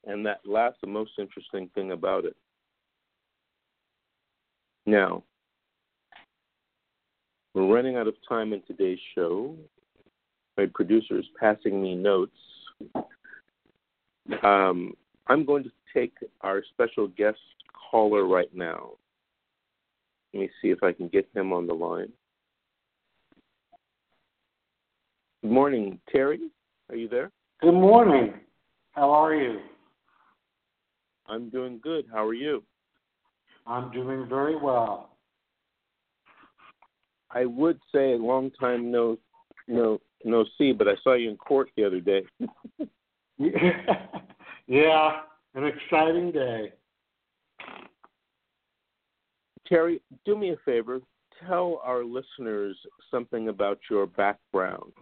and 0.06 0.24
that 0.26 0.40
last 0.44 0.76
the 0.80 0.86
most 0.86 1.12
interesting 1.18 1.70
thing 1.74 1.92
about 1.92 2.24
it. 2.24 2.36
Now, 4.84 5.22
we're 7.54 7.72
running 7.72 7.96
out 7.96 8.08
of 8.08 8.14
time 8.28 8.52
in 8.52 8.62
today's 8.66 8.98
show. 9.14 9.54
My 10.56 10.66
producer 10.72 11.18
is 11.18 11.26
passing 11.38 11.82
me 11.82 11.94
notes. 11.94 12.36
Um, 14.42 14.94
I'm 15.26 15.44
going 15.44 15.64
to 15.64 15.70
take 15.94 16.14
our 16.40 16.62
special 16.72 17.08
guest 17.08 17.38
caller 17.90 18.26
right 18.26 18.52
now. 18.54 18.92
Let 20.32 20.40
me 20.40 20.50
see 20.60 20.68
if 20.68 20.82
I 20.82 20.92
can 20.92 21.08
get 21.08 21.28
him 21.34 21.52
on 21.52 21.66
the 21.66 21.74
line. 21.74 22.12
Good 25.42 25.50
morning, 25.50 25.98
Terry. 26.10 26.40
Are 26.88 26.96
you 26.96 27.08
there? 27.08 27.30
Good 27.60 27.72
morning. 27.72 28.34
How 28.92 29.10
are 29.10 29.34
you? 29.34 29.60
I'm 31.26 31.50
doing 31.50 31.80
good. 31.82 32.06
How 32.12 32.26
are 32.26 32.34
you? 32.34 32.62
I'm 33.66 33.90
doing 33.92 34.26
very 34.28 34.56
well. 34.56 35.11
I 37.32 37.44
would 37.46 37.80
say 37.92 38.12
a 38.12 38.16
long 38.16 38.50
time 38.52 38.90
no 38.90 39.18
no 39.68 40.00
no 40.24 40.44
see, 40.58 40.72
but 40.72 40.88
I 40.88 40.94
saw 41.02 41.14
you 41.14 41.30
in 41.30 41.36
court 41.36 41.70
the 41.76 41.84
other 41.84 42.00
day. 42.00 42.22
yeah, 44.66 45.20
an 45.54 45.64
exciting 45.64 46.32
day. 46.32 46.72
Terry, 49.66 50.02
do 50.24 50.36
me 50.36 50.50
a 50.50 50.56
favor. 50.64 51.00
Tell 51.46 51.80
our 51.82 52.04
listeners 52.04 52.76
something 53.10 53.48
about 53.48 53.78
your 53.90 54.06
background. 54.06 54.92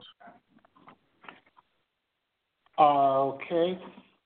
Okay. 2.79 3.79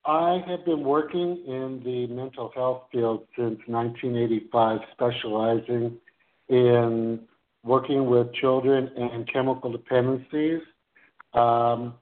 I 0.06 0.42
have 0.46 0.64
been 0.66 0.84
working 0.84 1.42
in 1.46 1.80
the 1.82 2.06
mental 2.08 2.52
health 2.54 2.82
field 2.92 3.26
since 3.36 3.58
1985, 3.66 4.80
specializing 4.92 5.96
in 6.48 7.20
working 7.64 8.06
with 8.06 8.32
children 8.34 8.90
and 8.96 9.30
chemical 9.32 9.72
dependencies. 9.72 10.60
Um, 11.32 11.94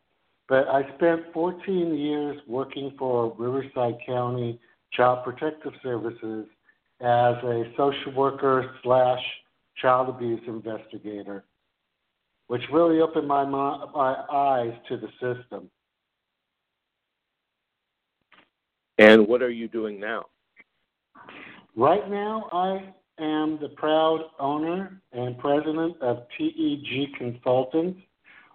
but 0.48 0.68
I 0.68 0.82
spent 0.96 1.32
14 1.32 1.96
years 1.96 2.38
working 2.46 2.94
for 2.98 3.34
Riverside 3.38 3.94
County 4.04 4.60
Child 4.92 5.24
Protective 5.24 5.72
Services 5.82 6.46
as 7.00 7.34
a 7.44 7.64
social 7.76 8.12
worker 8.14 8.74
slash 8.82 9.22
child 9.80 10.08
abuse 10.08 10.40
investigator, 10.46 11.44
which 12.48 12.62
really 12.72 13.00
opened 13.00 13.26
my, 13.26 13.44
my 13.44 14.24
eyes 14.30 14.74
to 14.88 14.96
the 14.96 15.08
system. 15.20 15.70
And 18.98 19.26
what 19.26 19.42
are 19.42 19.50
you 19.50 19.68
doing 19.68 19.98
now? 19.98 20.26
Right 21.74 22.08
now, 22.10 22.48
I 22.52 22.92
am 23.22 23.58
the 23.60 23.68
proud 23.68 24.20
owner 24.38 25.00
and 25.12 25.38
president 25.38 26.00
of 26.00 26.24
TEG 26.36 27.14
Consultants. 27.16 28.00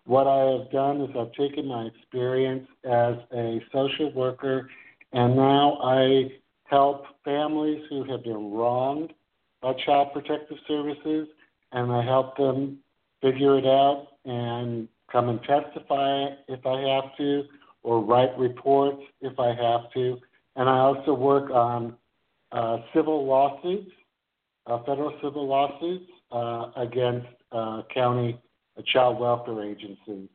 What 0.05 0.27
I 0.27 0.51
have 0.51 0.71
done 0.71 1.01
is 1.01 1.09
I've 1.17 1.33
taken 1.33 1.67
my 1.67 1.83
experience 1.85 2.67
as 2.83 3.15
a 3.33 3.61
social 3.71 4.11
worker 4.13 4.69
and 5.13 5.35
now 5.35 5.79
I 5.83 6.31
help 6.65 7.05
families 7.23 7.83
who 7.89 8.03
have 8.11 8.23
been 8.23 8.51
wronged 8.51 9.13
by 9.61 9.73
Child 9.85 10.09
Protective 10.13 10.57
Services 10.67 11.27
and 11.71 11.91
I 11.91 12.03
help 12.03 12.37
them 12.37 12.79
figure 13.21 13.57
it 13.57 13.65
out 13.65 14.07
and 14.25 14.87
come 15.11 15.29
and 15.29 15.41
testify 15.43 16.27
if 16.47 16.65
I 16.65 16.81
have 16.81 17.15
to 17.17 17.43
or 17.83 18.01
write 18.01 18.37
reports 18.37 19.01
if 19.21 19.39
I 19.39 19.47
have 19.47 19.91
to. 19.93 20.19
And 20.55 20.69
I 20.69 20.79
also 20.79 21.13
work 21.13 21.49
on 21.51 21.95
uh, 22.51 22.77
civil 22.93 23.25
lawsuits 23.25 23.91
uh, 24.67 24.79
federal 24.79 25.13
civil 25.23 25.47
lawsuits 25.47 26.11
uh, 26.31 26.71
against 26.75 27.27
uh, 27.53 27.83
county 27.93 28.37
child 28.93 29.19
welfare 29.19 29.63
agencies. 29.63 30.27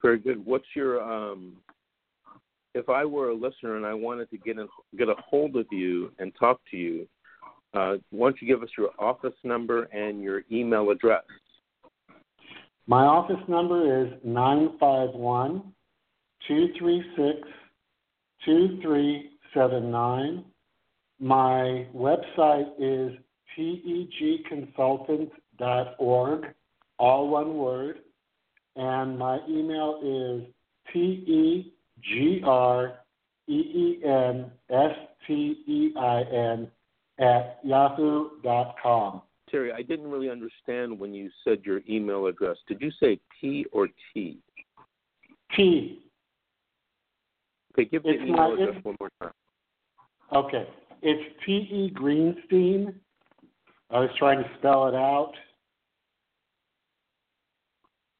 Very 0.00 0.18
good. 0.18 0.44
What's 0.44 0.66
your 0.76 1.02
um, 1.02 1.56
if 2.74 2.88
I 2.88 3.04
were 3.04 3.30
a 3.30 3.34
listener 3.34 3.76
and 3.76 3.86
I 3.86 3.94
wanted 3.94 4.30
to 4.30 4.38
get 4.38 4.58
in, 4.58 4.68
get 4.98 5.08
a 5.08 5.14
hold 5.18 5.56
of 5.56 5.66
you 5.70 6.12
and 6.18 6.32
talk 6.38 6.60
to 6.70 6.76
you, 6.76 7.06
uh, 7.72 7.94
why 8.10 8.28
don't 8.28 8.40
you 8.40 8.48
give 8.48 8.62
us 8.62 8.68
your 8.76 8.90
office 8.98 9.34
number 9.42 9.84
and 9.84 10.22
your 10.22 10.42
email 10.50 10.90
address? 10.90 11.22
My 12.86 13.04
office 13.04 13.42
number 13.48 14.04
is 14.04 14.12
951 14.24 15.72
236 16.46 17.48
2379. 18.44 20.44
My 21.24 21.88
website 21.96 22.68
is 22.78 23.16
tegconsultants.org, 23.58 26.46
all 26.98 27.28
one 27.30 27.56
word, 27.56 28.00
and 28.76 29.18
my 29.18 29.38
email 29.48 30.00
is 30.04 30.42
T 30.92 30.98
E 30.98 31.72
G 32.02 32.42
R 32.44 32.98
E 33.48 33.54
E 33.54 34.02
N 34.04 34.50
S 34.68 34.94
T 35.26 35.64
E 35.66 35.94
I 35.98 36.24
N 36.30 36.70
at 37.18 37.58
yahoo.com. 37.64 39.22
Terry, 39.50 39.72
I 39.72 39.80
didn't 39.80 40.10
really 40.10 40.28
understand 40.28 41.00
when 41.00 41.14
you 41.14 41.30
said 41.42 41.60
your 41.64 41.80
email 41.88 42.26
address. 42.26 42.58
Did 42.68 42.82
you 42.82 42.90
say 43.00 43.18
T 43.40 43.64
or 43.72 43.88
T? 44.12 44.40
T. 45.56 46.02
Okay, 47.72 47.88
give 47.88 48.02
the 48.02 48.10
it's 48.10 48.22
email 48.24 48.52
address 48.52 48.76
one 48.82 48.96
more 49.00 49.08
time. 49.22 49.32
Okay. 50.34 50.68
It's 51.06 51.36
T 51.44 51.52
E 51.52 51.92
Greenstein. 51.94 52.94
I 53.90 54.00
was 54.00 54.08
trying 54.18 54.42
to 54.42 54.48
spell 54.58 54.88
it 54.88 54.94
out. 54.94 55.32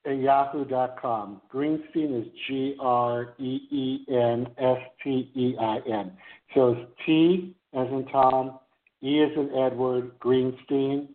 At 0.06 0.18
yahoo.com. 0.18 1.40
Greenstein 1.50 2.20
is 2.20 2.28
G 2.46 2.76
R 2.78 3.32
E 3.38 3.60
E 3.70 4.04
N 4.10 4.46
S 4.58 4.76
T 5.02 5.30
E 5.34 5.54
I 5.58 5.78
N. 5.90 6.12
So 6.54 6.72
it's 6.72 6.90
T 7.06 7.56
as 7.72 7.86
in 7.88 8.04
Tom, 8.12 8.58
E 9.02 9.22
as 9.22 9.30
in 9.34 9.50
Edward, 9.58 10.18
Greenstein 10.18 11.08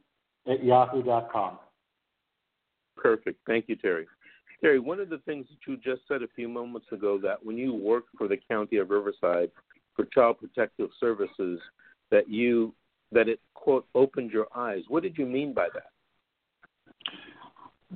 at 0.47 0.63
yahoo.com. 0.63 1.59
Perfect. 2.97 3.39
Thank 3.45 3.69
you, 3.69 3.75
Terry. 3.75 4.07
Terry, 4.59 4.79
one 4.79 4.99
of 4.99 5.09
the 5.09 5.19
things 5.19 5.45
that 5.49 5.71
you 5.71 5.77
just 5.77 6.01
said 6.07 6.23
a 6.23 6.27
few 6.35 6.49
moments 6.49 6.87
ago 6.91 7.19
that 7.21 7.45
when 7.45 7.57
you 7.57 7.75
worked 7.75 8.09
for 8.17 8.27
the 8.27 8.37
county 8.49 8.77
of 8.77 8.89
Riverside, 8.89 9.51
for 9.99 10.05
Child 10.13 10.37
Protective 10.39 10.89
Services 10.99 11.59
that 12.09 12.29
you 12.29 12.73
that 13.11 13.27
it 13.27 13.39
quote 13.53 13.85
opened 13.95 14.31
your 14.31 14.47
eyes. 14.55 14.83
What 14.87 15.03
did 15.03 15.17
you 15.17 15.25
mean 15.25 15.53
by 15.53 15.67
that? 15.73 15.87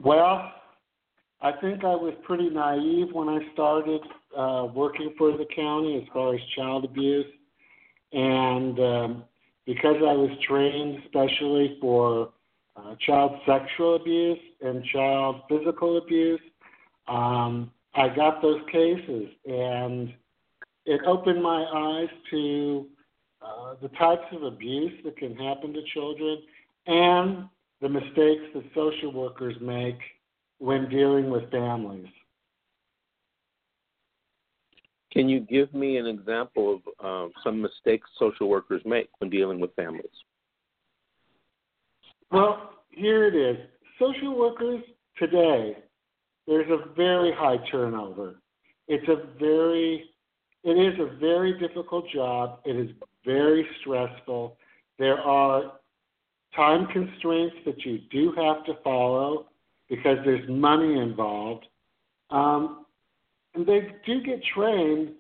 Well, 0.04 0.52
I 1.42 1.52
think 1.62 1.84
I 1.84 1.96
was 1.96 2.14
pretty 2.24 2.50
naive 2.50 3.14
when 3.14 3.30
I 3.30 3.40
started 3.54 4.02
uh, 4.38 4.68
working 4.74 5.14
for 5.18 5.32
the 5.32 5.46
county 5.56 6.02
as 6.02 6.04
far 6.12 6.34
as 6.34 6.42
child 6.58 6.84
abuse, 6.84 7.28
and 8.12 8.80
um, 8.80 9.24
because 9.66 9.98
I 10.00 10.14
was 10.14 10.32
trained 10.46 11.04
especially 11.06 11.78
for 11.80 12.34
uh, 12.76 12.96
child 13.06 13.40
sexual 13.46 13.96
abuse 13.96 14.40
and 14.62 14.84
child 14.86 15.42
physical 15.48 16.00
abuse, 16.00 16.42
um, 17.08 17.72
I 17.94 18.10
got 18.14 18.42
those 18.42 18.62
cases 18.72 19.30
and 19.46 20.14
it 20.86 21.02
opened 21.06 21.42
my 21.42 21.66
eyes 21.74 22.10
to 22.32 22.88
uh, 23.42 23.76
the 23.82 23.90
types 23.90 24.26
of 24.32 24.44
abuse 24.44 24.94
that 25.04 25.18
can 25.18 25.36
happen 25.36 25.74
to 25.74 25.82
children 25.94 26.40
and 26.88 27.50
the 27.82 27.90
mistakes 27.90 28.44
that 28.54 28.64
social 28.74 29.12
workers 29.12 29.56
make 29.62 29.98
when 30.60 30.90
dealing 30.90 31.30
with 31.30 31.50
families. 31.52 32.08
Can 35.12 35.30
you 35.30 35.42
give 35.42 35.74
me 35.74 35.98
an 35.98 36.08
example 36.08 36.82
of 37.00 37.06
um, 37.06 37.32
some 37.44 37.62
mistakes 37.62 38.10
social 38.18 38.50
workers 38.50 38.82
make 38.84 39.10
when 39.20 39.30
dealing 39.30 39.60
with 39.60 39.76
families? 39.76 40.06
Well, 42.32 42.72
here 42.90 43.28
it 43.28 43.36
is. 43.36 43.58
Social 44.00 44.36
workers 44.36 44.82
today, 45.20 45.78
there's 46.48 46.70
a 46.72 46.94
very 46.96 47.32
high 47.32 47.58
turnover. 47.70 48.36
It's 48.88 49.08
a 49.08 49.38
very 49.38 50.06
it 50.64 50.72
is 50.72 51.00
a 51.00 51.18
very 51.18 51.58
difficult 51.60 52.06
job. 52.14 52.60
It 52.66 52.76
is 52.76 52.90
very 53.26 53.68
stressful. 53.82 54.58
There 54.98 55.20
are 55.20 55.74
time 56.56 56.88
constraints 56.88 57.56
that 57.66 57.84
you 57.86 58.00
do 58.12 58.32
have 58.38 58.66
to 58.66 58.76
follow 58.84 59.48
because 59.90 60.18
there's 60.24 60.48
money 60.50 61.00
involved. 61.00 61.66
Um, 62.30 62.86
and 63.56 63.66
they 63.66 63.94
do 64.06 64.22
get 64.22 64.42
trained, 64.56 65.12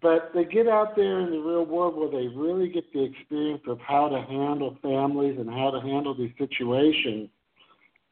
but 0.00 0.30
they 0.34 0.44
get 0.44 0.68
out 0.68 0.96
there 0.96 1.20
in 1.20 1.30
the 1.30 1.38
real 1.38 1.64
world 1.64 1.96
where 1.96 2.10
they 2.10 2.28
really 2.28 2.68
get 2.68 2.90
the 2.92 3.02
experience 3.02 3.62
of 3.66 3.78
how 3.80 4.08
to 4.08 4.20
handle 4.22 4.76
families 4.82 5.38
and 5.38 5.48
how 5.50 5.70
to 5.70 5.80
handle 5.80 6.14
these 6.14 6.32
situations. 6.38 7.28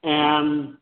And 0.03 0.77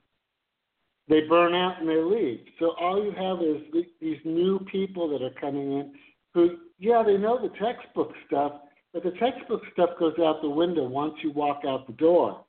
they 1.10 1.22
burn 1.22 1.54
out 1.54 1.80
and 1.80 1.88
they 1.88 1.96
leave. 1.96 2.40
So 2.60 2.74
all 2.80 3.04
you 3.04 3.10
have 3.10 3.42
is 3.42 3.84
these 4.00 4.18
new 4.24 4.60
people 4.70 5.08
that 5.10 5.22
are 5.22 5.34
coming 5.40 5.72
in 5.72 5.92
who, 6.32 6.56
yeah, 6.78 7.02
they 7.04 7.16
know 7.16 7.36
the 7.42 7.52
textbook 7.58 8.12
stuff, 8.28 8.52
but 8.94 9.02
the 9.02 9.10
textbook 9.18 9.62
stuff 9.72 9.90
goes 9.98 10.14
out 10.20 10.40
the 10.40 10.48
window 10.48 10.84
once 10.84 11.14
you 11.24 11.32
walk 11.32 11.62
out 11.66 11.88
the 11.88 11.94
door. 11.94 12.44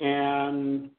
And 0.00 0.90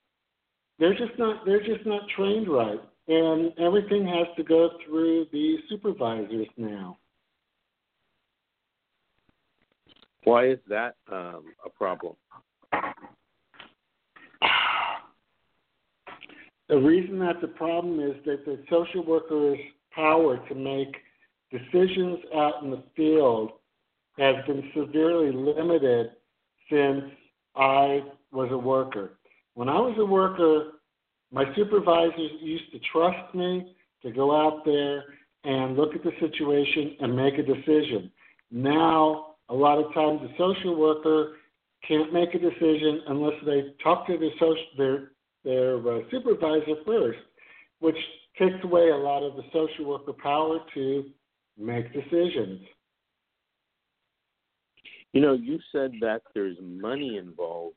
they're 0.79 0.93
just 0.93 1.17
not 1.17 1.45
they're 1.45 1.65
just 1.65 1.85
not 1.85 2.03
trained 2.15 2.47
right. 2.47 2.79
And 3.07 3.53
everything 3.57 4.05
has 4.05 4.27
to 4.37 4.43
go 4.43 4.69
through 4.85 5.25
the 5.31 5.57
supervisors 5.69 6.47
now. 6.57 6.97
Why 10.25 10.49
is 10.49 10.59
that 10.67 10.95
um, 11.11 11.43
a 11.65 11.69
problem? 11.75 12.15
The 16.69 16.77
reason 16.77 17.19
that's 17.19 17.43
a 17.43 17.47
problem 17.47 17.99
is 17.99 18.15
that 18.25 18.45
the 18.45 18.59
social 18.69 19.05
worker's 19.05 19.59
power 19.91 20.37
to 20.49 20.55
make 20.55 20.95
decisions 21.49 22.19
out 22.35 22.63
in 22.63 22.71
the 22.71 22.83
field 22.95 23.51
has 24.17 24.35
been 24.45 24.69
severely 24.75 25.31
limited 25.31 26.11
since 26.69 27.03
I 27.55 28.03
was 28.31 28.49
a 28.51 28.57
worker. 28.57 29.13
When 29.53 29.69
I 29.69 29.79
was 29.79 29.95
a 29.97 30.05
worker, 30.05 30.73
my 31.31 31.45
supervisors 31.55 32.31
used 32.41 32.71
to 32.71 32.79
trust 32.91 33.33
me 33.33 33.73
to 34.03 34.11
go 34.11 34.35
out 34.35 34.65
there 34.65 35.03
and 35.43 35.77
look 35.77 35.95
at 35.95 36.03
the 36.03 36.11
situation 36.19 36.97
and 36.99 37.15
make 37.15 37.35
a 37.35 37.43
decision. 37.43 38.11
Now, 38.51 39.35
a 39.49 39.53
lot 39.53 39.79
of 39.79 39.93
times, 39.93 40.21
the 40.21 40.33
social 40.37 40.75
worker 40.75 41.37
can't 41.87 42.11
make 42.11 42.33
a 42.33 42.39
decision 42.39 43.01
unless 43.07 43.33
they 43.45 43.73
talk 43.81 44.07
to 44.07 44.17
their, 44.17 44.31
social, 44.39 44.65
their 44.77 45.11
their 45.47 45.77
uh, 45.77 45.99
supervisor 46.11 46.75
first, 46.85 47.19
which 47.79 47.95
takes 48.37 48.61
away 48.63 48.89
a 48.89 48.97
lot 48.97 49.23
of 49.23 49.37
the 49.37 49.43
social 49.53 49.85
worker 49.85 50.11
power 50.11 50.59
to 50.73 51.05
make 51.57 51.93
decisions. 51.93 52.59
You 55.13 55.21
know, 55.21 55.33
you 55.33 55.57
said 55.71 55.93
that 56.01 56.21
there's 56.35 56.57
money 56.61 57.17
involved. 57.17 57.75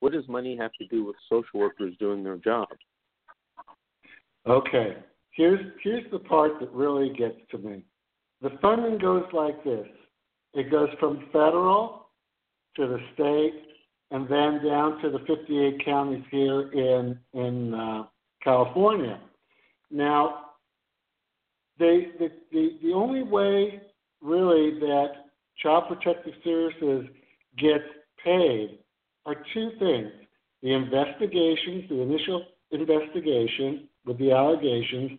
What 0.00 0.12
does 0.12 0.28
money 0.28 0.54
have 0.56 0.70
to 0.78 0.86
do 0.88 1.06
with 1.06 1.16
social 1.28 1.60
workers 1.60 1.94
doing 1.98 2.22
their 2.22 2.36
job? 2.36 2.68
Okay, 4.46 4.98
here's 5.32 5.60
here's 5.82 6.08
the 6.12 6.18
part 6.18 6.60
that 6.60 6.70
really 6.72 7.08
gets 7.14 7.38
to 7.50 7.58
me. 7.58 7.84
The 8.42 8.50
funding 8.60 8.98
goes 8.98 9.24
like 9.32 9.64
this. 9.64 9.86
It 10.52 10.70
goes 10.70 10.90
from 11.00 11.24
federal 11.32 12.10
to 12.76 12.86
the 12.86 12.98
state 13.14 13.67
and 14.10 14.28
then 14.28 14.64
down 14.64 15.00
to 15.02 15.10
the 15.10 15.18
58 15.20 15.84
counties 15.84 16.24
here 16.30 16.72
in 16.72 17.18
in 17.34 17.74
uh, 17.74 18.04
California. 18.42 19.20
Now, 19.90 20.46
they, 21.78 22.08
the, 22.18 22.28
the 22.52 22.78
the 22.82 22.92
only 22.92 23.22
way 23.22 23.80
really 24.22 24.78
that 24.80 25.08
Child 25.62 25.84
Protective 25.88 26.34
Services 26.42 27.06
gets 27.58 27.84
paid 28.24 28.78
are 29.26 29.36
two 29.52 29.70
things: 29.78 30.10
the 30.62 30.72
investigations, 30.72 31.84
the 31.88 32.00
initial 32.00 32.44
investigation 32.70 33.88
with 34.04 34.18
the 34.18 34.32
allegations, 34.32 35.18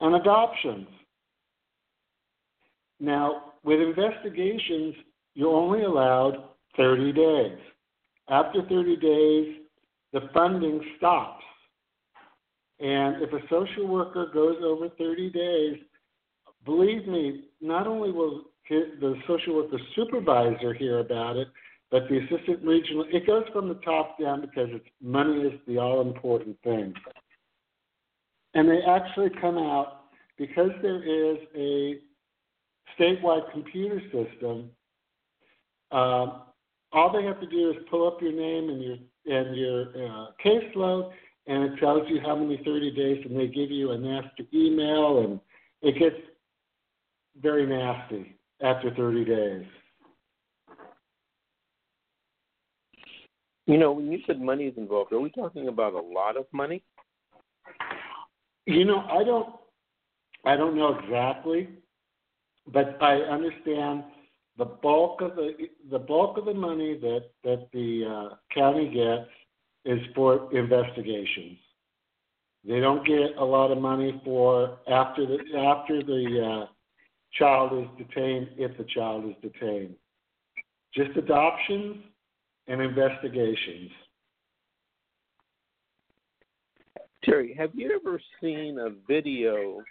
and 0.00 0.14
adoptions. 0.14 0.86
Now, 3.00 3.52
with 3.62 3.80
investigations, 3.80 4.94
you're 5.34 5.54
only 5.54 5.82
allowed 5.82 6.44
30 6.76 7.12
days. 7.12 7.58
After 8.28 8.62
30 8.62 8.96
days, 8.96 9.56
the 10.12 10.28
funding 10.34 10.80
stops. 10.96 11.44
And 12.80 13.22
if 13.22 13.32
a 13.32 13.40
social 13.48 13.86
worker 13.86 14.30
goes 14.32 14.56
over 14.62 14.88
30 14.98 15.30
days, 15.30 15.76
believe 16.64 17.06
me, 17.06 17.44
not 17.60 17.86
only 17.86 18.10
will 18.10 18.44
the 18.68 19.14
social 19.28 19.54
worker 19.54 19.78
supervisor 19.94 20.74
hear 20.74 20.98
about 20.98 21.36
it, 21.36 21.48
but 21.90 22.08
the 22.08 22.18
assistant 22.18 22.64
regional, 22.64 23.04
it 23.12 23.26
goes 23.26 23.44
from 23.52 23.68
the 23.68 23.76
top 23.76 24.18
down 24.18 24.40
because 24.40 24.68
it's 24.72 24.88
money 25.00 25.42
is 25.42 25.58
the 25.68 25.78
all 25.78 26.00
important 26.00 26.56
thing. 26.64 26.92
And 28.54 28.68
they 28.68 28.80
actually 28.82 29.30
come 29.40 29.56
out 29.56 30.06
because 30.36 30.70
there 30.82 31.02
is 31.02 31.38
a 31.56 31.98
statewide 32.98 33.50
computer 33.52 34.00
system. 34.12 34.70
Um, 35.92 36.42
all 36.92 37.12
they 37.12 37.24
have 37.24 37.40
to 37.40 37.46
do 37.46 37.70
is 37.70 37.76
pull 37.90 38.06
up 38.06 38.20
your 38.22 38.32
name 38.32 38.70
and 38.70 38.82
your 38.82 38.96
and 39.28 39.56
your 39.56 39.82
uh, 39.82 40.26
caseload, 40.44 41.10
and 41.46 41.64
it 41.64 41.80
tells 41.80 42.08
you 42.08 42.20
how 42.20 42.36
many 42.36 42.60
30 42.64 42.92
days, 42.92 43.24
and 43.28 43.38
they 43.38 43.48
give 43.48 43.70
you 43.70 43.90
a 43.90 43.98
nasty 43.98 44.46
email, 44.54 45.18
and 45.18 45.40
it 45.82 45.98
gets 45.98 46.16
very 47.42 47.66
nasty 47.66 48.36
after 48.62 48.94
30 48.94 49.24
days. 49.24 49.66
You 53.66 53.78
know, 53.78 53.90
when 53.90 54.12
you 54.12 54.20
said 54.26 54.40
money 54.40 54.64
is 54.64 54.76
involved, 54.76 55.12
are 55.12 55.20
we 55.20 55.30
talking 55.30 55.66
about 55.66 55.94
a 55.94 56.00
lot 56.00 56.36
of 56.36 56.46
money? 56.52 56.84
You 58.64 58.84
know, 58.84 59.00
I 59.10 59.24
don't, 59.24 59.54
I 60.44 60.56
don't 60.56 60.76
know 60.76 60.96
exactly, 60.98 61.68
but 62.72 62.96
I 63.02 63.16
understand 63.22 64.04
the 64.58 64.64
bulk 64.64 65.20
of 65.20 65.36
the 65.36 65.52
the 65.90 65.98
bulk 65.98 66.38
of 66.38 66.46
the 66.46 66.54
money 66.54 66.98
that 66.98 67.30
that 67.44 67.68
the 67.72 68.04
uh, 68.04 68.34
county 68.54 68.88
gets 68.88 69.30
is 69.84 70.04
for 70.14 70.52
investigations. 70.52 71.58
They 72.66 72.80
don't 72.80 73.06
get 73.06 73.36
a 73.38 73.44
lot 73.44 73.70
of 73.70 73.78
money 73.78 74.20
for 74.24 74.78
after 74.88 75.26
the 75.26 75.38
after 75.58 76.02
the 76.02 76.64
uh, 76.64 76.66
child 77.38 77.72
is 77.78 78.06
detained, 78.06 78.48
if 78.56 78.76
the 78.78 78.84
child 78.84 79.24
is 79.26 79.34
detained. 79.42 79.94
Just 80.94 81.16
adoptions 81.16 81.98
and 82.66 82.80
investigations. 82.80 83.90
Terry, 87.22 87.54
have 87.58 87.70
you 87.74 87.90
ever 87.94 88.20
seen 88.40 88.78
a 88.78 88.90
video 89.06 89.82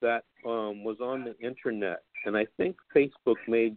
that 0.00 0.24
um, 0.46 0.84
was 0.84 0.96
on 1.00 1.24
the 1.24 1.36
internet? 1.44 2.02
And 2.24 2.36
I 2.36 2.46
think 2.56 2.76
Facebook 2.94 3.36
made 3.48 3.76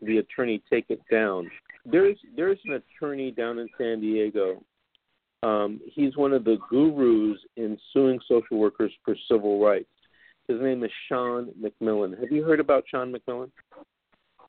the 0.00 0.18
attorney 0.18 0.62
take 0.70 0.86
it 0.88 1.00
down. 1.10 1.50
There's 1.84 2.16
there's 2.36 2.58
an 2.64 2.80
attorney 2.82 3.30
down 3.30 3.58
in 3.58 3.68
San 3.78 4.00
Diego. 4.00 4.62
Um, 5.42 5.80
he's 5.86 6.16
one 6.16 6.32
of 6.32 6.44
the 6.44 6.58
gurus 6.68 7.38
in 7.56 7.78
suing 7.92 8.18
social 8.28 8.58
workers 8.58 8.92
for 9.04 9.14
civil 9.30 9.64
rights. 9.64 9.88
His 10.48 10.60
name 10.60 10.82
is 10.82 10.90
Shawn 11.08 11.52
McMillan. 11.60 12.18
Have 12.18 12.32
you 12.32 12.42
heard 12.42 12.58
about 12.58 12.84
Shawn 12.90 13.12
McMillan? 13.12 13.50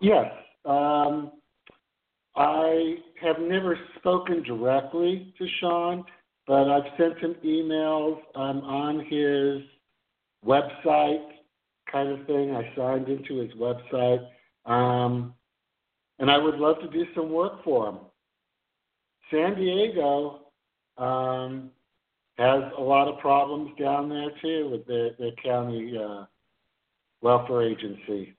Yes. 0.02 0.32
Um, 0.66 1.32
I 2.36 2.96
have 3.22 3.40
never 3.40 3.78
spoken 3.98 4.44
directly 4.44 5.34
to 5.38 5.48
Shawn, 5.60 6.06
but 6.48 6.70
I've 6.70 6.92
sent 6.98 7.20
him 7.20 7.36
emails. 7.44 8.20
I'm 8.36 8.60
on 8.62 9.00
his 9.10 9.62
website, 10.46 11.28
kind 11.92 12.10
of 12.10 12.26
thing. 12.26 12.56
I 12.56 12.74
signed 12.76 13.10
into 13.10 13.42
his 13.42 13.52
website. 13.54 14.26
Um, 14.66 15.34
and 16.20 16.30
I 16.30 16.38
would 16.38 16.56
love 16.56 16.80
to 16.82 16.90
do 16.90 17.06
some 17.16 17.32
work 17.32 17.64
for 17.64 17.86
them. 17.86 18.00
San 19.32 19.56
Diego 19.56 20.42
um, 20.98 21.72
has 22.38 22.64
a 22.78 22.82
lot 22.82 23.08
of 23.08 23.20
problems 23.20 23.72
down 23.80 24.10
there 24.10 24.30
too 24.42 24.70
with 24.72 24.86
their, 24.88 25.12
their 25.18 25.32
county 25.44 25.98
uh, 25.98 26.26
welfare 27.22 27.64
agency. 27.64 28.36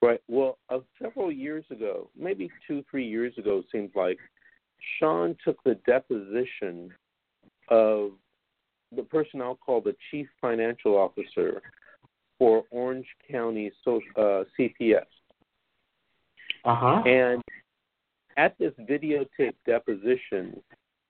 Right. 0.00 0.20
Well, 0.28 0.58
uh, 0.70 0.78
several 1.02 1.32
years 1.32 1.64
ago, 1.70 2.08
maybe 2.16 2.50
two, 2.66 2.84
three 2.90 3.06
years 3.06 3.34
ago, 3.36 3.58
it 3.58 3.66
seems 3.72 3.90
like, 3.94 4.18
Shawn 4.98 5.36
took 5.44 5.62
the 5.64 5.74
deposition 5.86 6.92
of 7.68 8.12
the 8.94 9.02
person 9.02 9.42
I'll 9.42 9.56
call 9.56 9.80
the 9.80 9.96
chief 10.10 10.28
financial 10.40 10.96
officer 10.96 11.60
for 12.38 12.64
Orange 12.70 13.06
County 13.30 13.70
social, 13.84 14.08
uh, 14.16 14.44
CPS. 14.58 15.04
Uh-huh. 16.64 17.02
And 17.04 17.42
at 18.36 18.56
this 18.58 18.72
videotape 18.88 19.54
deposition, 19.66 20.60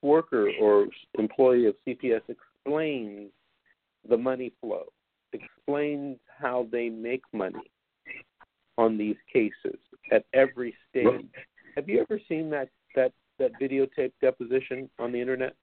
worker 0.02 0.50
or 0.60 0.86
employee 1.18 1.66
of 1.66 1.74
CPS 1.86 2.22
explains 2.28 3.30
the 4.08 4.16
money 4.16 4.52
flow, 4.60 4.84
explains 5.32 6.18
how 6.40 6.66
they 6.70 6.88
make 6.88 7.22
money 7.32 7.70
on 8.76 8.96
these 8.96 9.16
cases 9.32 9.78
at 10.12 10.24
every 10.32 10.74
stage. 10.88 11.26
Have 11.74 11.88
you 11.88 12.00
ever 12.00 12.20
seen 12.28 12.48
that 12.50 12.68
that 12.94 13.12
that 13.38 13.52
videotape 13.60 14.12
deposition 14.20 14.88
on 14.98 15.12
the 15.12 15.20
internet? 15.20 15.54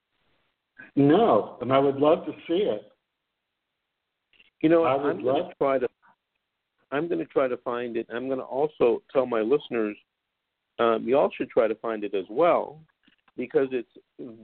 No, 0.95 1.57
and 1.61 1.73
I 1.73 1.79
would 1.79 1.97
love 1.97 2.25
to 2.25 2.31
see 2.47 2.63
it. 2.63 2.91
You 4.61 4.69
know, 4.69 4.83
I 4.83 4.95
would 4.95 5.17
I'm 5.17 5.23
going 5.23 5.43
to 5.43 5.55
try 5.57 5.79
to 5.79 5.87
I'm 6.91 7.07
going 7.07 7.19
to 7.19 7.25
try 7.25 7.47
to 7.47 7.57
find 7.57 7.97
it. 7.97 8.07
I'm 8.13 8.27
going 8.27 8.39
to 8.39 8.45
also 8.45 9.01
tell 9.11 9.25
my 9.25 9.41
listeners, 9.41 9.97
um, 10.79 11.03
you 11.05 11.17
all 11.17 11.29
should 11.35 11.49
try 11.49 11.67
to 11.67 11.75
find 11.75 12.03
it 12.03 12.13
as 12.13 12.25
well 12.29 12.79
because 13.37 13.67
it's 13.71 13.89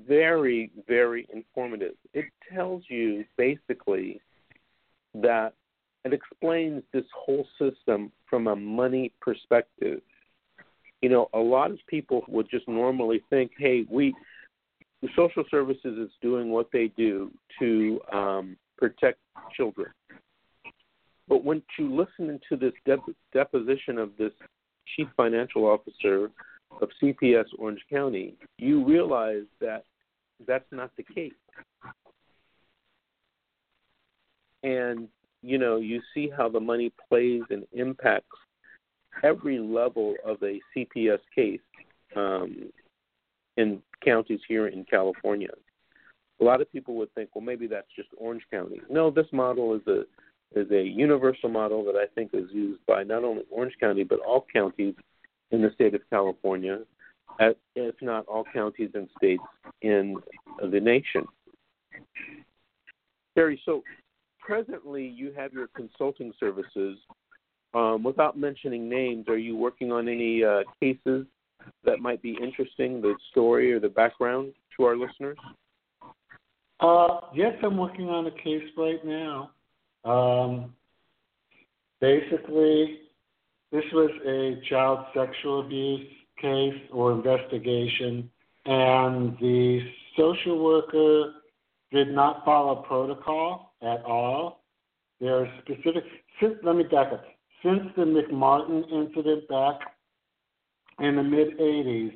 very, 0.07 0.72
very 0.88 1.28
informative. 1.34 1.93
It 2.14 2.26
tells 2.53 2.84
you 2.89 3.24
basically 3.38 4.20
that 5.14 5.53
it 6.03 6.14
explains 6.14 6.84
this 6.93 7.05
whole 7.16 7.47
system 7.59 8.12
from 8.30 8.47
a 8.47 8.55
money 8.55 9.14
perspective. 9.22 10.01
You 11.01 11.09
know, 11.09 11.30
a 11.34 11.39
lot 11.39 11.72
of 11.72 11.80
people 11.88 12.24
would 12.28 12.49
just 12.49 12.68
normally 12.68 13.24
think, 13.30 13.51
hey, 13.57 13.86
we, 13.89 14.14
the 15.01 15.09
social 15.16 15.43
services 15.49 15.97
is 15.97 16.09
doing 16.22 16.49
what 16.49 16.68
they 16.74 16.91
do 16.97 17.32
to 17.59 17.99
um, 18.12 18.57
protect 18.78 19.20
children. 19.55 19.91
But 21.27 21.43
when 21.43 21.63
you 21.77 21.95
listen 21.95 22.29
into 22.29 22.57
this 22.59 22.73
dep- 22.85 23.15
deposition 23.33 23.97
of 23.97 24.11
this 24.17 24.33
chief 24.95 25.07
financial 25.15 25.65
officer 25.65 26.29
of 26.81 26.89
CPS 27.01 27.45
Orange 27.57 27.81
County, 27.89 28.35
you 28.57 28.83
realize 28.85 29.45
that 29.59 29.85
that's 30.47 30.65
not 30.71 30.91
the 30.97 31.03
case. 31.03 31.31
And 34.63 35.07
you 35.41 35.57
know, 35.57 35.77
you 35.77 36.01
see 36.13 36.29
how 36.35 36.49
the 36.49 36.59
money 36.59 36.91
plays 37.09 37.41
and 37.49 37.65
impacts 37.73 38.37
every 39.23 39.59
level 39.59 40.15
of 40.25 40.37
a 40.43 40.59
CPS 40.75 41.19
case 41.33 41.59
um, 42.15 42.71
in 43.57 43.81
counties 44.03 44.39
here 44.47 44.67
in 44.67 44.85
California. 44.85 45.49
A 46.41 46.43
lot 46.43 46.61
of 46.61 46.71
people 46.71 46.95
would 46.95 47.13
think, 47.13 47.29
well, 47.35 47.43
maybe 47.43 47.67
that's 47.67 47.87
just 47.95 48.09
Orange 48.17 48.43
County. 48.51 48.81
No, 48.89 49.11
this 49.11 49.27
model 49.31 49.75
is 49.75 49.81
a 49.87 50.03
is 50.53 50.69
a 50.71 50.83
universal 50.83 51.47
model 51.47 51.85
that 51.85 51.95
I 51.95 52.07
think 52.13 52.31
is 52.33 52.49
used 52.51 52.85
by 52.85 53.03
not 53.03 53.23
only 53.23 53.43
Orange 53.49 53.75
County 53.79 54.03
but 54.03 54.19
all 54.19 54.45
counties 54.51 54.95
in 55.51 55.61
the 55.61 55.71
state 55.75 55.95
of 55.95 56.01
California, 56.09 56.79
if 57.75 57.95
not 58.01 58.25
all 58.25 58.43
counties 58.53 58.89
and 58.93 59.07
states 59.17 59.43
in 59.81 60.17
the 60.71 60.79
nation. 60.79 61.25
Terry, 63.35 63.61
so 63.65 63.83
presently 64.39 65.05
you 65.05 65.31
have 65.33 65.53
your 65.53 65.67
consulting 65.67 66.33
services. 66.39 66.97
Um, 67.73 68.03
without 68.03 68.37
mentioning 68.37 68.89
names, 68.89 69.29
are 69.29 69.37
you 69.37 69.55
working 69.55 69.93
on 69.93 70.09
any 70.09 70.43
uh, 70.43 70.63
cases 70.81 71.25
that 71.85 71.99
might 71.99 72.21
be 72.21 72.37
interesting, 72.41 73.01
the 73.01 73.15
story 73.31 73.71
or 73.71 73.79
the 73.79 73.87
background 73.87 74.53
to 74.75 74.83
our 74.83 74.97
listeners? 74.97 75.37
Uh, 76.82 77.21
yes, 77.36 77.53
I'm 77.61 77.77
working 77.77 78.09
on 78.09 78.25
a 78.25 78.32
case 78.32 78.63
right 78.75 79.05
now. 79.05 79.51
Um, 80.03 80.73
basically, 81.99 83.01
this 83.71 83.84
was 83.93 84.09
a 84.25 84.67
child 84.67 85.05
sexual 85.15 85.61
abuse 85.61 86.07
case 86.41 86.82
or 86.91 87.11
investigation, 87.11 88.29
and 88.65 89.38
the 89.39 89.79
social 90.17 90.63
worker 90.63 91.34
did 91.91 92.09
not 92.09 92.43
follow 92.43 92.77
protocol 92.77 93.73
at 93.84 94.03
all. 94.03 94.63
There 95.19 95.36
are 95.36 95.53
specific, 95.61 96.03
since, 96.41 96.55
let 96.63 96.75
me 96.75 96.84
back 96.84 97.13
up. 97.13 97.23
Since 97.63 97.82
the 97.95 98.05
McMartin 98.05 98.91
incident 98.91 99.47
back 99.47 99.82
in 100.99 101.15
the 101.15 101.23
mid 101.23 101.59
80s, 101.59 102.13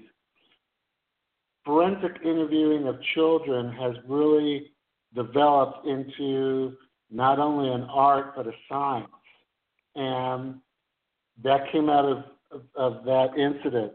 forensic 1.66 2.18
interviewing 2.24 2.88
of 2.88 2.98
children 3.16 3.72
has 3.74 3.96
really 4.08 4.72
developed 5.14 5.88
into 5.88 6.74
not 7.12 7.40
only 7.40 7.70
an 7.72 7.84
art 7.84 8.36
but 8.36 8.48
a 8.48 8.52
science. 8.70 9.08
And 9.96 10.56
that 11.44 11.72
came 11.72 11.90
out 11.90 12.06
of, 12.06 12.18
of, 12.52 12.62
of 12.76 13.06
that 13.06 13.38
incident. 13.38 13.94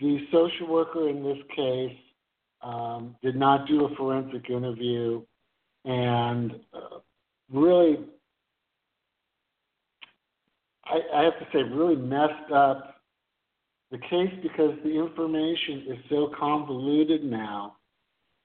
The 0.00 0.26
social 0.32 0.68
worker 0.68 1.08
in 1.08 1.22
this 1.22 1.38
case 1.54 1.96
um, 2.62 3.16
did 3.22 3.36
not 3.36 3.68
do 3.68 3.84
a 3.84 3.94
forensic 3.96 4.50
interview 4.50 5.22
and 5.84 6.52
uh, 6.72 6.98
really, 7.52 7.98
I, 10.84 11.00
I 11.14 11.22
have 11.24 11.38
to 11.38 11.46
say, 11.52 11.62
really 11.62 11.96
messed 11.96 12.52
up 12.54 12.91
the 13.92 13.98
case 13.98 14.32
because 14.42 14.74
the 14.82 14.90
information 14.90 15.84
is 15.90 15.98
so 16.08 16.32
convoluted 16.36 17.22
now. 17.22 17.76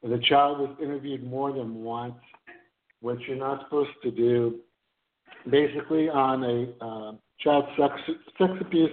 The 0.03 0.19
child 0.29 0.59
was 0.59 0.77
interviewed 0.83 1.23
more 1.23 1.53
than 1.53 1.83
once, 1.83 2.15
which 2.99 3.19
you're 3.27 3.37
not 3.37 3.63
supposed 3.63 3.91
to 4.03 4.11
do. 4.11 4.59
Basically, 5.49 6.09
on 6.09 6.43
a 6.43 6.85
uh, 6.85 7.11
child 7.39 7.63
sex, 7.79 7.93
sex 8.37 8.51
abuse 8.59 8.91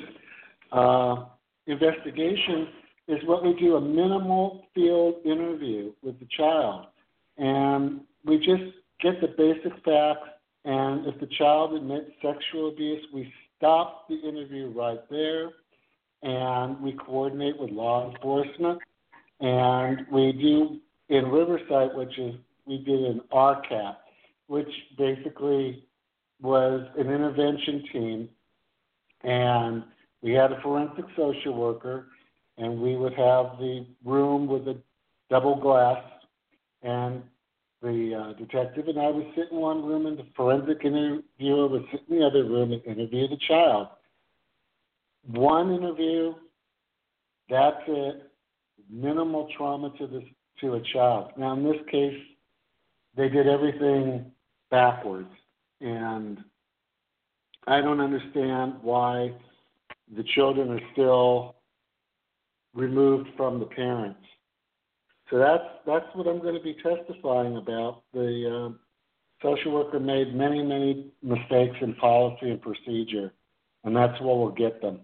uh, 0.70 1.24
investigation, 1.66 2.68
is 3.08 3.18
what 3.26 3.44
we 3.44 3.54
do 3.54 3.74
a 3.74 3.80
minimal 3.80 4.64
field 4.74 5.16
interview 5.24 5.92
with 6.02 6.18
the 6.20 6.28
child. 6.36 6.86
And 7.36 8.02
we 8.24 8.38
just 8.38 8.62
get 9.02 9.20
the 9.20 9.34
basic 9.36 9.72
facts. 9.84 10.28
And 10.64 11.04
if 11.06 11.18
the 11.18 11.28
child 11.36 11.74
admits 11.74 12.10
sexual 12.22 12.68
abuse, 12.68 13.04
we 13.12 13.30
stop 13.56 14.08
the 14.08 14.20
interview 14.20 14.72
right 14.74 15.00
there 15.10 15.50
and 16.24 16.80
we 16.80 16.92
coordinate 16.92 17.58
with 17.60 17.70
law 17.70 18.10
enforcement. 18.10 18.80
And 19.40 20.06
we 20.10 20.32
do 20.32 20.80
in 21.08 21.30
Riverside, 21.30 21.94
which 21.94 22.18
is 22.18 22.34
we 22.66 22.78
did 22.78 23.00
an 23.00 23.20
RCAP, 23.32 23.96
which 24.48 24.70
basically 24.98 25.84
was 26.42 26.86
an 26.98 27.06
intervention 27.08 27.84
team. 27.92 28.28
And 29.22 29.84
we 30.22 30.32
had 30.32 30.50
a 30.50 30.60
forensic 30.62 31.04
social 31.16 31.54
worker 31.54 32.08
and 32.58 32.80
we 32.80 32.96
would 32.96 33.14
have 33.14 33.58
the 33.58 33.86
room 34.04 34.46
with 34.46 34.68
a 34.68 34.76
double 35.30 35.56
glass, 35.56 36.02
and 36.82 37.22
the 37.82 38.14
uh, 38.14 38.32
detective 38.38 38.88
and 38.88 38.98
I 38.98 39.10
would 39.10 39.26
sit 39.34 39.50
in 39.50 39.58
one 39.58 39.84
room, 39.84 40.06
and 40.06 40.18
the 40.18 40.26
forensic 40.36 40.84
interviewer 40.84 41.68
would 41.68 41.84
sit 41.90 42.02
in 42.08 42.18
the 42.18 42.26
other 42.26 42.44
room 42.44 42.72
and 42.72 42.82
interview 42.84 43.28
the 43.28 43.38
child. 43.48 43.88
One 45.26 45.74
interview, 45.74 46.34
that's 47.48 47.80
it. 47.86 48.30
Minimal 48.90 49.48
trauma 49.56 49.90
to 49.98 50.06
this 50.06 50.24
to 50.60 50.74
a 50.74 50.80
child. 50.92 51.32
Now, 51.36 51.54
in 51.54 51.64
this 51.64 51.80
case, 51.90 52.20
they 53.16 53.28
did 53.28 53.46
everything 53.46 54.30
backwards, 54.70 55.30
and 55.80 56.38
I 57.66 57.80
don't 57.80 58.00
understand 58.00 58.74
why 58.82 59.32
the 60.14 60.24
children 60.34 60.70
are 60.70 60.92
still 60.92 61.56
removed 62.74 63.30
from 63.36 63.58
the 63.58 63.66
parents. 63.66 64.20
So 65.30 65.38
that's 65.38 65.64
that's 65.86 66.06
what 66.14 66.26
I'm 66.26 66.40
going 66.40 66.54
to 66.54 66.62
be 66.62 66.76
testifying 66.82 67.56
about. 67.56 68.02
The 68.12 68.74
uh, 68.74 69.46
social 69.46 69.72
worker 69.72 69.98
made 69.98 70.34
many 70.34 70.62
many 70.62 71.12
mistakes 71.22 71.76
in 71.80 71.94
policy 71.94 72.50
and 72.50 72.60
procedure, 72.60 73.32
and 73.84 73.96
that's 73.96 74.20
what 74.20 74.36
will 74.36 74.52
get 74.52 74.82
them. 74.82 75.00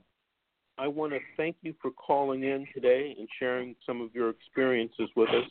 I 0.80 0.88
want 0.88 1.12
to 1.12 1.18
thank 1.36 1.56
you 1.60 1.74
for 1.82 1.90
calling 1.90 2.42
in 2.42 2.66
today 2.72 3.14
and 3.18 3.28
sharing 3.38 3.76
some 3.86 4.00
of 4.00 4.14
your 4.14 4.30
experiences 4.30 5.10
with 5.14 5.28
us. 5.28 5.44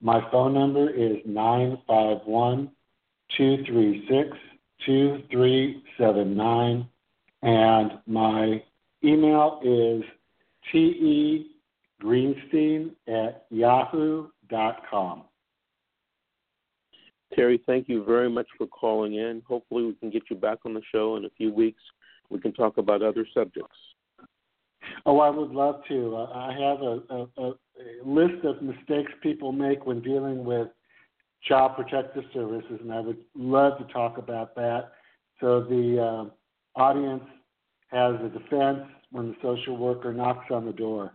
My 0.00 0.20
phone 0.30 0.54
number 0.54 0.90
is 0.90 1.16
951 1.26 2.70
236 3.36 4.38
2379, 4.86 6.88
and 7.42 7.92
my 8.06 8.62
email 9.04 9.60
is 9.64 10.04
te 10.70 11.50
greenstein 12.02 12.90
at 13.08 13.46
yahoo.com. 13.50 15.24
Terry, 17.34 17.60
thank 17.66 17.88
you 17.88 18.04
very 18.04 18.30
much 18.30 18.46
for 18.56 18.68
calling 18.68 19.14
in. 19.14 19.42
Hopefully, 19.46 19.84
we 19.84 19.94
can 19.94 20.10
get 20.10 20.22
you 20.30 20.36
back 20.36 20.58
on 20.64 20.74
the 20.74 20.82
show 20.92 21.16
in 21.16 21.24
a 21.24 21.30
few 21.36 21.52
weeks. 21.52 21.82
We 22.30 22.38
can 22.40 22.52
talk 22.52 22.78
about 22.78 23.02
other 23.02 23.26
subjects. 23.34 23.76
Oh, 25.04 25.18
I 25.20 25.28
would 25.28 25.50
love 25.50 25.82
to. 25.88 26.16
Uh, 26.16 26.30
I 26.32 26.52
have 26.52 26.80
a, 26.82 27.26
a, 27.42 27.52
list 28.04 28.44
of 28.44 28.62
mistakes 28.62 29.12
people 29.22 29.52
make 29.52 29.86
when 29.86 30.00
dealing 30.00 30.44
with 30.44 30.68
Child 31.42 31.76
Protective 31.76 32.24
Services, 32.32 32.78
and 32.80 32.92
I 32.92 33.00
would 33.00 33.18
love 33.34 33.78
to 33.78 33.84
talk 33.92 34.18
about 34.18 34.54
that. 34.56 34.92
So 35.40 35.62
the 35.62 36.30
uh, 36.76 36.80
audience 36.80 37.24
has 37.90 38.14
a 38.16 38.28
defense 38.28 38.80
when 39.10 39.28
the 39.28 39.36
social 39.42 39.76
worker 39.76 40.12
knocks 40.12 40.46
on 40.50 40.66
the 40.66 40.72
door. 40.72 41.12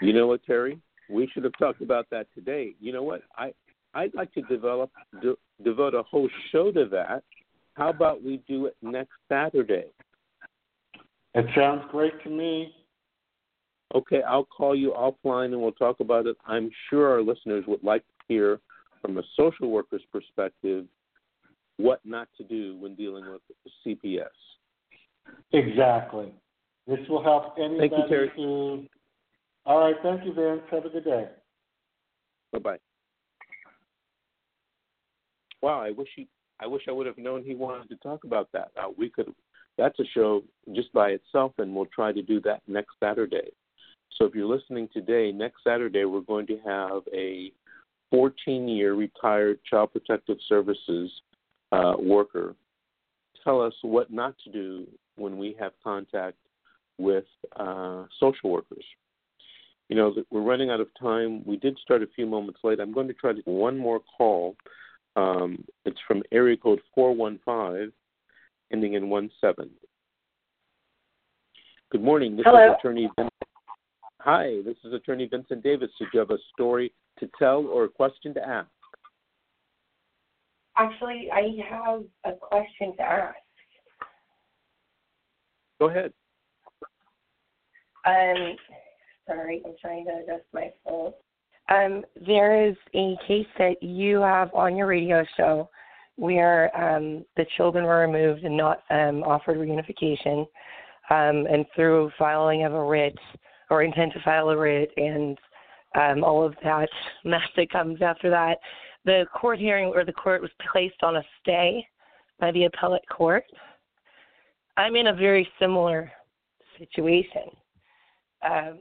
You 0.00 0.12
know 0.12 0.26
what, 0.26 0.44
Terry? 0.44 0.78
We 1.08 1.28
should 1.32 1.44
have 1.44 1.58
talked 1.58 1.80
about 1.80 2.08
that 2.10 2.26
today. 2.34 2.74
You 2.80 2.92
know 2.92 3.02
what? 3.02 3.22
I 3.36 3.52
I'd 3.94 4.14
like 4.14 4.32
to 4.34 4.42
develop 4.42 4.90
de- 5.22 5.36
devote 5.62 5.94
a 5.94 6.02
whole 6.02 6.28
show 6.50 6.72
to 6.72 6.86
that. 6.86 7.22
How 7.74 7.90
about 7.90 8.22
we 8.22 8.38
do 8.48 8.66
it 8.66 8.76
next 8.82 9.12
Saturday? 9.28 9.86
It 11.34 11.46
sounds 11.56 11.82
great 11.90 12.22
to 12.24 12.30
me. 12.30 12.72
Okay, 13.94 14.22
I'll 14.22 14.44
call 14.44 14.74
you 14.74 14.92
offline 14.92 15.46
and 15.46 15.60
we'll 15.60 15.72
talk 15.72 16.00
about 16.00 16.26
it. 16.26 16.36
I'm 16.46 16.70
sure 16.90 17.08
our 17.08 17.22
listeners 17.22 17.64
would 17.68 17.84
like 17.84 18.02
to 18.02 18.24
hear 18.26 18.60
from 19.00 19.18
a 19.18 19.22
social 19.36 19.70
worker's 19.70 20.02
perspective 20.10 20.86
what 21.76 22.00
not 22.04 22.28
to 22.38 22.44
do 22.44 22.76
when 22.76 22.94
dealing 22.94 23.24
with 23.30 23.40
CPS. 23.86 24.24
Exactly. 25.52 26.32
This 26.86 26.98
will 27.08 27.22
help 27.22 27.54
anybody 27.58 27.88
Thank 27.88 28.02
you, 28.02 28.08
Terry. 28.08 28.32
who. 28.36 28.84
All 29.64 29.80
right. 29.80 29.96
Thank 30.02 30.24
you, 30.24 30.34
Vince. 30.34 30.62
Have 30.70 30.84
a 30.84 30.88
good 30.88 31.04
day. 31.04 31.28
Bye 32.52 32.58
bye. 32.58 32.78
Wow, 35.62 35.80
I 35.80 35.90
wish 35.92 36.08
he. 36.14 36.28
I 36.60 36.66
wish 36.66 36.82
I 36.88 36.92
would 36.92 37.06
have 37.06 37.18
known 37.18 37.42
he 37.42 37.54
wanted 37.54 37.88
to 37.88 37.96
talk 37.96 38.24
about 38.24 38.48
that. 38.52 38.70
Uh, 38.76 38.90
we 38.96 39.08
could. 39.08 39.32
That's 39.76 39.98
a 39.98 40.04
show 40.14 40.44
just 40.74 40.92
by 40.92 41.10
itself, 41.10 41.52
and 41.58 41.74
we'll 41.74 41.86
try 41.86 42.12
to 42.12 42.22
do 42.22 42.40
that 42.42 42.60
next 42.68 42.90
Saturday. 43.02 43.50
So 44.16 44.24
if 44.24 44.34
you're 44.34 44.46
listening 44.46 44.88
today, 44.92 45.32
next 45.32 45.64
Saturday 45.64 46.04
we're 46.04 46.20
going 46.20 46.46
to 46.46 46.58
have 46.64 47.02
a 47.12 47.52
14-year 48.12 48.94
retired 48.94 49.58
Child 49.68 49.92
Protective 49.92 50.38
Services 50.48 51.10
uh, 51.72 51.94
worker 51.98 52.54
tell 53.44 53.60
us 53.60 53.74
what 53.82 54.10
not 54.10 54.34
to 54.44 54.50
do 54.50 54.86
when 55.16 55.38
we 55.38 55.54
have 55.60 55.72
contact 55.84 56.36
with 56.98 57.24
uh, 57.56 58.04
social 58.18 58.50
workers. 58.50 58.84
You 59.88 59.96
know, 59.96 60.14
we're 60.30 60.40
running 60.40 60.70
out 60.70 60.80
of 60.80 60.88
time. 60.98 61.44
We 61.44 61.58
did 61.58 61.78
start 61.78 62.02
a 62.02 62.06
few 62.16 62.26
moments 62.26 62.60
late. 62.64 62.80
I'm 62.80 62.92
going 62.92 63.06
to 63.08 63.14
try 63.14 63.34
to 63.34 63.42
one 63.44 63.76
more 63.76 64.00
call. 64.16 64.56
Um, 65.14 65.64
it's 65.84 66.00
from 66.08 66.22
area 66.32 66.56
code 66.56 66.80
415, 66.94 67.92
ending 68.72 68.94
in 68.94 69.30
17. 69.40 69.70
Good 71.92 72.02
morning. 72.02 72.36
This 72.36 72.44
Hello. 72.46 72.72
is 72.72 72.76
Attorney 72.78 73.08
Vincent. 73.16 73.33
Hi, 74.24 74.62
this 74.64 74.76
is 74.84 74.94
Attorney 74.94 75.28
Vincent 75.30 75.62
Davis. 75.62 75.90
Did 75.98 76.08
you 76.14 76.20
have 76.20 76.30
a 76.30 76.38
story 76.54 76.94
to 77.18 77.28
tell 77.38 77.66
or 77.66 77.84
a 77.84 77.88
question 77.90 78.32
to 78.32 78.40
ask? 78.40 78.70
Actually, 80.78 81.28
I 81.30 81.50
have 81.68 82.04
a 82.24 82.32
question 82.32 82.96
to 82.96 83.02
ask. 83.02 83.36
Go 85.78 85.90
ahead. 85.90 86.14
Um, 88.06 88.56
sorry, 89.28 89.60
I'm 89.66 89.74
trying 89.78 90.06
to 90.06 90.12
adjust 90.12 90.46
my 90.54 90.70
phone. 90.86 91.12
Um, 91.68 92.02
there 92.26 92.66
is 92.66 92.76
a 92.94 93.18
case 93.28 93.46
that 93.58 93.82
you 93.82 94.22
have 94.22 94.48
on 94.54 94.74
your 94.74 94.86
radio 94.86 95.22
show 95.36 95.68
where 96.16 96.74
um, 96.74 97.26
the 97.36 97.44
children 97.58 97.84
were 97.84 97.98
removed 97.98 98.44
and 98.44 98.56
not 98.56 98.84
um, 98.88 99.22
offered 99.22 99.58
reunification, 99.58 100.46
um, 101.10 101.46
and 101.46 101.66
through 101.76 102.10
filing 102.18 102.64
of 102.64 102.72
a 102.72 102.82
writ 102.82 103.18
or 103.70 103.82
intent 103.82 104.12
to 104.12 104.20
file 104.22 104.50
a 104.50 104.56
writ 104.56 104.90
and 104.96 105.38
um, 105.94 106.24
all 106.24 106.44
of 106.44 106.54
that 106.62 106.88
mess 107.24 107.40
that 107.56 107.70
comes 107.70 108.02
after 108.02 108.30
that, 108.30 108.58
the 109.04 109.26
court 109.34 109.58
hearing 109.58 109.92
or 109.94 110.04
the 110.04 110.12
court 110.12 110.42
was 110.42 110.50
placed 110.72 111.02
on 111.02 111.16
a 111.16 111.22
stay 111.40 111.86
by 112.40 112.50
the 112.52 112.64
appellate 112.64 113.08
court. 113.10 113.44
I'm 114.76 114.96
in 114.96 115.08
a 115.08 115.14
very 115.14 115.48
similar 115.60 116.10
situation. 116.78 117.50
Um, 118.42 118.80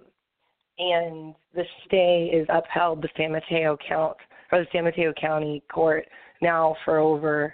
and 0.79 1.35
the 1.53 1.63
stay 1.85 2.31
is 2.33 2.47
upheld 2.49 3.01
the 3.01 3.09
San 3.15 3.31
Mateo 3.31 3.77
count 3.87 4.17
or 4.51 4.59
the 4.59 4.67
San 4.71 4.83
Mateo 4.83 5.13
County 5.13 5.63
Court 5.71 6.05
now 6.41 6.75
for 6.83 6.97
over 6.97 7.53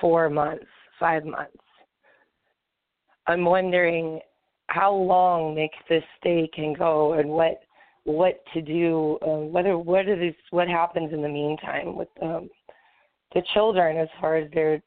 four 0.00 0.30
months, 0.30 0.64
five 0.98 1.24
months. 1.24 1.52
I'm 3.26 3.44
wondering 3.44 4.20
how 4.70 4.94
long 4.94 5.54
make 5.54 5.72
this 5.88 6.04
stay 6.18 6.48
can 6.54 6.72
go 6.72 7.14
and 7.14 7.28
what 7.28 7.60
what 8.04 8.40
to 8.54 8.62
do, 8.62 9.18
um, 9.26 9.52
whether 9.52 9.76
what 9.76 10.06
these, 10.06 10.32
what 10.50 10.68
happens 10.68 11.12
in 11.12 11.20
the 11.20 11.28
meantime 11.28 11.96
with 11.96 12.08
um, 12.22 12.48
the 13.34 13.42
children 13.52 13.98
as 13.98 14.08
far 14.20 14.36
as 14.36 14.50
they're 14.54 14.80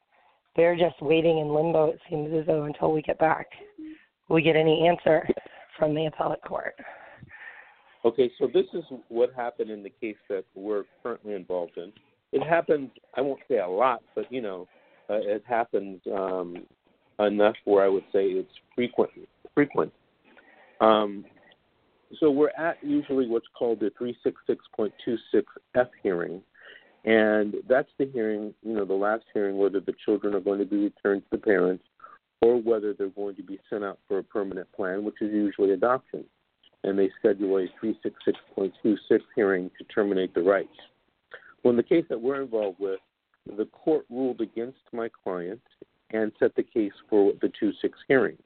they're 0.56 0.76
just 0.76 1.00
waiting 1.00 1.38
in 1.38 1.54
limbo. 1.54 1.90
It 1.90 2.00
seems 2.08 2.32
as 2.34 2.46
though 2.46 2.64
until 2.64 2.92
we 2.92 3.02
get 3.02 3.18
back, 3.18 3.46
we 4.28 4.42
get 4.42 4.56
any 4.56 4.88
answer 4.88 5.28
from 5.78 5.94
the 5.94 6.06
appellate 6.06 6.42
court. 6.42 6.74
Okay, 8.04 8.30
so 8.38 8.46
this 8.52 8.66
is 8.74 8.84
what 9.08 9.32
happened 9.34 9.70
in 9.70 9.82
the 9.82 9.92
case 10.00 10.16
that 10.28 10.44
we're 10.54 10.84
currently 11.02 11.34
involved 11.34 11.76
in. 11.76 11.92
It 12.32 12.42
happened, 12.42 12.90
I 13.16 13.20
won't 13.20 13.40
say 13.48 13.58
a 13.58 13.68
lot, 13.68 14.02
but 14.14 14.30
you 14.30 14.42
know, 14.42 14.68
uh, 15.08 15.14
it 15.14 15.42
happens 15.46 16.00
um, 16.12 16.66
enough 17.18 17.56
where 17.64 17.84
I 17.84 17.88
would 17.88 18.04
say 18.12 18.26
it's 18.26 18.52
frequent. 18.74 19.10
Frequent. 19.54 19.92
Um, 20.80 21.24
so 22.20 22.30
we're 22.30 22.50
at 22.58 22.76
usually 22.82 23.26
what's 23.26 23.46
called 23.58 23.80
the 23.80 23.90
366.26F 24.00 25.88
hearing, 26.02 26.42
and 27.04 27.54
that's 27.68 27.88
the 27.98 28.06
hearing, 28.06 28.54
you 28.62 28.74
know, 28.74 28.84
the 28.84 28.94
last 28.94 29.24
hearing 29.32 29.58
whether 29.58 29.80
the 29.80 29.94
children 30.04 30.34
are 30.34 30.40
going 30.40 30.58
to 30.58 30.64
be 30.64 30.76
returned 30.76 31.22
to 31.22 31.28
the 31.32 31.38
parents 31.38 31.84
or 32.40 32.60
whether 32.60 32.92
they're 32.92 33.08
going 33.08 33.34
to 33.36 33.42
be 33.42 33.58
sent 33.70 33.84
out 33.84 33.98
for 34.06 34.18
a 34.18 34.22
permanent 34.22 34.70
plan, 34.72 35.04
which 35.04 35.20
is 35.20 35.32
usually 35.32 35.70
adoption. 35.70 36.24
And 36.82 36.98
they 36.98 37.10
schedule 37.18 37.56
a 37.56 37.66
366.26 37.82 38.98
hearing 39.34 39.70
to 39.78 39.84
terminate 39.84 40.34
the 40.34 40.42
rights. 40.42 40.76
Well, 41.62 41.70
in 41.70 41.76
the 41.76 41.82
case 41.82 42.04
that 42.10 42.20
we're 42.20 42.42
involved 42.42 42.78
with, 42.78 43.00
the 43.56 43.64
court 43.66 44.04
ruled 44.10 44.42
against 44.42 44.78
my 44.92 45.08
client 45.22 45.62
and 46.10 46.32
set 46.38 46.54
the 46.54 46.62
case 46.62 46.92
for 47.08 47.32
the 47.40 47.50
2 47.58 47.72
6 47.80 47.98
hearing. 48.08 48.36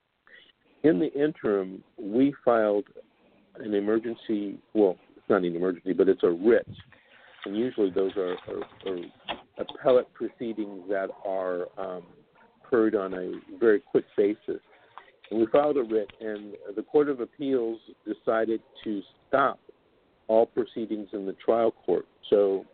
In 0.84 0.98
the 0.98 1.12
interim, 1.12 1.82
we 2.00 2.34
filed 2.44 2.84
an 3.58 3.74
emergency, 3.74 4.58
well, 4.74 4.96
it's 5.16 5.28
not 5.28 5.42
an 5.42 5.56
emergency, 5.56 5.92
but 5.92 6.08
it's 6.08 6.22
a 6.22 6.30
writ. 6.30 6.68
And 7.44 7.56
usually 7.56 7.90
those 7.90 8.12
are, 8.16 8.36
are, 8.48 8.92
are 8.92 8.98
appellate 9.58 10.12
proceedings 10.14 10.84
that 10.88 11.08
are 11.24 11.66
um, 11.78 12.02
heard 12.70 12.94
on 12.94 13.14
a 13.14 13.32
very 13.58 13.80
quick 13.80 14.04
basis. 14.16 14.60
And 15.30 15.40
we 15.40 15.46
filed 15.52 15.76
a 15.76 15.82
writ, 15.82 16.10
and 16.20 16.54
the 16.74 16.82
Court 16.82 17.08
of 17.08 17.20
Appeals 17.20 17.80
decided 18.06 18.60
to 18.84 19.02
stop 19.28 19.58
all 20.28 20.46
proceedings 20.46 21.08
in 21.12 21.26
the 21.26 21.34
trial 21.34 21.70
court. 21.70 22.06
So, 22.30 22.64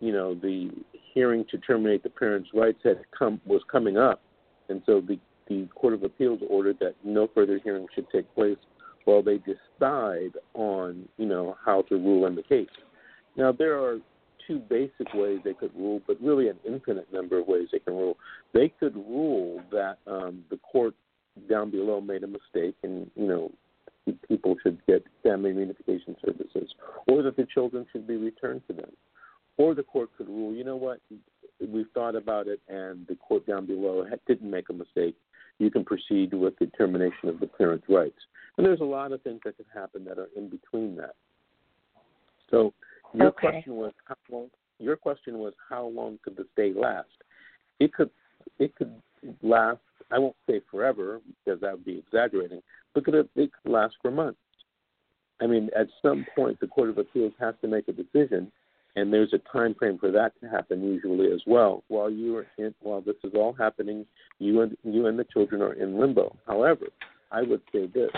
you 0.00 0.12
know, 0.12 0.34
the 0.34 0.70
hearing 1.14 1.44
to 1.50 1.58
terminate 1.58 2.02
the 2.02 2.10
parents' 2.10 2.50
rights 2.54 2.78
had 2.84 3.00
come 3.16 3.40
was 3.46 3.62
coming 3.70 3.96
up, 3.96 4.20
and 4.68 4.82
so 4.86 5.00
the 5.00 5.18
the 5.50 5.68
Court 5.74 5.92
of 5.92 6.04
Appeals 6.04 6.40
ordered 6.48 6.78
that 6.78 6.94
no 7.04 7.28
further 7.34 7.60
hearing 7.62 7.86
should 7.94 8.08
take 8.10 8.32
place 8.34 8.56
while 9.04 9.22
they 9.22 9.38
decide 9.38 10.32
on, 10.54 11.08
you 11.18 11.26
know, 11.26 11.56
how 11.62 11.82
to 11.82 11.96
rule 11.96 12.26
in 12.26 12.36
the 12.36 12.42
case. 12.42 12.68
Now 13.36 13.52
there 13.52 13.78
are 13.78 13.98
two 14.46 14.60
basic 14.60 15.12
ways 15.12 15.40
they 15.44 15.52
could 15.52 15.74
rule, 15.76 16.00
but 16.06 16.16
really 16.22 16.48
an 16.48 16.56
infinite 16.66 17.12
number 17.12 17.38
of 17.38 17.48
ways 17.48 17.68
they 17.72 17.80
can 17.80 17.94
rule. 17.94 18.16
They 18.54 18.72
could 18.80 18.94
rule 18.94 19.60
that 19.72 19.98
um, 20.06 20.44
the 20.50 20.56
court 20.58 20.94
down 21.48 21.70
below 21.70 22.00
made 22.00 22.22
a 22.22 22.28
mistake, 22.28 22.76
and 22.84 23.10
you 23.16 23.26
know, 23.26 23.52
people 24.28 24.56
should 24.62 24.78
get 24.86 25.04
family 25.22 25.50
reunification 25.50 26.14
services, 26.24 26.72
or 27.08 27.22
that 27.22 27.36
the 27.36 27.46
children 27.52 27.86
should 27.92 28.06
be 28.06 28.16
returned 28.16 28.62
to 28.68 28.72
them. 28.72 28.90
Or 29.56 29.74
the 29.74 29.82
court 29.82 30.10
could 30.16 30.28
rule, 30.28 30.54
you 30.54 30.64
know 30.64 30.76
what, 30.76 31.00
we've 31.60 31.90
thought 31.92 32.14
about 32.14 32.46
it, 32.46 32.60
and 32.68 33.06
the 33.08 33.16
court 33.16 33.46
down 33.46 33.66
below 33.66 34.06
didn't 34.26 34.50
make 34.50 34.70
a 34.70 34.72
mistake. 34.72 35.16
You 35.60 35.70
can 35.70 35.84
proceed 35.84 36.32
with 36.32 36.58
the 36.58 36.66
termination 36.68 37.28
of 37.28 37.38
the 37.38 37.46
parent's 37.46 37.84
rights. 37.86 38.18
And 38.56 38.66
there's 38.66 38.80
a 38.80 38.84
lot 38.84 39.12
of 39.12 39.20
things 39.22 39.40
that 39.44 39.56
can 39.56 39.66
happen 39.72 40.04
that 40.06 40.18
are 40.18 40.30
in 40.34 40.48
between 40.48 40.96
that. 40.96 41.14
So 42.50 42.72
your 43.12 43.28
Okay. 43.28 43.48
question 43.48 43.76
was 43.76 43.92
how 44.06 44.16
long 44.30 44.50
your 44.78 44.96
question 44.96 45.38
was 45.38 45.52
how 45.68 45.86
long 45.86 46.18
could 46.22 46.36
the 46.36 46.46
stay 46.54 46.72
last? 46.72 47.10
It 47.78 47.92
could 47.92 48.10
it 48.58 48.74
could 48.74 49.02
last 49.42 49.80
I 50.10 50.18
won't 50.18 50.36
say 50.48 50.60
forever 50.70 51.20
because 51.44 51.60
that 51.60 51.72
would 51.72 51.84
be 51.84 51.98
exaggerating, 51.98 52.62
but 52.94 53.04
could 53.04 53.14
it, 53.14 53.30
it 53.36 53.50
could 53.52 53.70
last 53.70 53.96
for 54.00 54.10
months. 54.10 54.40
I 55.42 55.46
mean, 55.46 55.68
at 55.76 55.88
some 56.00 56.24
point 56.34 56.58
the 56.60 56.68
Court 56.68 56.88
of 56.88 56.96
Appeals 56.96 57.34
has 57.38 57.54
to 57.60 57.68
make 57.68 57.86
a 57.88 57.92
decision 57.92 58.50
and 58.96 59.12
there's 59.12 59.32
a 59.32 59.38
time 59.52 59.74
frame 59.74 59.98
for 59.98 60.10
that 60.10 60.32
to 60.40 60.48
happen 60.48 60.82
usually 60.82 61.32
as 61.32 61.40
well. 61.46 61.84
While 61.88 62.10
you 62.10 62.36
are 62.36 62.46
in 62.58 62.74
while 62.80 63.00
this 63.00 63.16
is 63.24 63.32
all 63.34 63.52
happening, 63.52 64.06
you 64.38 64.62
and 64.62 64.76
you 64.82 65.06
and 65.06 65.18
the 65.18 65.24
children 65.24 65.62
are 65.62 65.74
in 65.74 65.98
limbo. 65.98 66.36
However, 66.46 66.86
I 67.30 67.42
would 67.42 67.62
say 67.72 67.86
this 67.86 68.10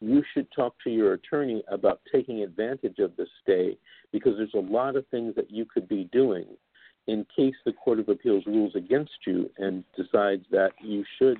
you 0.00 0.22
should 0.32 0.46
talk 0.52 0.74
to 0.84 0.90
your 0.90 1.14
attorney 1.14 1.62
about 1.68 2.00
taking 2.12 2.42
advantage 2.42 2.98
of 2.98 3.16
the 3.16 3.26
stay 3.42 3.76
because 4.12 4.34
there's 4.36 4.54
a 4.54 4.72
lot 4.72 4.96
of 4.96 5.06
things 5.08 5.34
that 5.34 5.50
you 5.50 5.64
could 5.64 5.88
be 5.88 6.08
doing 6.12 6.46
in 7.08 7.26
case 7.34 7.54
the 7.64 7.72
Court 7.72 7.98
of 7.98 8.08
Appeals 8.08 8.44
rules 8.46 8.74
against 8.76 9.12
you 9.26 9.50
and 9.58 9.82
decides 9.96 10.44
that 10.50 10.70
you 10.80 11.04
should 11.18 11.38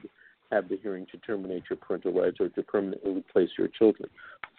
have 0.50 0.68
the 0.68 0.78
hearing 0.82 1.06
to 1.12 1.18
terminate 1.18 1.64
your 1.68 1.76
parental 1.76 2.12
rights 2.12 2.38
or 2.40 2.48
to 2.48 2.62
permanently 2.62 3.12
replace 3.12 3.50
your 3.58 3.68
children. 3.68 4.08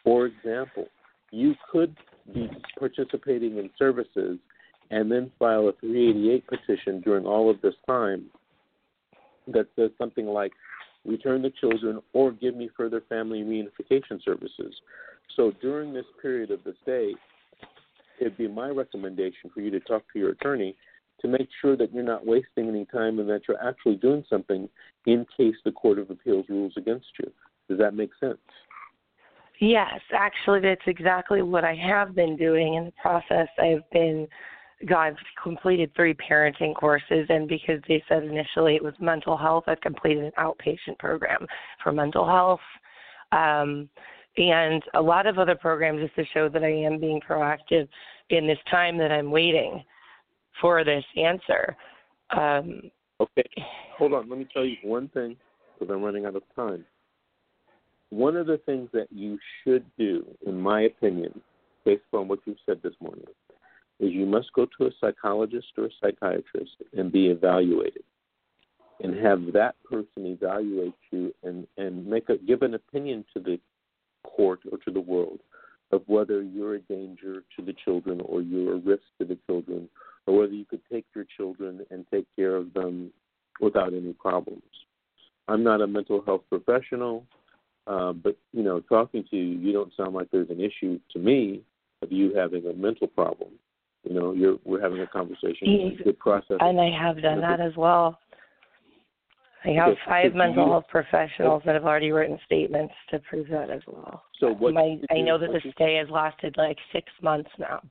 For 0.03 0.27
example, 0.27 0.85
you 1.31 1.55
could 1.71 1.95
be 2.33 2.49
participating 2.77 3.57
in 3.57 3.69
services 3.77 4.37
and 4.91 5.11
then 5.11 5.31
file 5.37 5.67
a 5.67 5.73
388 5.79 6.47
petition 6.47 7.01
during 7.01 7.25
all 7.25 7.49
of 7.49 7.61
this 7.61 7.75
time 7.87 8.25
that 9.47 9.67
says 9.75 9.91
something 9.97 10.25
like 10.25 10.51
return 11.05 11.41
the 11.41 11.51
children 11.61 12.01
or 12.13 12.31
give 12.31 12.55
me 12.55 12.69
further 12.75 13.01
family 13.09 13.41
reunification 13.41 14.23
services. 14.23 14.73
So 15.35 15.51
during 15.61 15.93
this 15.93 16.05
period 16.21 16.51
of 16.51 16.63
the 16.63 16.73
stay, 16.83 17.13
it'd 18.19 18.37
be 18.37 18.47
my 18.47 18.69
recommendation 18.69 19.49
for 19.53 19.61
you 19.61 19.71
to 19.71 19.79
talk 19.81 20.03
to 20.13 20.19
your 20.19 20.31
attorney 20.31 20.75
to 21.21 21.27
make 21.27 21.49
sure 21.61 21.75
that 21.75 21.93
you're 21.93 22.03
not 22.03 22.25
wasting 22.25 22.67
any 22.67 22.85
time 22.85 23.19
and 23.19 23.29
that 23.29 23.41
you're 23.47 23.61
actually 23.61 23.95
doing 23.95 24.23
something 24.29 24.69
in 25.05 25.25
case 25.35 25.55
the 25.65 25.71
Court 25.71 25.99
of 25.99 26.09
Appeals 26.09 26.45
rules 26.49 26.73
against 26.77 27.07
you. 27.19 27.31
Does 27.67 27.77
that 27.79 27.93
make 27.93 28.11
sense? 28.19 28.37
Yes, 29.59 29.99
actually, 30.13 30.61
that's 30.61 30.81
exactly 30.87 31.41
what 31.41 31.65
I 31.65 31.75
have 31.75 32.15
been 32.15 32.37
doing 32.37 32.75
in 32.75 32.85
the 32.85 32.93
process. 33.01 33.47
I've 33.61 33.89
been, 33.91 34.25
I've 34.95 35.17
completed 35.41 35.91
three 35.95 36.13
parenting 36.13 36.73
courses, 36.73 37.25
and 37.27 37.47
because 37.47 37.81
they 37.87 38.01
said 38.07 38.23
initially 38.23 38.75
it 38.75 38.83
was 38.83 38.93
mental 39.01 39.35
health, 39.35 39.65
I've 39.67 39.81
completed 39.81 40.23
an 40.23 40.31
outpatient 40.37 40.97
program 40.97 41.45
for 41.83 41.91
mental 41.91 42.25
health, 42.25 42.61
um, 43.33 43.89
and 44.37 44.81
a 44.93 45.01
lot 45.01 45.27
of 45.27 45.37
other 45.37 45.55
programs 45.55 46.01
just 46.01 46.15
to 46.15 46.23
show 46.33 46.47
that 46.47 46.63
I 46.63 46.71
am 46.71 46.97
being 46.97 47.19
proactive 47.19 47.89
in 48.29 48.47
this 48.47 48.59
time 48.71 48.97
that 48.97 49.11
I'm 49.11 49.29
waiting 49.29 49.83
for 50.61 50.85
this 50.85 51.03
answer. 51.17 51.75
Um, 52.29 52.83
okay, 53.19 53.49
hold 53.97 54.13
on. 54.13 54.29
Let 54.29 54.39
me 54.39 54.47
tell 54.53 54.63
you 54.63 54.77
one 54.83 55.09
thing 55.09 55.35
because 55.77 55.93
I'm 55.93 56.01
running 56.01 56.25
out 56.25 56.37
of 56.37 56.43
time 56.55 56.85
one 58.09 58.35
of 58.35 58.47
the 58.47 58.57
things 58.65 58.89
that 58.93 59.07
you 59.11 59.37
should 59.63 59.85
do, 59.97 60.25
in 60.45 60.59
my 60.59 60.81
opinion, 60.81 61.41
based 61.85 62.03
on 62.13 62.27
what 62.27 62.39
you've 62.45 62.57
said 62.65 62.79
this 62.83 62.93
morning, 62.99 63.25
is 63.99 64.11
you 64.11 64.25
must 64.25 64.51
go 64.53 64.65
to 64.77 64.87
a 64.87 64.91
psychologist 64.99 65.67
or 65.77 65.85
a 65.85 65.89
psychiatrist 66.01 66.71
and 66.97 67.11
be 67.11 67.27
evaluated 67.27 68.03
and 69.01 69.15
have 69.15 69.53
that 69.53 69.75
person 69.89 70.25
evaluate 70.25 70.93
you 71.11 71.33
and, 71.43 71.67
and 71.77 72.05
make 72.05 72.29
a 72.29 72.37
give 72.37 72.61
an 72.61 72.73
opinion 72.73 73.23
to 73.33 73.39
the 73.39 73.59
court 74.23 74.59
or 74.71 74.77
to 74.79 74.91
the 74.91 74.99
world 74.99 75.39
of 75.91 76.01
whether 76.07 76.41
you're 76.41 76.75
a 76.75 76.79
danger 76.81 77.43
to 77.55 77.65
the 77.65 77.73
children 77.85 78.21
or 78.21 78.41
you're 78.41 78.75
a 78.75 78.79
risk 78.79 79.03
to 79.17 79.25
the 79.25 79.37
children 79.47 79.89
or 80.27 80.37
whether 80.39 80.53
you 80.53 80.65
could 80.65 80.81
take 80.91 81.05
your 81.15 81.25
children 81.37 81.85
and 81.89 82.05
take 82.11 82.25
care 82.35 82.55
of 82.55 82.73
them 82.73 83.11
without 83.59 83.93
any 83.93 84.13
problems. 84.13 84.61
I'm 85.47 85.63
not 85.63 85.81
a 85.81 85.87
mental 85.87 86.21
health 86.25 86.43
professional. 86.49 87.25
Uh, 87.87 88.13
but 88.13 88.37
you 88.53 88.63
know, 88.63 88.79
talking 88.81 89.23
to 89.29 89.35
you, 89.35 89.57
you 89.57 89.73
don't 89.73 89.91
sound 89.95 90.13
like 90.13 90.29
there's 90.31 90.49
an 90.49 90.61
issue 90.61 90.99
to 91.11 91.19
me 91.19 91.61
of 92.01 92.11
you 92.11 92.33
having 92.35 92.65
a 92.67 92.73
mental 92.73 93.07
problem. 93.07 93.49
You 94.03 94.13
know, 94.13 94.33
you're 94.33 94.57
we're 94.63 94.81
having 94.81 95.01
a 95.01 95.07
conversation. 95.07 95.97
good 96.03 96.19
process. 96.19 96.57
And 96.59 96.79
I 96.79 96.89
have 96.97 97.21
done 97.21 97.41
that 97.41 97.59
as 97.59 97.75
well. 97.75 98.19
I 99.65 99.69
have 99.71 99.89
okay. 99.89 99.99
five 100.07 100.35
mental 100.35 100.65
you, 100.65 100.71
health 100.71 100.85
professionals 100.87 101.63
that 101.65 101.75
have 101.75 101.83
already 101.83 102.11
written 102.11 102.39
statements 102.45 102.93
to 103.11 103.19
prove 103.19 103.47
that 103.49 103.69
as 103.69 103.81
well. 103.87 104.23
So 104.39 104.53
what? 104.53 104.73
My, 104.73 104.97
I 105.11 105.19
know 105.21 105.37
that 105.37 105.49
the 105.51 105.71
stay 105.73 105.95
has 105.95 106.09
lasted 106.09 106.55
like 106.57 106.77
six 106.93 107.07
months 107.21 107.49
now, 107.57 107.81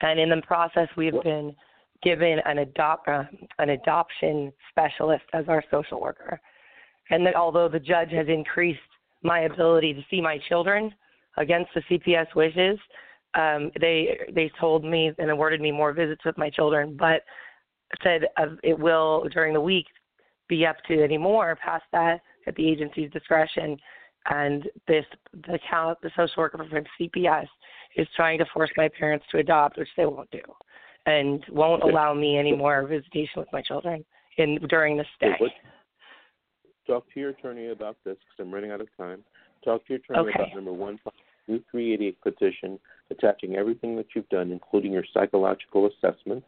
and 0.00 0.20
in 0.20 0.30
the 0.30 0.42
process, 0.42 0.88
we've 0.96 1.14
what? 1.14 1.24
been 1.24 1.56
given 2.02 2.38
an 2.44 2.58
adopt 2.58 3.08
uh, 3.08 3.24
an 3.58 3.70
adoption 3.70 4.52
specialist 4.70 5.24
as 5.32 5.46
our 5.48 5.64
social 5.72 6.00
worker, 6.00 6.40
and 7.10 7.26
that 7.26 7.34
although 7.34 7.68
the 7.68 7.80
judge 7.80 8.10
has 8.12 8.28
increased 8.28 8.78
my 9.22 9.40
ability 9.40 9.94
to 9.94 10.04
see 10.10 10.20
my 10.20 10.38
children 10.48 10.92
against 11.36 11.70
the 11.74 11.82
CPS 11.82 12.34
wishes. 12.34 12.78
Um, 13.34 13.70
they 13.80 14.18
they 14.34 14.50
told 14.58 14.84
me 14.84 15.12
and 15.18 15.30
awarded 15.30 15.60
me 15.60 15.70
more 15.70 15.92
visits 15.92 16.24
with 16.24 16.38
my 16.38 16.50
children, 16.50 16.96
but 16.98 17.22
said 18.02 18.22
uh, 18.36 18.46
it 18.62 18.78
will 18.78 19.26
during 19.32 19.54
the 19.54 19.60
week 19.60 19.86
be 20.48 20.66
up 20.66 20.76
to 20.88 21.02
any 21.02 21.18
more 21.18 21.56
past 21.56 21.84
that 21.92 22.20
at 22.46 22.54
the 22.56 22.66
agency's 22.66 23.10
discretion. 23.10 23.76
And 24.30 24.64
this 24.86 25.04
the 25.32 25.58
count 25.70 25.98
the 26.02 26.10
social 26.16 26.34
worker 26.38 26.58
from 26.58 26.84
CPS 27.00 27.46
is 27.96 28.06
trying 28.16 28.38
to 28.38 28.46
force 28.52 28.70
my 28.76 28.88
parents 28.98 29.24
to 29.30 29.38
adopt, 29.38 29.78
which 29.78 29.88
they 29.96 30.06
won't 30.06 30.30
do, 30.30 30.40
and 31.06 31.44
won't 31.50 31.82
allow 31.82 32.14
me 32.14 32.36
any 32.38 32.54
more 32.54 32.86
visitation 32.86 33.36
with 33.36 33.48
my 33.52 33.62
children 33.62 34.04
in 34.36 34.58
during 34.68 34.96
the 34.96 35.04
stay. 35.16 35.34
Talk 36.88 37.04
to 37.12 37.20
your 37.20 37.30
attorney 37.30 37.68
about 37.68 37.96
this 38.04 38.16
because 38.16 38.46
I'm 38.46 38.52
running 38.52 38.70
out 38.70 38.80
of 38.80 38.88
time. 38.96 39.22
Talk 39.62 39.86
to 39.86 39.92
your 39.92 39.98
attorney 39.98 40.30
okay. 40.30 40.42
about 40.42 40.54
number 40.54 40.72
one, 40.72 40.98
new 41.46 41.62
388 41.70 42.20
petition 42.22 42.78
attaching 43.10 43.56
everything 43.56 43.94
that 43.96 44.06
you've 44.16 44.28
done, 44.30 44.50
including 44.50 44.92
your 44.92 45.04
psychological 45.12 45.88
assessments, 45.88 46.46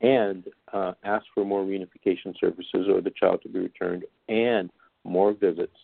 and 0.00 0.44
uh, 0.72 0.92
ask 1.04 1.24
for 1.32 1.44
more 1.44 1.64
reunification 1.64 2.34
services 2.40 2.88
or 2.88 3.00
the 3.00 3.12
child 3.18 3.40
to 3.42 3.48
be 3.48 3.60
returned 3.60 4.04
and 4.28 4.68
more 5.04 5.32
visits. 5.32 5.76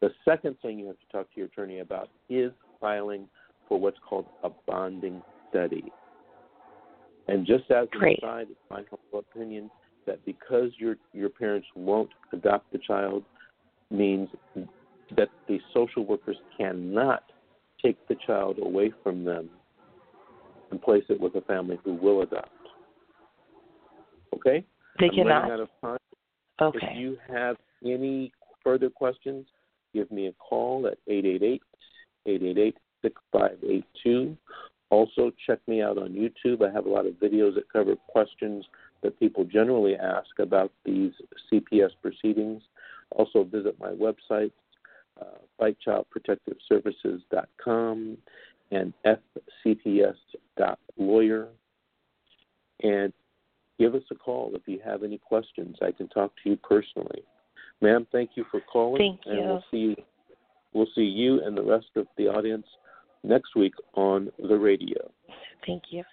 The 0.00 0.10
second 0.24 0.56
thing 0.60 0.78
you 0.78 0.86
have 0.86 0.98
to 0.98 1.06
talk 1.12 1.32
to 1.32 1.36
your 1.36 1.46
attorney 1.46 1.78
about 1.78 2.08
is 2.28 2.50
filing 2.80 3.28
for 3.68 3.78
what's 3.78 3.98
called 4.08 4.26
a 4.42 4.50
bonding 4.66 5.22
study. 5.50 5.84
And 7.28 7.46
just 7.46 7.70
as 7.70 7.86
an 7.92 8.14
aside, 8.18 8.46
it's 8.50 8.60
my 8.70 8.82
humble 8.90 9.24
opinion, 9.30 9.70
that 10.06 10.24
because 10.24 10.70
your 10.78 10.96
your 11.12 11.28
parents 11.28 11.66
won't 11.74 12.10
adopt 12.32 12.70
the 12.72 12.78
child 12.78 13.24
means 13.90 14.28
that 15.16 15.28
the 15.48 15.58
social 15.74 16.04
workers 16.04 16.36
cannot 16.56 17.24
take 17.82 17.96
the 18.08 18.16
child 18.26 18.58
away 18.62 18.92
from 19.02 19.24
them 19.24 19.48
and 20.70 20.80
place 20.80 21.04
it 21.08 21.20
with 21.20 21.34
a 21.34 21.40
family 21.42 21.78
who 21.84 21.94
will 21.94 22.22
adopt. 22.22 22.50
Okay? 24.34 24.64
They 24.98 25.06
I'm 25.06 25.14
cannot. 25.14 25.50
Out 25.50 25.60
of 25.60 25.68
time. 25.80 25.98
Okay. 26.60 26.78
If 26.82 26.98
you 26.98 27.16
have 27.32 27.56
any 27.84 28.32
further 28.62 28.90
questions, 28.90 29.46
give 29.94 30.10
me 30.10 30.26
a 30.26 30.32
call 30.32 30.86
at 30.86 30.98
888 31.08 31.62
888 32.26 32.76
6582. 33.02 34.36
Also, 34.90 35.30
check 35.46 35.58
me 35.66 35.82
out 35.82 35.98
on 35.98 36.10
YouTube. 36.10 36.68
I 36.68 36.72
have 36.72 36.86
a 36.86 36.88
lot 36.88 37.06
of 37.06 37.14
videos 37.14 37.54
that 37.54 37.72
cover 37.72 37.94
questions 38.08 38.64
that 39.02 39.18
people 39.18 39.44
generally 39.44 39.96
ask 39.96 40.38
about 40.38 40.70
these 40.84 41.12
CPS 41.50 41.90
proceedings. 42.02 42.62
Also, 43.10 43.42
visit 43.44 43.80
my 43.80 43.90
website, 43.90 44.52
uh, 45.20 45.38
fightchildprotectiveservices.com 45.60 48.18
and 48.70 48.94
fcps.lawyer. 49.66 51.48
And 52.82 53.12
give 53.78 53.94
us 53.94 54.02
a 54.10 54.14
call 54.14 54.52
if 54.54 54.62
you 54.66 54.80
have 54.84 55.02
any 55.02 55.18
questions. 55.18 55.76
I 55.82 55.92
can 55.92 56.08
talk 56.08 56.32
to 56.42 56.50
you 56.50 56.56
personally. 56.56 57.22
Ma'am, 57.80 58.06
thank 58.12 58.30
you 58.34 58.44
for 58.50 58.60
calling. 58.60 58.98
Thank 58.98 59.20
you. 59.26 59.32
And 59.32 59.48
we'll 59.48 59.64
see 59.70 59.78
you, 59.78 59.96
we'll 60.72 60.88
see 60.94 61.02
you 61.02 61.42
and 61.42 61.56
the 61.56 61.62
rest 61.62 61.88
of 61.96 62.06
the 62.16 62.28
audience 62.28 62.66
next 63.22 63.56
week 63.56 63.74
on 63.94 64.30
the 64.38 64.56
radio. 64.56 65.10
Thank 65.66 65.84
you. 65.90 66.04